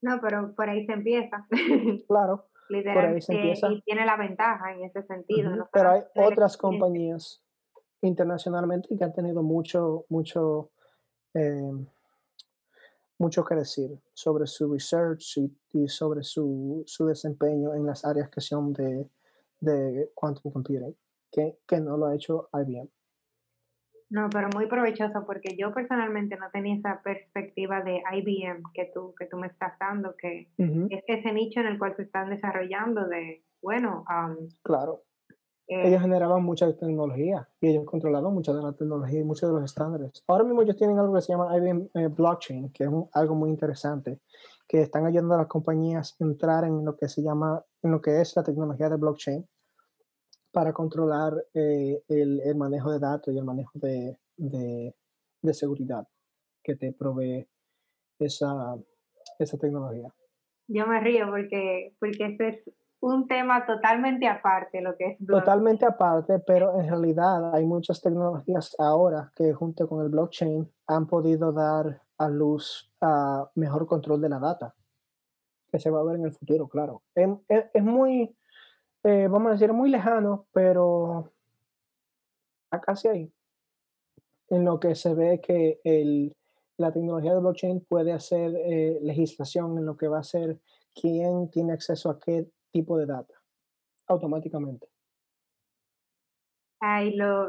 No, 0.00 0.20
pero 0.20 0.54
por 0.54 0.68
ahí 0.68 0.86
se 0.86 0.92
empieza. 0.92 1.46
Claro, 2.08 2.46
se 3.20 3.32
empieza. 3.32 3.72
Y 3.72 3.80
tiene 3.82 4.04
la 4.04 4.16
ventaja 4.16 4.72
en 4.72 4.84
ese 4.84 5.02
sentido. 5.02 5.68
Pero 5.72 5.90
hay 5.90 6.02
otras 6.14 6.56
compañías 6.56 7.42
internacionalmente 8.02 8.88
que 8.96 9.04
han 9.04 9.12
tenido 9.12 9.42
mucho, 9.42 10.04
mucho, 10.08 10.70
eh, 11.34 11.72
mucho 13.18 13.44
que 13.44 13.54
decir 13.54 13.98
sobre 14.12 14.46
su 14.46 14.72
research 14.72 15.38
y, 15.72 15.88
sobre 15.88 16.22
su, 16.22 16.82
su, 16.86 17.06
desempeño 17.06 17.74
en 17.74 17.86
las 17.86 18.04
áreas 18.04 18.28
que 18.28 18.40
son 18.40 18.72
de, 18.72 19.08
de 19.60 20.10
quantum 20.14 20.52
computing, 20.52 20.96
que, 21.30 21.58
que 21.66 21.80
no 21.80 21.96
lo 21.96 22.06
ha 22.06 22.14
hecho 22.14 22.48
IBM. 22.52 22.88
No, 24.10 24.30
pero 24.30 24.48
muy 24.54 24.66
provechoso 24.66 25.24
porque 25.26 25.54
yo 25.56 25.72
personalmente 25.74 26.36
no 26.36 26.46
tenía 26.50 26.76
esa 26.76 27.02
perspectiva 27.02 27.82
de 27.82 28.02
IBM 28.12 28.62
que 28.72 28.90
tú, 28.94 29.14
que 29.18 29.26
tú 29.26 29.36
me 29.36 29.48
estás 29.48 29.78
dando, 29.78 30.14
que 30.16 30.48
es 30.56 31.04
ese 31.06 31.32
nicho 31.32 31.60
en 31.60 31.66
el 31.66 31.78
cual 31.78 31.94
se 31.94 32.02
están 32.02 32.30
desarrollando 32.30 33.06
de, 33.06 33.44
bueno, 33.60 34.04
claro. 34.62 35.02
Eh, 35.70 35.88
ellos 35.88 36.00
generaban 36.00 36.42
mucha 36.42 36.74
tecnología 36.74 37.46
y 37.60 37.68
ellos 37.68 37.84
controlaban 37.84 38.32
mucha 38.32 38.54
de 38.54 38.62
la 38.62 38.72
tecnología 38.72 39.20
y 39.20 39.24
muchos 39.24 39.50
de 39.50 39.60
los 39.60 39.64
estándares. 39.64 40.24
Ahora 40.26 40.44
mismo 40.44 40.62
ellos 40.62 40.76
tienen 40.76 40.98
algo 40.98 41.14
que 41.14 41.20
se 41.20 41.32
llama 41.32 41.54
IBM 41.54 41.90
eh, 41.92 42.06
Blockchain, 42.06 42.72
que 42.72 42.84
es 42.84 42.90
algo 43.12 43.34
muy 43.34 43.50
interesante, 43.50 44.20
que 44.66 44.80
están 44.80 45.04
ayudando 45.04 45.34
a 45.34 45.38
las 45.38 45.46
compañías 45.46 46.16
a 46.18 46.24
entrar 46.24 46.64
en 46.64 46.86
lo 46.86 46.96
que 46.96 47.08
se 47.08 47.22
llama, 47.22 47.62
en 47.82 47.90
lo 47.90 48.00
que 48.00 48.22
es 48.22 48.34
la 48.34 48.42
tecnología 48.42 48.88
de 48.88 48.96
blockchain 48.96 49.46
para 50.52 50.72
controlar 50.72 51.32
eh, 51.54 52.02
el, 52.08 52.40
el, 52.40 52.56
manejo 52.56 52.90
de 52.90 52.98
datos 52.98 53.34
y 53.34 53.38
el 53.38 53.44
manejo 53.44 53.78
de, 53.78 54.18
de, 54.36 54.94
de, 55.42 55.54
seguridad 55.54 56.06
que 56.62 56.74
te 56.74 56.92
provee 56.92 57.46
esa, 58.18 58.76
esa 59.38 59.58
tecnología. 59.58 60.12
Yo 60.68 60.86
me 60.86 61.00
río 61.00 61.26
porque, 61.30 61.94
porque 61.98 62.26
ese 62.26 62.48
es 62.48 62.74
un 63.00 63.28
tema 63.28 63.64
totalmente 63.66 64.26
aparte, 64.26 64.80
lo 64.80 64.96
que 64.96 65.12
es 65.12 65.18
blockchain. 65.18 65.44
Totalmente 65.44 65.86
aparte, 65.86 66.38
pero 66.40 66.78
en 66.80 66.88
realidad 66.88 67.54
hay 67.54 67.64
muchas 67.64 68.00
tecnologías 68.00 68.74
ahora 68.78 69.32
que 69.36 69.52
junto 69.52 69.88
con 69.88 70.02
el 70.02 70.10
blockchain 70.10 70.70
han 70.86 71.06
podido 71.06 71.52
dar 71.52 72.02
a 72.18 72.28
luz 72.28 72.92
a 73.00 73.48
mejor 73.54 73.86
control 73.86 74.20
de 74.20 74.28
la 74.28 74.40
data, 74.40 74.74
que 75.70 75.78
se 75.78 75.90
va 75.90 76.00
a 76.00 76.04
ver 76.04 76.16
en 76.16 76.24
el 76.24 76.32
futuro, 76.32 76.68
claro. 76.68 77.02
Es, 77.14 77.28
es, 77.48 77.64
es 77.72 77.84
muy 77.84 78.36
eh, 79.04 79.28
vamos 79.28 79.48
a 79.48 79.52
decir, 79.52 79.72
muy 79.72 79.90
lejano, 79.90 80.46
pero 80.52 81.32
a 82.70 82.80
casi 82.80 83.08
ahí. 83.08 83.32
En 84.50 84.64
lo 84.64 84.80
que 84.80 84.94
se 84.94 85.14
ve 85.14 85.40
que 85.40 85.80
el, 85.84 86.34
la 86.78 86.92
tecnología 86.92 87.34
de 87.34 87.40
blockchain 87.40 87.84
puede 87.84 88.12
hacer 88.12 88.54
eh, 88.56 88.98
legislación 89.02 89.78
en 89.78 89.86
lo 89.86 89.96
que 89.96 90.08
va 90.08 90.20
a 90.20 90.24
ser 90.24 90.58
quién 90.94 91.50
tiene 91.50 91.72
acceso 91.72 92.10
a 92.10 92.18
qué 92.18 92.48
tipo 92.70 92.96
de 92.98 93.06
data 93.06 93.34
automáticamente. 94.06 94.88
Ay, 96.80 97.14
lo, 97.14 97.48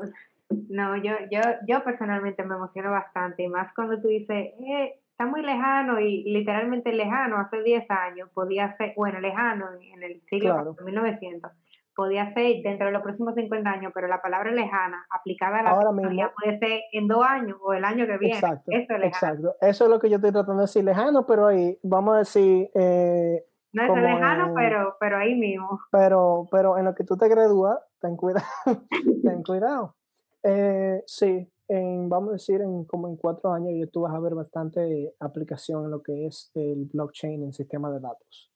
no, 0.50 0.98
yo, 0.98 1.14
yo, 1.32 1.42
yo 1.68 1.84
personalmente 1.84 2.44
me 2.44 2.56
emociono 2.56 2.92
bastante, 2.92 3.44
y 3.44 3.48
más 3.48 3.74
cuando 3.74 4.02
tú 4.02 4.08
dices, 4.08 4.54
eh, 4.60 5.00
está 5.20 5.30
muy 5.30 5.42
lejano 5.42 6.00
y 6.00 6.24
literalmente 6.24 6.94
lejano, 6.94 7.40
hace 7.40 7.62
10 7.62 7.92
años, 7.92 8.30
podía 8.34 8.78
ser, 8.78 8.94
bueno, 8.96 9.20
lejano 9.20 9.66
en 9.94 10.02
el 10.02 10.22
siglo 10.30 10.78
1900, 10.82 11.52
podía 11.94 12.34
ser 12.34 12.62
dentro 12.64 12.86
de 12.86 12.94
los 12.94 13.02
próximos 13.02 13.36
50 13.36 13.70
años, 13.70 13.92
pero 13.94 14.08
la 14.08 14.22
palabra 14.22 14.50
lejana 14.54 15.06
aplicada 15.10 15.60
a 15.60 15.64
la 15.64 15.70
Ahora 15.72 15.92
puede 15.92 16.58
ser 16.60 16.80
en 16.94 17.10
dos 17.10 17.26
años 17.26 17.58
o 17.62 17.74
el 17.74 17.84
año 17.84 18.06
que 18.08 18.18
viene. 18.18 18.36
Exacto, 18.36 18.72
Eso 18.72 18.94
es 18.94 19.04
Exacto. 19.04 19.56
Eso 19.60 19.84
es 19.84 19.90
lo 19.90 20.00
que 20.00 20.10
yo 20.10 20.16
estoy 20.16 20.32
tratando 20.32 20.62
de 20.62 20.68
decir, 20.68 20.86
lejano, 20.86 21.26
pero 21.26 21.48
ahí, 21.48 21.78
vamos 21.84 22.16
a 22.16 22.20
decir... 22.20 22.70
Eh, 22.74 23.44
no 23.74 23.84
es 23.84 24.02
lejano, 24.02 24.54
pero, 24.56 24.96
pero 25.02 25.18
ahí 25.18 25.36
mismo. 25.36 25.82
Pero, 25.92 26.48
pero 26.50 26.78
en 26.78 26.86
lo 26.86 26.96
que 26.96 27.04
tú 27.04 27.18
te 27.18 27.28
gradúas, 27.28 27.78
ten 28.00 28.16
cuidado, 28.16 28.46
ten 29.26 29.44
cuidado. 29.44 29.96
Eh, 30.44 31.04
sí, 31.06 31.46
vamos 31.70 32.30
a 32.30 32.34
decir, 32.34 32.62
en 32.62 32.84
como 32.86 33.08
en 33.08 33.16
cuatro 33.16 33.54
años 33.54 33.74
ya 33.78 33.86
tú 33.92 34.02
vas 34.02 34.14
a 34.14 34.20
ver 34.20 34.34
bastante 34.34 35.14
aplicación 35.20 35.86
en 35.86 35.92
lo 35.92 36.02
que 36.02 36.26
es 36.26 36.52
el 36.56 36.86
blockchain 36.86 37.44
en 37.44 37.54
sistema 37.54 37.92
de 37.92 38.00
datos, 38.00 38.52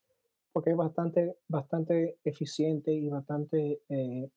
porque 0.51 0.71
es 0.71 0.77
bastante, 0.77 1.37
bastante 1.47 2.17
eficiente 2.23 2.91
y 2.91 3.09
bastante 3.09 3.81
eh, 3.89 4.29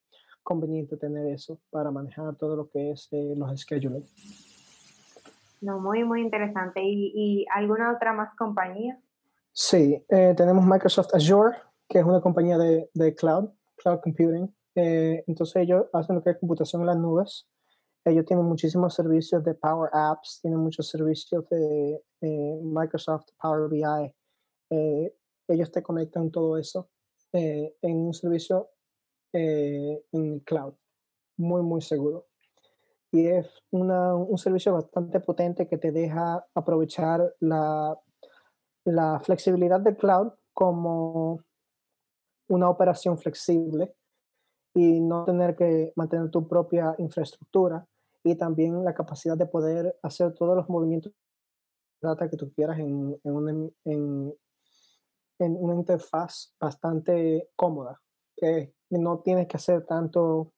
conveniente 0.42 0.98
tener 0.98 1.26
eso 1.28 1.58
para 1.70 1.90
manejar 1.90 2.36
todo 2.36 2.54
lo 2.54 2.68
que 2.68 2.90
es 2.90 3.08
eh, 3.12 3.34
los 3.34 3.58
scheduling. 3.58 4.04
No, 5.62 5.80
muy, 5.80 6.04
muy 6.04 6.20
interesante. 6.20 6.82
¿Y, 6.82 7.12
¿Y, 7.14 7.46
alguna 7.54 7.94
otra 7.94 8.12
más 8.12 8.36
compañía? 8.36 9.00
Sí, 9.52 10.04
eh, 10.10 10.34
tenemos 10.36 10.66
Microsoft 10.66 11.14
Azure, 11.14 11.56
que 11.88 12.00
es 12.00 12.04
una 12.04 12.20
compañía 12.20 12.58
de, 12.58 12.90
de 12.92 13.14
cloud, 13.14 13.48
cloud 13.76 14.00
computing. 14.00 14.54
entonces 14.74 15.56
ellos 15.56 15.86
hacen 15.94 16.16
lo 16.16 16.22
que 16.22 16.30
es 16.30 16.38
computación 16.38 16.82
en 16.82 16.88
las 16.88 16.98
nubes 16.98 17.48
ellos 18.06 18.24
tienen 18.24 18.46
muchísimos 18.46 18.94
servicios 18.94 19.42
de 19.42 19.54
Power 19.54 19.90
Apps, 19.92 20.38
tienen 20.40 20.60
muchos 20.60 20.88
servicios 20.88 21.48
de 21.48 22.04
eh, 22.20 22.60
Microsoft 22.62 23.26
Power 23.40 23.68
BI. 23.68 24.14
Eh, 24.70 25.12
ellos 25.48 25.72
te 25.72 25.82
conectan 25.82 26.30
todo 26.30 26.56
eso 26.56 26.88
eh, 27.32 27.74
en 27.82 27.96
un 27.96 28.14
servicio 28.14 28.70
en 29.32 30.40
cloud, 30.46 30.72
muy, 31.36 31.60
muy 31.62 31.82
seguro. 31.82 32.26
Y 33.12 33.26
es 33.26 33.46
un 33.70 34.38
servicio 34.38 34.72
bastante 34.72 35.20
potente 35.20 35.68
que 35.68 35.76
te 35.76 35.92
deja 35.92 36.46
aprovechar 36.54 37.34
la, 37.40 38.00
la 38.84 39.20
flexibilidad 39.20 39.80
del 39.80 39.98
cloud 39.98 40.32
como 40.54 41.42
una 42.48 42.70
operación 42.70 43.18
flexible 43.18 43.94
y 44.74 45.00
no 45.00 45.26
tener 45.26 45.54
que 45.54 45.92
mantener 45.96 46.30
tu 46.30 46.48
propia 46.48 46.94
infraestructura 46.96 47.86
y 48.26 48.34
también 48.34 48.84
la 48.84 48.92
capacidad 48.92 49.36
de 49.36 49.46
poder 49.46 49.96
hacer 50.02 50.34
todos 50.34 50.56
los 50.56 50.68
movimientos 50.68 51.12
de 52.02 52.08
data 52.08 52.28
que 52.28 52.36
tú 52.36 52.52
quieras 52.52 52.76
en, 52.80 53.16
en, 53.22 53.32
una, 53.32 53.52
en, 53.84 54.34
en 55.38 55.56
una 55.56 55.74
interfaz 55.76 56.52
bastante 56.60 57.50
cómoda, 57.54 58.00
que 58.36 58.74
no 58.90 59.20
tienes 59.20 59.46
que 59.46 59.56
hacer 59.56 59.86
tanto 59.86 60.52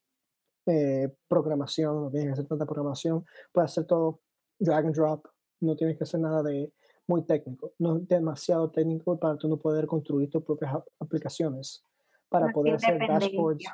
eh, 0.64 1.14
programación, 1.28 2.04
no 2.04 2.10
tienes 2.10 2.28
que 2.28 2.32
hacer 2.32 2.46
tanta 2.46 2.64
programación, 2.64 3.26
puedes 3.52 3.70
hacer 3.70 3.84
todo 3.84 4.20
drag 4.58 4.86
and 4.86 4.94
drop, 4.94 5.26
no 5.60 5.76
tienes 5.76 5.98
que 5.98 6.04
hacer 6.04 6.20
nada 6.20 6.42
de 6.42 6.72
muy 7.06 7.22
técnico, 7.26 7.72
no 7.78 7.98
es 7.98 8.08
demasiado 8.08 8.70
técnico 8.70 9.18
para 9.18 9.36
tú 9.36 9.46
no 9.46 9.58
poder 9.58 9.86
construir 9.86 10.30
tus 10.30 10.42
propias 10.42 10.72
aplicaciones, 10.98 11.84
para 12.30 12.50
poder 12.50 12.76
hacer 12.76 12.98
dashboards 12.98 13.66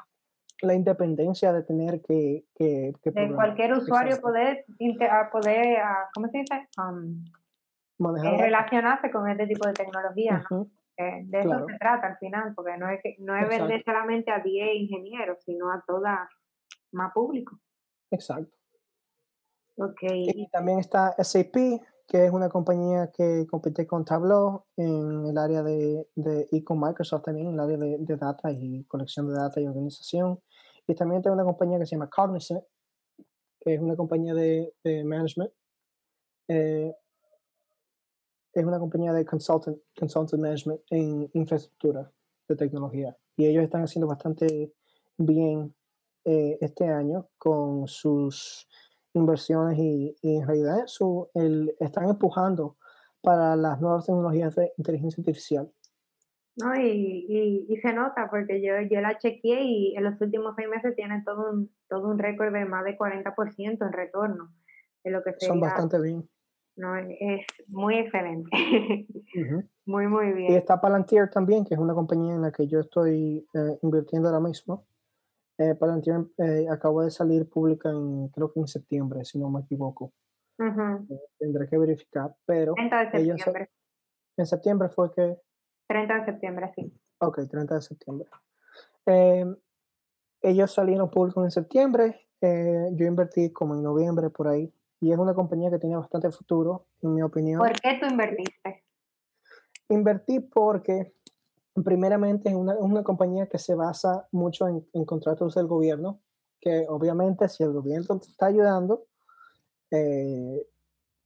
la 0.62 0.74
independencia 0.74 1.52
de 1.52 1.62
tener 1.62 2.00
que... 2.02 2.44
que, 2.55 2.92
de 3.05 3.34
cualquier 3.34 3.72
usuario 3.74 4.20
poder, 4.20 4.64
poder 5.32 5.78
¿cómo 6.14 6.28
se 6.28 6.38
dice? 6.38 6.68
Um, 6.78 7.24
eh, 7.98 8.36
relacionarse 8.38 9.11
con 9.11 9.28
este 9.28 9.46
tipo 9.46 9.66
de 9.68 9.74
tecnología. 9.74 10.44
de 10.96 11.40
eso 11.40 11.66
se 11.68 11.78
trata 11.78 12.09
al 12.09 12.16
final, 12.18 12.52
porque 12.55 12.76
no 12.76 12.88
es, 12.88 13.00
que, 13.02 13.16
no 13.18 13.36
es 13.36 13.48
vender 13.48 13.82
solamente 13.84 14.30
a 14.30 14.40
10 14.40 14.76
ingenieros, 14.76 15.38
sino 15.44 15.70
a 15.70 15.82
toda 15.86 16.28
más 16.92 17.12
público. 17.12 17.59
Exacto. 18.11 18.57
Okay. 19.76 20.28
Y 20.34 20.48
también 20.50 20.78
está 20.78 21.14
SAP, 21.18 21.57
que 22.07 22.26
es 22.26 22.30
una 22.30 22.48
compañía 22.48 23.11
que 23.11 23.46
compite 23.46 23.86
con 23.86 24.05
Tableau 24.05 24.64
en 24.76 25.26
el 25.26 25.38
área 25.38 25.62
de, 25.62 26.07
y 26.50 26.62
con 26.62 26.80
Microsoft 26.80 27.22
también, 27.22 27.48
en 27.48 27.55
el 27.55 27.61
área 27.61 27.76
de, 27.78 28.16
data 28.16 28.52
y 28.52 28.84
colección 28.84 29.28
de 29.28 29.34
data 29.34 29.61
y 29.61 29.66
organización. 29.66 30.40
Y 30.86 30.94
también 30.94 31.22
tengo 31.22 31.34
una 31.34 31.44
compañía 31.44 31.78
que 31.78 31.86
se 31.86 31.96
llama 31.96 32.11
Cognizant, 32.11 32.62
que 33.61 33.74
es 33.74 33.80
una 33.80 33.96
compañía 33.96 34.34
de, 34.34 34.74
de 34.84 35.05
management. 35.05 35.50
Eh, 36.48 36.94
es 38.52 38.64
una 38.64 38.78
compañía 38.78 39.12
de 39.12 39.24
consultant, 39.24 39.78
consultant 39.98 40.40
management 40.40 40.80
en 40.90 41.30
infraestructura 41.32 42.12
de 42.48 42.57
tecnología. 42.57 43.16
Y 43.36 43.46
ellos 43.46 43.64
están 43.64 43.82
haciendo 43.82 44.07
bastante 44.07 44.72
bien 45.16 45.74
eh, 46.24 46.59
este 46.61 46.88
año 46.88 47.28
con 47.38 47.88
sus 47.88 48.68
inversiones 49.14 49.78
y, 49.78 50.16
en 50.22 50.46
realidad 50.46 50.82
su, 50.86 51.28
el, 51.34 51.74
están 51.80 52.08
empujando 52.08 52.76
para 53.22 53.56
las 53.56 53.80
nuevas 53.80 54.04
tecnologías 54.04 54.54
de 54.54 54.72
inteligencia 54.76 55.22
artificial. 55.22 55.70
No, 56.56 56.76
y, 56.76 57.26
y, 57.28 57.66
y, 57.68 57.76
se 57.78 57.92
nota 57.92 58.28
porque 58.30 58.62
yo, 58.62 58.74
yo 58.88 59.00
la 59.00 59.18
chequeé 59.18 59.62
y 59.62 59.96
en 59.96 60.04
los 60.04 60.20
últimos 60.20 60.54
seis 60.56 60.68
meses 60.68 60.94
tiene 60.94 61.22
todo 61.24 61.50
un, 61.50 61.70
todo 61.88 62.08
un 62.08 62.18
récord 62.18 62.52
de 62.52 62.64
más 62.64 62.84
de 62.84 62.96
40% 62.96 63.86
en 63.86 63.92
retorno. 63.92 64.52
De 65.02 65.10
lo 65.10 65.22
que 65.22 65.34
Son 65.38 65.60
bastante 65.60 66.00
bien. 66.00 66.28
no, 66.76 66.96
es 66.96 67.46
muy 67.68 67.96
excelente. 67.96 68.50
Muy, 69.86 70.06
muy 70.06 70.32
bien. 70.32 70.52
Y 70.52 70.56
está 70.56 70.80
Palantir 70.80 71.28
también, 71.28 71.62
que 71.62 71.74
es 71.74 71.80
una 71.80 71.92
compañía 71.92 72.34
en 72.34 72.40
la 72.40 72.50
que 72.50 72.66
yo 72.66 72.80
estoy 72.80 73.46
eh, 73.52 73.78
invirtiendo 73.82 74.28
ahora 74.28 74.40
mismo. 74.40 74.86
Eh, 75.57 75.74
Palantir 75.76 76.14
eh, 76.38 76.66
acabó 76.68 77.02
de 77.02 77.11
salir 77.11 77.48
pública 77.48 77.88
en, 77.88 78.28
creo 78.28 78.52
que 78.52 78.61
en 78.61 78.66
septiembre, 78.66 79.24
si 79.24 79.38
no 79.38 79.50
me 79.50 79.61
equivoco. 79.61 80.12
tendré 81.38 81.68
que 81.68 81.78
verificar, 81.78 82.34
pero... 82.44 82.74
30 82.74 82.98
de 82.98 83.11
septiembre. 83.11 83.70
en 84.36 84.46
septiembre 84.46 84.88
fue 84.88 85.12
que... 85.12 85.38
30 85.88 86.18
de 86.18 86.24
septiembre, 86.24 86.72
sí. 86.74 86.92
Ok, 87.18 87.40
30 87.48 87.74
de 87.74 87.82
septiembre. 87.82 88.28
Em, 89.07 89.57
ellos 90.42 90.72
salieron 90.72 91.11
públicos 91.11 91.44
en 91.44 91.50
septiembre, 91.50 92.20
yo 92.40 93.07
invertí 93.07 93.52
como 93.52 93.74
en 93.74 93.82
noviembre 93.82 94.28
por 94.28 94.48
ahí, 94.48 94.70
y 95.00 95.12
es 95.12 95.18
una 95.18 95.34
compañía 95.34 95.70
que 95.70 95.78
tiene 95.78 95.96
bastante 95.96 96.30
futuro, 96.30 96.86
en 97.02 97.14
mi 97.14 97.22
opinión. 97.22 97.59
¿Por 97.59 97.72
qué 97.72 97.98
tú 98.00 98.07
invertiste? 98.07 98.84
Invertí 99.88 100.40
porque, 100.40 101.14
primeramente, 101.83 102.49
es 102.49 102.55
una, 102.55 102.75
una, 102.75 103.03
compañía 103.03 103.49
que 103.49 103.59
se 103.59 103.75
basa 103.75 104.29
mucho 104.31 104.68
en, 104.68 105.05
contratos 105.05 105.55
del 105.55 105.66
gobierno, 105.66 106.20
que 106.61 106.87
obviamente 106.89 107.49
si 107.49 107.62
el 107.64 107.72
gobierno 107.72 108.18
te 108.20 108.29
está 108.29 108.47
ayudando, 108.47 109.07
eh, 109.91 110.66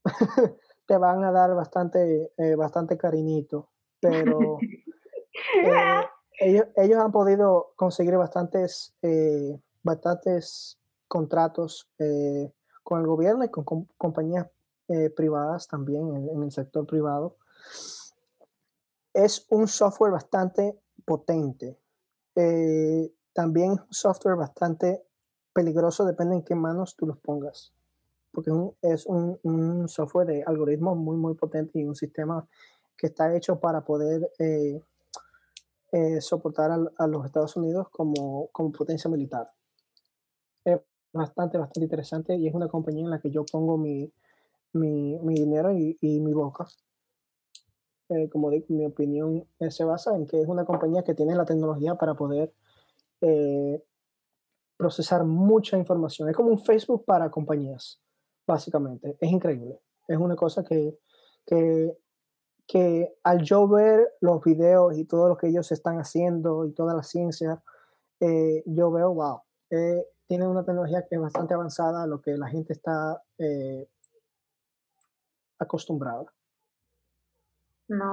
te 0.86 0.96
van 0.96 1.24
a 1.24 1.32
dar 1.32 1.54
bastante, 1.54 2.32
eh, 2.36 2.54
bastante 2.54 2.96
cariñito, 2.96 3.68
pero 4.00 4.58
eh, 5.64 6.04
ellos, 6.40 6.66
ellos, 6.76 6.98
han 6.98 7.12
podido 7.12 7.72
conseguir 7.76 8.16
bastantes, 8.16 8.94
bastantes 9.82 10.78
contratos 11.08 11.90
con 12.82 13.00
el 13.00 13.06
gobierno 13.06 13.44
y 13.44 13.48
con, 13.50 13.86
compañías 13.98 14.46
privadas 15.14 15.68
también 15.68 16.14
en, 16.14 16.28
en, 16.30 16.42
el 16.44 16.52
sector 16.52 16.86
privado 16.86 17.36
es 19.24 19.46
un 19.50 19.66
software 19.66 20.12
bastante 20.12 20.78
potente. 21.04 21.76
Eh, 22.36 23.12
también 23.32 23.72
es 23.72 23.80
un 23.80 23.92
software 23.92 24.36
bastante 24.36 25.02
peligroso, 25.52 26.04
depende 26.04 26.36
en 26.36 26.44
qué 26.44 26.54
manos 26.54 26.94
tú 26.94 27.06
los 27.06 27.18
pongas. 27.18 27.72
Porque 28.30 28.52
es 28.82 29.06
un, 29.06 29.88
software 29.88 30.26
de 30.28 30.44
algoritmos 30.44 30.96
muy, 30.96 31.16
muy 31.16 31.34
potente 31.34 31.80
y 31.80 31.84
un 31.84 31.96
sistema 31.96 32.46
que 32.96 33.08
está 33.08 33.34
hecho 33.34 33.58
para 33.58 33.84
poder 33.84 34.30
eh, 34.38 34.80
eh, 35.90 36.20
soportar 36.20 36.70
a, 36.96 37.06
los 37.08 37.26
Estados 37.26 37.56
Unidos 37.56 37.88
como, 37.90 38.50
potencia 38.52 39.10
militar. 39.10 39.50
Es 40.64 40.78
bastante, 41.12 41.58
bastante 41.58 41.80
interesante 41.80 42.36
y 42.36 42.46
es 42.46 42.54
una 42.54 42.68
compañía 42.68 43.04
en 43.04 43.10
la 43.10 43.20
que 43.20 43.30
yo 43.30 43.44
pongo 43.44 43.76
mi, 43.76 44.12
dinero 44.72 45.72
y, 45.72 45.96
y 46.00 46.20
mi 46.20 46.32
boca 46.32 46.68
eh, 48.08 48.28
como 48.30 48.50
digo, 48.50 48.66
mi 48.70 48.86
opinión 48.86 49.46
eh, 49.58 49.70
se 49.70 49.84
basa 49.84 50.16
en 50.16 50.26
que 50.26 50.40
es 50.40 50.48
una 50.48 50.64
compañía 50.64 51.02
que 51.02 51.14
tiene 51.14 51.34
la 51.34 51.44
tecnología 51.44 51.94
para 51.96 52.14
poder 52.14 52.54
eh, 53.20 53.84
procesar 54.76 55.24
mucha 55.24 55.76
información. 55.76 56.28
Es 56.28 56.36
como 56.36 56.48
un 56.50 56.58
Facebook 56.58 57.04
para 57.04 57.30
compañías, 57.30 58.00
básicamente. 58.46 59.16
Es 59.20 59.30
increíble. 59.30 59.78
Es 60.06 60.16
una 60.16 60.36
cosa 60.36 60.64
que, 60.64 60.98
que, 61.44 61.98
que 62.66 63.14
al 63.24 63.42
yo 63.42 63.68
ver 63.68 64.08
los 64.20 64.42
videos 64.42 64.96
y 64.96 65.04
todo 65.04 65.28
lo 65.28 65.36
que 65.36 65.48
ellos 65.48 65.70
están 65.70 65.98
haciendo 65.98 66.64
y 66.64 66.72
toda 66.72 66.94
la 66.94 67.02
ciencia, 67.02 67.62
yo 68.20 68.90
veo, 68.90 69.14
wow, 69.14 69.42
tiene 70.26 70.48
una 70.48 70.64
tecnología 70.64 71.06
que 71.06 71.14
es 71.14 71.20
bastante 71.20 71.54
avanzada 71.54 72.02
a 72.02 72.06
lo 72.06 72.20
que 72.20 72.36
la 72.36 72.48
gente 72.48 72.72
está 72.72 73.22
acostumbrada 75.58 76.26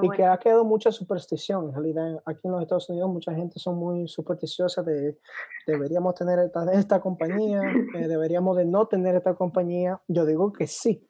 y 0.01 0.09
que 0.11 0.23
ha 0.23 0.37
quedado 0.37 0.63
mucha 0.63 0.91
superstición. 0.91 1.67
En 1.67 1.73
realidad, 1.73 2.21
aquí 2.25 2.41
en 2.45 2.51
los 2.51 2.61
Estados 2.61 2.89
Unidos, 2.89 3.09
mucha 3.09 3.33
gente 3.33 3.59
son 3.59 3.77
muy 3.77 4.07
supersticiosa 4.07 4.83
de 4.83 5.19
deberíamos 5.67 6.15
tener 6.15 6.39
esta, 6.39 6.71
esta 6.73 7.01
compañía, 7.01 7.61
eh, 7.95 8.07
deberíamos 8.07 8.57
de 8.57 8.65
no 8.65 8.87
tener 8.87 9.15
esta 9.15 9.35
compañía. 9.35 10.01
Yo 10.07 10.25
digo 10.25 10.53
que 10.53 10.67
sí. 10.67 11.07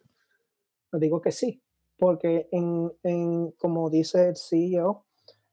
Yo 0.91 0.99
digo 0.99 1.21
que 1.21 1.31
sí. 1.31 1.61
Porque, 1.97 2.49
en, 2.51 2.91
en 3.03 3.51
como 3.51 3.89
dice 3.89 4.29
el 4.29 4.35
CEO, 4.35 5.05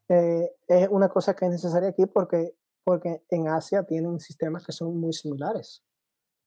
eh, 0.08 0.50
es 0.66 0.88
una 0.88 1.08
cosa 1.08 1.34
que 1.34 1.44
es 1.44 1.50
necesaria 1.50 1.90
aquí 1.90 2.06
porque, 2.06 2.56
porque 2.82 3.22
en 3.28 3.48
Asia 3.48 3.84
tienen 3.84 4.18
sistemas 4.20 4.64
que 4.64 4.72
son 4.72 4.98
muy 4.98 5.12
similares 5.12 5.84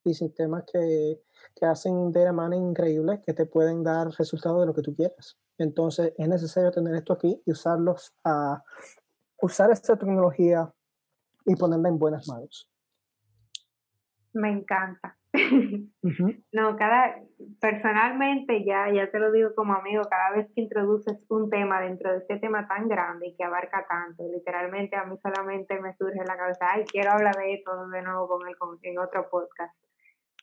y 0.06 0.14
sistemas 0.14 0.64
que, 0.72 1.22
que 1.56 1.66
hacen 1.66 2.12
de 2.12 2.24
la 2.24 2.34
manera 2.34 2.62
increíble 2.62 3.22
que 3.26 3.34
te 3.34 3.46
pueden 3.46 3.84
dar 3.84 4.08
resultados 4.18 4.62
de 4.62 4.68
lo 4.68 4.74
que 4.74 4.82
tú 4.82 4.96
quieras. 4.96 5.38
Entonces 5.58 6.14
es 6.18 6.28
necesario 6.28 6.72
tener 6.72 6.96
esto 6.96 7.14
aquí 7.14 7.42
y 7.46 7.52
usarlos 7.52 8.14
a 8.24 8.62
usar 9.42 9.72
esta 9.72 9.98
tecnología 9.98 10.72
y 11.46 11.56
ponerla 11.56 11.90
en 11.90 12.00
buenas 12.00 12.28
manos. 12.28 12.70
Me 14.34 14.52
encanta. 14.52 15.18
No, 16.54 16.78
cada 16.78 17.16
personalmente 17.60 18.64
ya, 18.64 18.90
ya 18.94 19.10
te 19.12 19.20
lo 19.20 19.32
digo 19.32 19.54
como 19.56 19.74
amigo, 19.74 20.04
cada 20.10 20.32
vez 20.32 20.48
que 20.54 20.62
introduces 20.62 21.26
un 21.30 21.50
tema 21.50 21.82
dentro 21.82 22.12
de 22.12 22.20
este 22.20 22.38
tema 22.38 22.68
tan 22.68 22.88
grande 22.88 23.28
y 23.28 23.36
que 23.36 23.44
abarca 23.44 23.86
tanto, 23.90 24.24
literalmente 24.32 24.96
a 24.96 25.04
mí 25.06 25.18
solamente 25.22 25.80
me 25.82 25.94
surge 25.96 26.20
en 26.20 26.26
la 26.26 26.38
cabeza, 26.38 26.68
ay, 26.72 26.86
quiero 26.86 27.12
hablar 27.12 27.36
de 27.36 27.56
esto 27.56 27.88
de 27.90 28.02
nuevo 28.02 28.28
con 28.28 28.48
él 28.48 28.56
en 28.84 29.00
otro 29.00 29.28
podcast. 29.30 29.76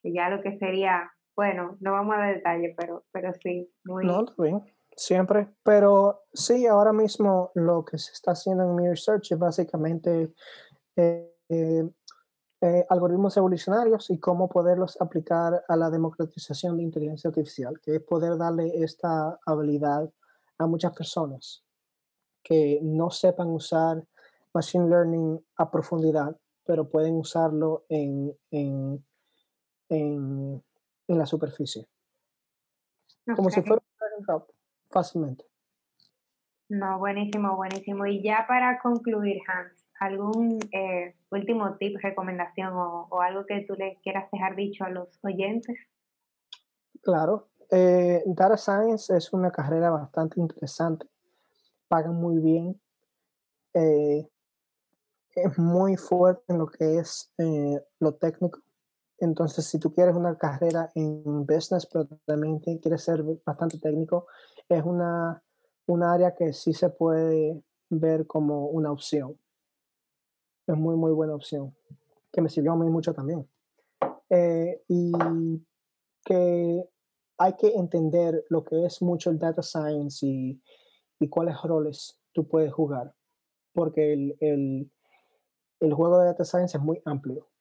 Y 0.03 0.14
ya 0.14 0.28
lo 0.28 0.42
que 0.42 0.59
sería, 0.59 1.11
bueno, 1.36 1.76
no 1.80 1.92
vamos 1.92 2.16
a 2.16 2.20
dar 2.20 2.34
detalle, 2.34 2.74
pero, 2.76 3.05
pero 3.12 3.32
sí, 3.34 3.70
muy... 3.84 4.05
No, 4.05 4.26
bien 4.38 4.62
siempre. 4.96 5.48
Pero 5.62 6.22
sí, 6.32 6.66
ahora 6.66 6.92
mismo 6.92 7.50
lo 7.55 7.84
que 7.84 7.98
se 7.98 8.12
está 8.12 8.32
haciendo 8.32 8.64
en 8.64 8.74
mi 8.74 8.88
research 8.88 9.32
es 9.32 9.38
básicamente 9.38 10.32
eh, 10.96 11.32
eh, 12.61 12.86
algoritmos 12.88 13.36
evolucionarios 13.36 14.11
y 14.11 14.18
cómo 14.18 14.48
poderlos 14.48 15.00
aplicar 15.00 15.64
a 15.66 15.76
la 15.76 15.90
democratización 15.90 16.76
de 16.76 16.84
inteligencia 16.84 17.28
artificial, 17.28 17.80
que 17.80 17.96
es 17.96 18.03
poder 18.03 18.36
darle 18.36 18.82
esta 18.82 19.38
habilidad 19.46 20.11
a 20.59 20.66
muchas 20.66 20.92
personas 20.92 21.64
que 22.42 22.80
no 22.82 23.11
sepan 23.11 23.48
usar 23.48 24.05
machine 24.55 24.88
learning 24.88 25.44
a 25.57 25.70
profundidad, 25.70 26.36
pero 26.64 26.88
pueden 26.88 27.14
usarlo 27.14 27.84
en, 27.88 28.36
en, 29.93 30.62
la 31.09 31.26
superficie. 31.26 31.86
Como 33.36 33.51
si 33.51 33.61
fuera 33.62 33.82
un 34.18 34.43
fácilmente. 34.90 35.45
No, 36.68 36.99
buenísimo, 36.99 37.55
buenísimo. 37.57 38.07
Y 38.07 38.22
ya 38.22 38.47
para 38.49 38.80
concluir, 38.80 39.38
Hans, 39.47 39.86
¿algún 40.01 40.59
eh, 40.72 41.14
último 41.30 41.76
tip, 41.76 41.99
recomendación 42.03 42.72
o, 42.74 43.20
algo 43.20 43.45
que 43.45 43.64
tú 43.68 43.74
le 43.74 43.99
quieras 44.03 44.30
dejar 44.32 44.57
dicho 44.57 44.84
a 44.84 44.90
los 44.90 45.18
oyentes? 45.22 45.76
Claro, 47.03 47.49
eh, 47.70 48.22
Data 48.26 48.57
Science 48.57 49.14
es 49.14 49.32
una 49.32 49.51
carrera 49.51 49.90
bastante 49.90 50.40
interesante, 50.40 51.07
pagan 51.88 52.14
muy 52.14 52.38
bien, 52.38 52.80
eh, 53.74 54.26
es 55.34 55.59
muy 55.59 55.97
fuerte 55.97 56.45
en 56.49 56.59
lo 56.59 56.66
que 56.66 56.99
es 56.99 57.32
lo 57.99 58.14
técnico. 58.14 58.61
Entonces, 59.22 59.66
si 59.66 59.78
tú 59.78 59.94
quieres 59.94 60.16
una 60.16 60.36
carrera 60.36 60.90
en 60.96 61.46
business, 61.46 61.86
pero 61.86 62.08
también 62.26 62.58
quieres 62.58 63.04
ser 63.04 63.22
bastante 63.46 63.78
técnico, 63.78 64.26
es 64.68 64.82
una, 64.84 65.40
un 65.86 66.02
área 66.02 66.34
que 66.34 66.52
sí 66.52 66.72
se 66.72 66.90
puede 66.90 67.62
ver 67.88 68.26
como 68.26 68.66
una 68.66 68.90
opción. 68.90 69.38
Es 70.66 70.76
muy, 70.76 70.96
muy 70.96 71.12
buena 71.12 71.36
opción, 71.36 71.72
que 72.32 72.42
me 72.42 72.48
sirvió 72.48 72.72
a 72.72 72.76
mí 72.76 72.90
mucho 72.90 73.14
también. 73.14 73.48
Eh, 74.28 74.82
y 74.88 75.12
que 76.24 76.84
hay 77.38 77.52
que 77.52 77.68
entender 77.76 78.44
lo 78.48 78.64
que 78.64 78.86
es 78.86 79.02
mucho 79.02 79.30
el 79.30 79.38
data 79.38 79.62
science 79.62 80.26
y, 80.26 80.60
y 81.20 81.28
cuáles 81.28 81.62
roles 81.62 82.20
tú 82.32 82.48
puedes 82.48 82.72
jugar, 82.72 83.14
porque 83.72 84.14
el, 84.14 84.36
el, 84.40 84.90
el 85.78 85.94
juego 85.94 86.18
de 86.18 86.24
data 86.24 86.44
science 86.44 86.76
es 86.76 86.82
muy 86.82 87.00
amplio 87.04 87.51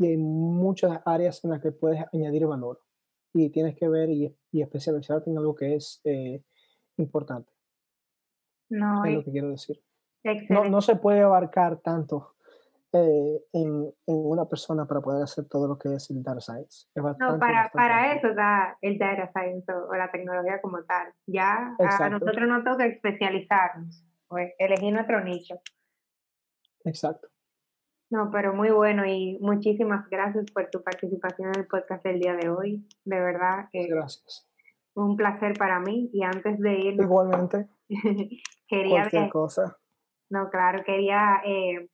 y 0.00 0.06
hay 0.06 0.16
muchas 0.16 1.02
áreas 1.04 1.44
en 1.44 1.50
las 1.50 1.60
que 1.60 1.72
puedes 1.72 2.02
añadir 2.14 2.46
valor 2.46 2.80
y 3.34 3.50
tienes 3.50 3.76
que 3.76 3.86
ver 3.86 4.08
y, 4.08 4.34
y 4.50 4.62
especializarte 4.62 5.30
en 5.30 5.36
algo 5.36 5.54
que 5.54 5.74
es 5.74 6.00
eh, 6.04 6.42
importante. 6.96 7.52
No, 8.70 9.04
es 9.04 9.14
lo 9.14 9.24
que 9.24 9.30
quiero 9.30 9.50
decir. 9.50 9.78
No, 10.48 10.64
no, 10.64 10.80
se 10.80 10.96
puede 10.96 11.20
abarcar 11.20 11.80
tanto 11.80 12.34
eh, 12.92 13.44
en, 13.52 13.92
en, 14.06 14.16
una 14.16 14.46
persona 14.46 14.86
para 14.86 15.02
poder 15.02 15.22
hacer 15.22 15.46
todo 15.46 15.68
lo 15.68 15.78
que 15.78 15.94
es 15.94 16.10
el 16.10 16.22
data 16.22 16.40
science. 16.40 16.86
no, 16.94 17.38
para, 17.38 17.70
para 17.70 18.14
eso 18.14 18.34
da 18.34 18.78
el 18.80 18.96
data 18.98 19.30
science 19.32 19.70
o, 19.70 19.94
la 19.94 20.10
tecnología 20.10 20.62
como 20.62 20.82
tal. 20.84 21.12
Ya 21.26 21.76
a 21.78 22.08
nosotros 22.08 22.48
nos 22.48 22.64
toca 22.64 22.86
especializarnos, 22.86 24.02
pues, 24.28 24.54
elegir 24.58 24.94
nuestro 24.94 25.22
nicho. 25.22 25.60
Exacto. 26.84 27.28
No, 28.10 28.28
pero 28.32 28.52
muy 28.52 28.70
bueno 28.70 29.06
y 29.06 29.38
muchísimas 29.40 30.08
gracias 30.10 30.50
por 30.52 30.68
tu 30.68 30.82
participación 30.82 31.50
en 31.54 31.60
el 31.60 31.66
podcast 31.68 32.04
del 32.04 32.18
día 32.18 32.34
de 32.34 32.48
hoy. 32.48 32.84
De 33.04 33.20
verdad. 33.20 33.68
gracias. 33.72 34.48
Un 34.94 35.16
placer 35.16 35.54
para 35.56 35.78
mí 35.78 36.10
y 36.12 36.24
antes 36.24 36.58
de 36.58 36.72
ir... 36.80 36.94
Igualmente. 36.94 37.68
quería... 38.68 39.02
Cualquier 39.02 39.30
cosa. 39.30 39.76
No, 40.28 40.50
claro, 40.50 40.82
quería, 40.84 41.40
eh, 41.44 41.88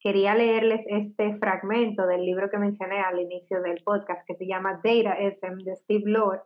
quería 0.00 0.34
leerles 0.34 0.80
este 0.86 1.38
fragmento 1.38 2.06
del 2.06 2.24
libro 2.24 2.50
que 2.50 2.58
mencioné 2.58 3.00
al 3.00 3.18
inicio 3.18 3.62
del 3.62 3.82
podcast 3.82 4.26
que 4.26 4.34
se 4.34 4.46
llama 4.46 4.80
Data 4.84 5.16
SM 5.18 5.64
de 5.64 5.76
Steve 5.76 6.04
Lord, 6.04 6.42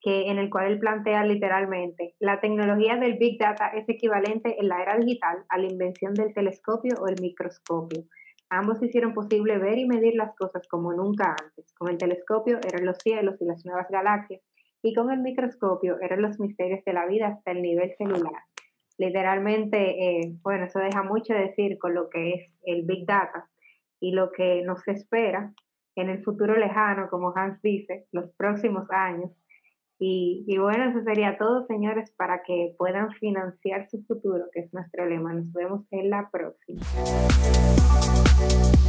que, 0.00 0.30
en 0.30 0.38
el 0.38 0.50
cual 0.50 0.72
él 0.72 0.78
plantea 0.80 1.24
literalmente, 1.24 2.14
la 2.18 2.40
tecnología 2.40 2.96
del 2.96 3.16
Big 3.18 3.38
Data 3.38 3.68
es 3.74 3.88
equivalente 3.88 4.56
en 4.58 4.68
la 4.68 4.82
era 4.82 4.96
digital 4.96 5.44
a 5.48 5.58
la 5.58 5.66
invención 5.66 6.14
del 6.14 6.34
telescopio 6.34 6.94
o 7.00 7.06
el 7.06 7.20
microscopio. 7.20 8.04
Ambos 8.50 8.82
hicieron 8.82 9.14
posible 9.14 9.58
ver 9.58 9.78
y 9.78 9.86
medir 9.86 10.16
las 10.16 10.34
cosas 10.34 10.66
como 10.68 10.92
nunca 10.92 11.36
antes. 11.40 11.72
Con 11.74 11.88
el 11.88 11.98
telescopio 11.98 12.58
eran 12.66 12.84
los 12.84 12.98
cielos 12.98 13.40
y 13.40 13.44
las 13.44 13.64
nuevas 13.64 13.86
galaxias, 13.88 14.42
y 14.82 14.92
con 14.94 15.10
el 15.10 15.20
microscopio 15.20 15.98
eran 16.00 16.22
los 16.22 16.40
misterios 16.40 16.84
de 16.84 16.92
la 16.92 17.06
vida 17.06 17.28
hasta 17.28 17.52
el 17.52 17.62
nivel 17.62 17.94
celular. 17.96 18.42
Literalmente, 18.98 19.78
eh, 19.78 20.32
bueno, 20.42 20.64
eso 20.66 20.80
deja 20.80 21.02
mucho 21.02 21.32
decir 21.32 21.78
con 21.78 21.94
lo 21.94 22.10
que 22.10 22.32
es 22.32 22.52
el 22.64 22.84
Big 22.84 23.06
Data 23.06 23.48
y 24.00 24.12
lo 24.12 24.32
que 24.32 24.62
nos 24.62 24.86
espera 24.88 25.52
en 25.94 26.10
el 26.10 26.22
futuro 26.24 26.56
lejano, 26.56 27.08
como 27.08 27.32
Hans 27.34 27.62
dice, 27.62 28.06
los 28.12 28.30
próximos 28.36 28.90
años, 28.90 29.30
y, 30.02 30.56
bueno, 30.56 30.88
eso 30.88 31.04
sería 31.04 31.36
todo, 31.36 31.66
señores, 31.66 32.10
para 32.16 32.42
que 32.42 32.74
puedan 32.78 33.12
financiar 33.12 33.86
su 33.90 34.02
futuro, 34.04 34.46
que 34.50 34.60
es 34.60 34.72
nuestro 34.72 35.06
lema. 35.06 35.34
Nos 35.34 35.52
vemos 35.52 35.84
en 35.90 36.08
la 36.08 36.30
próxima. 36.32 36.80
Música 38.40 38.80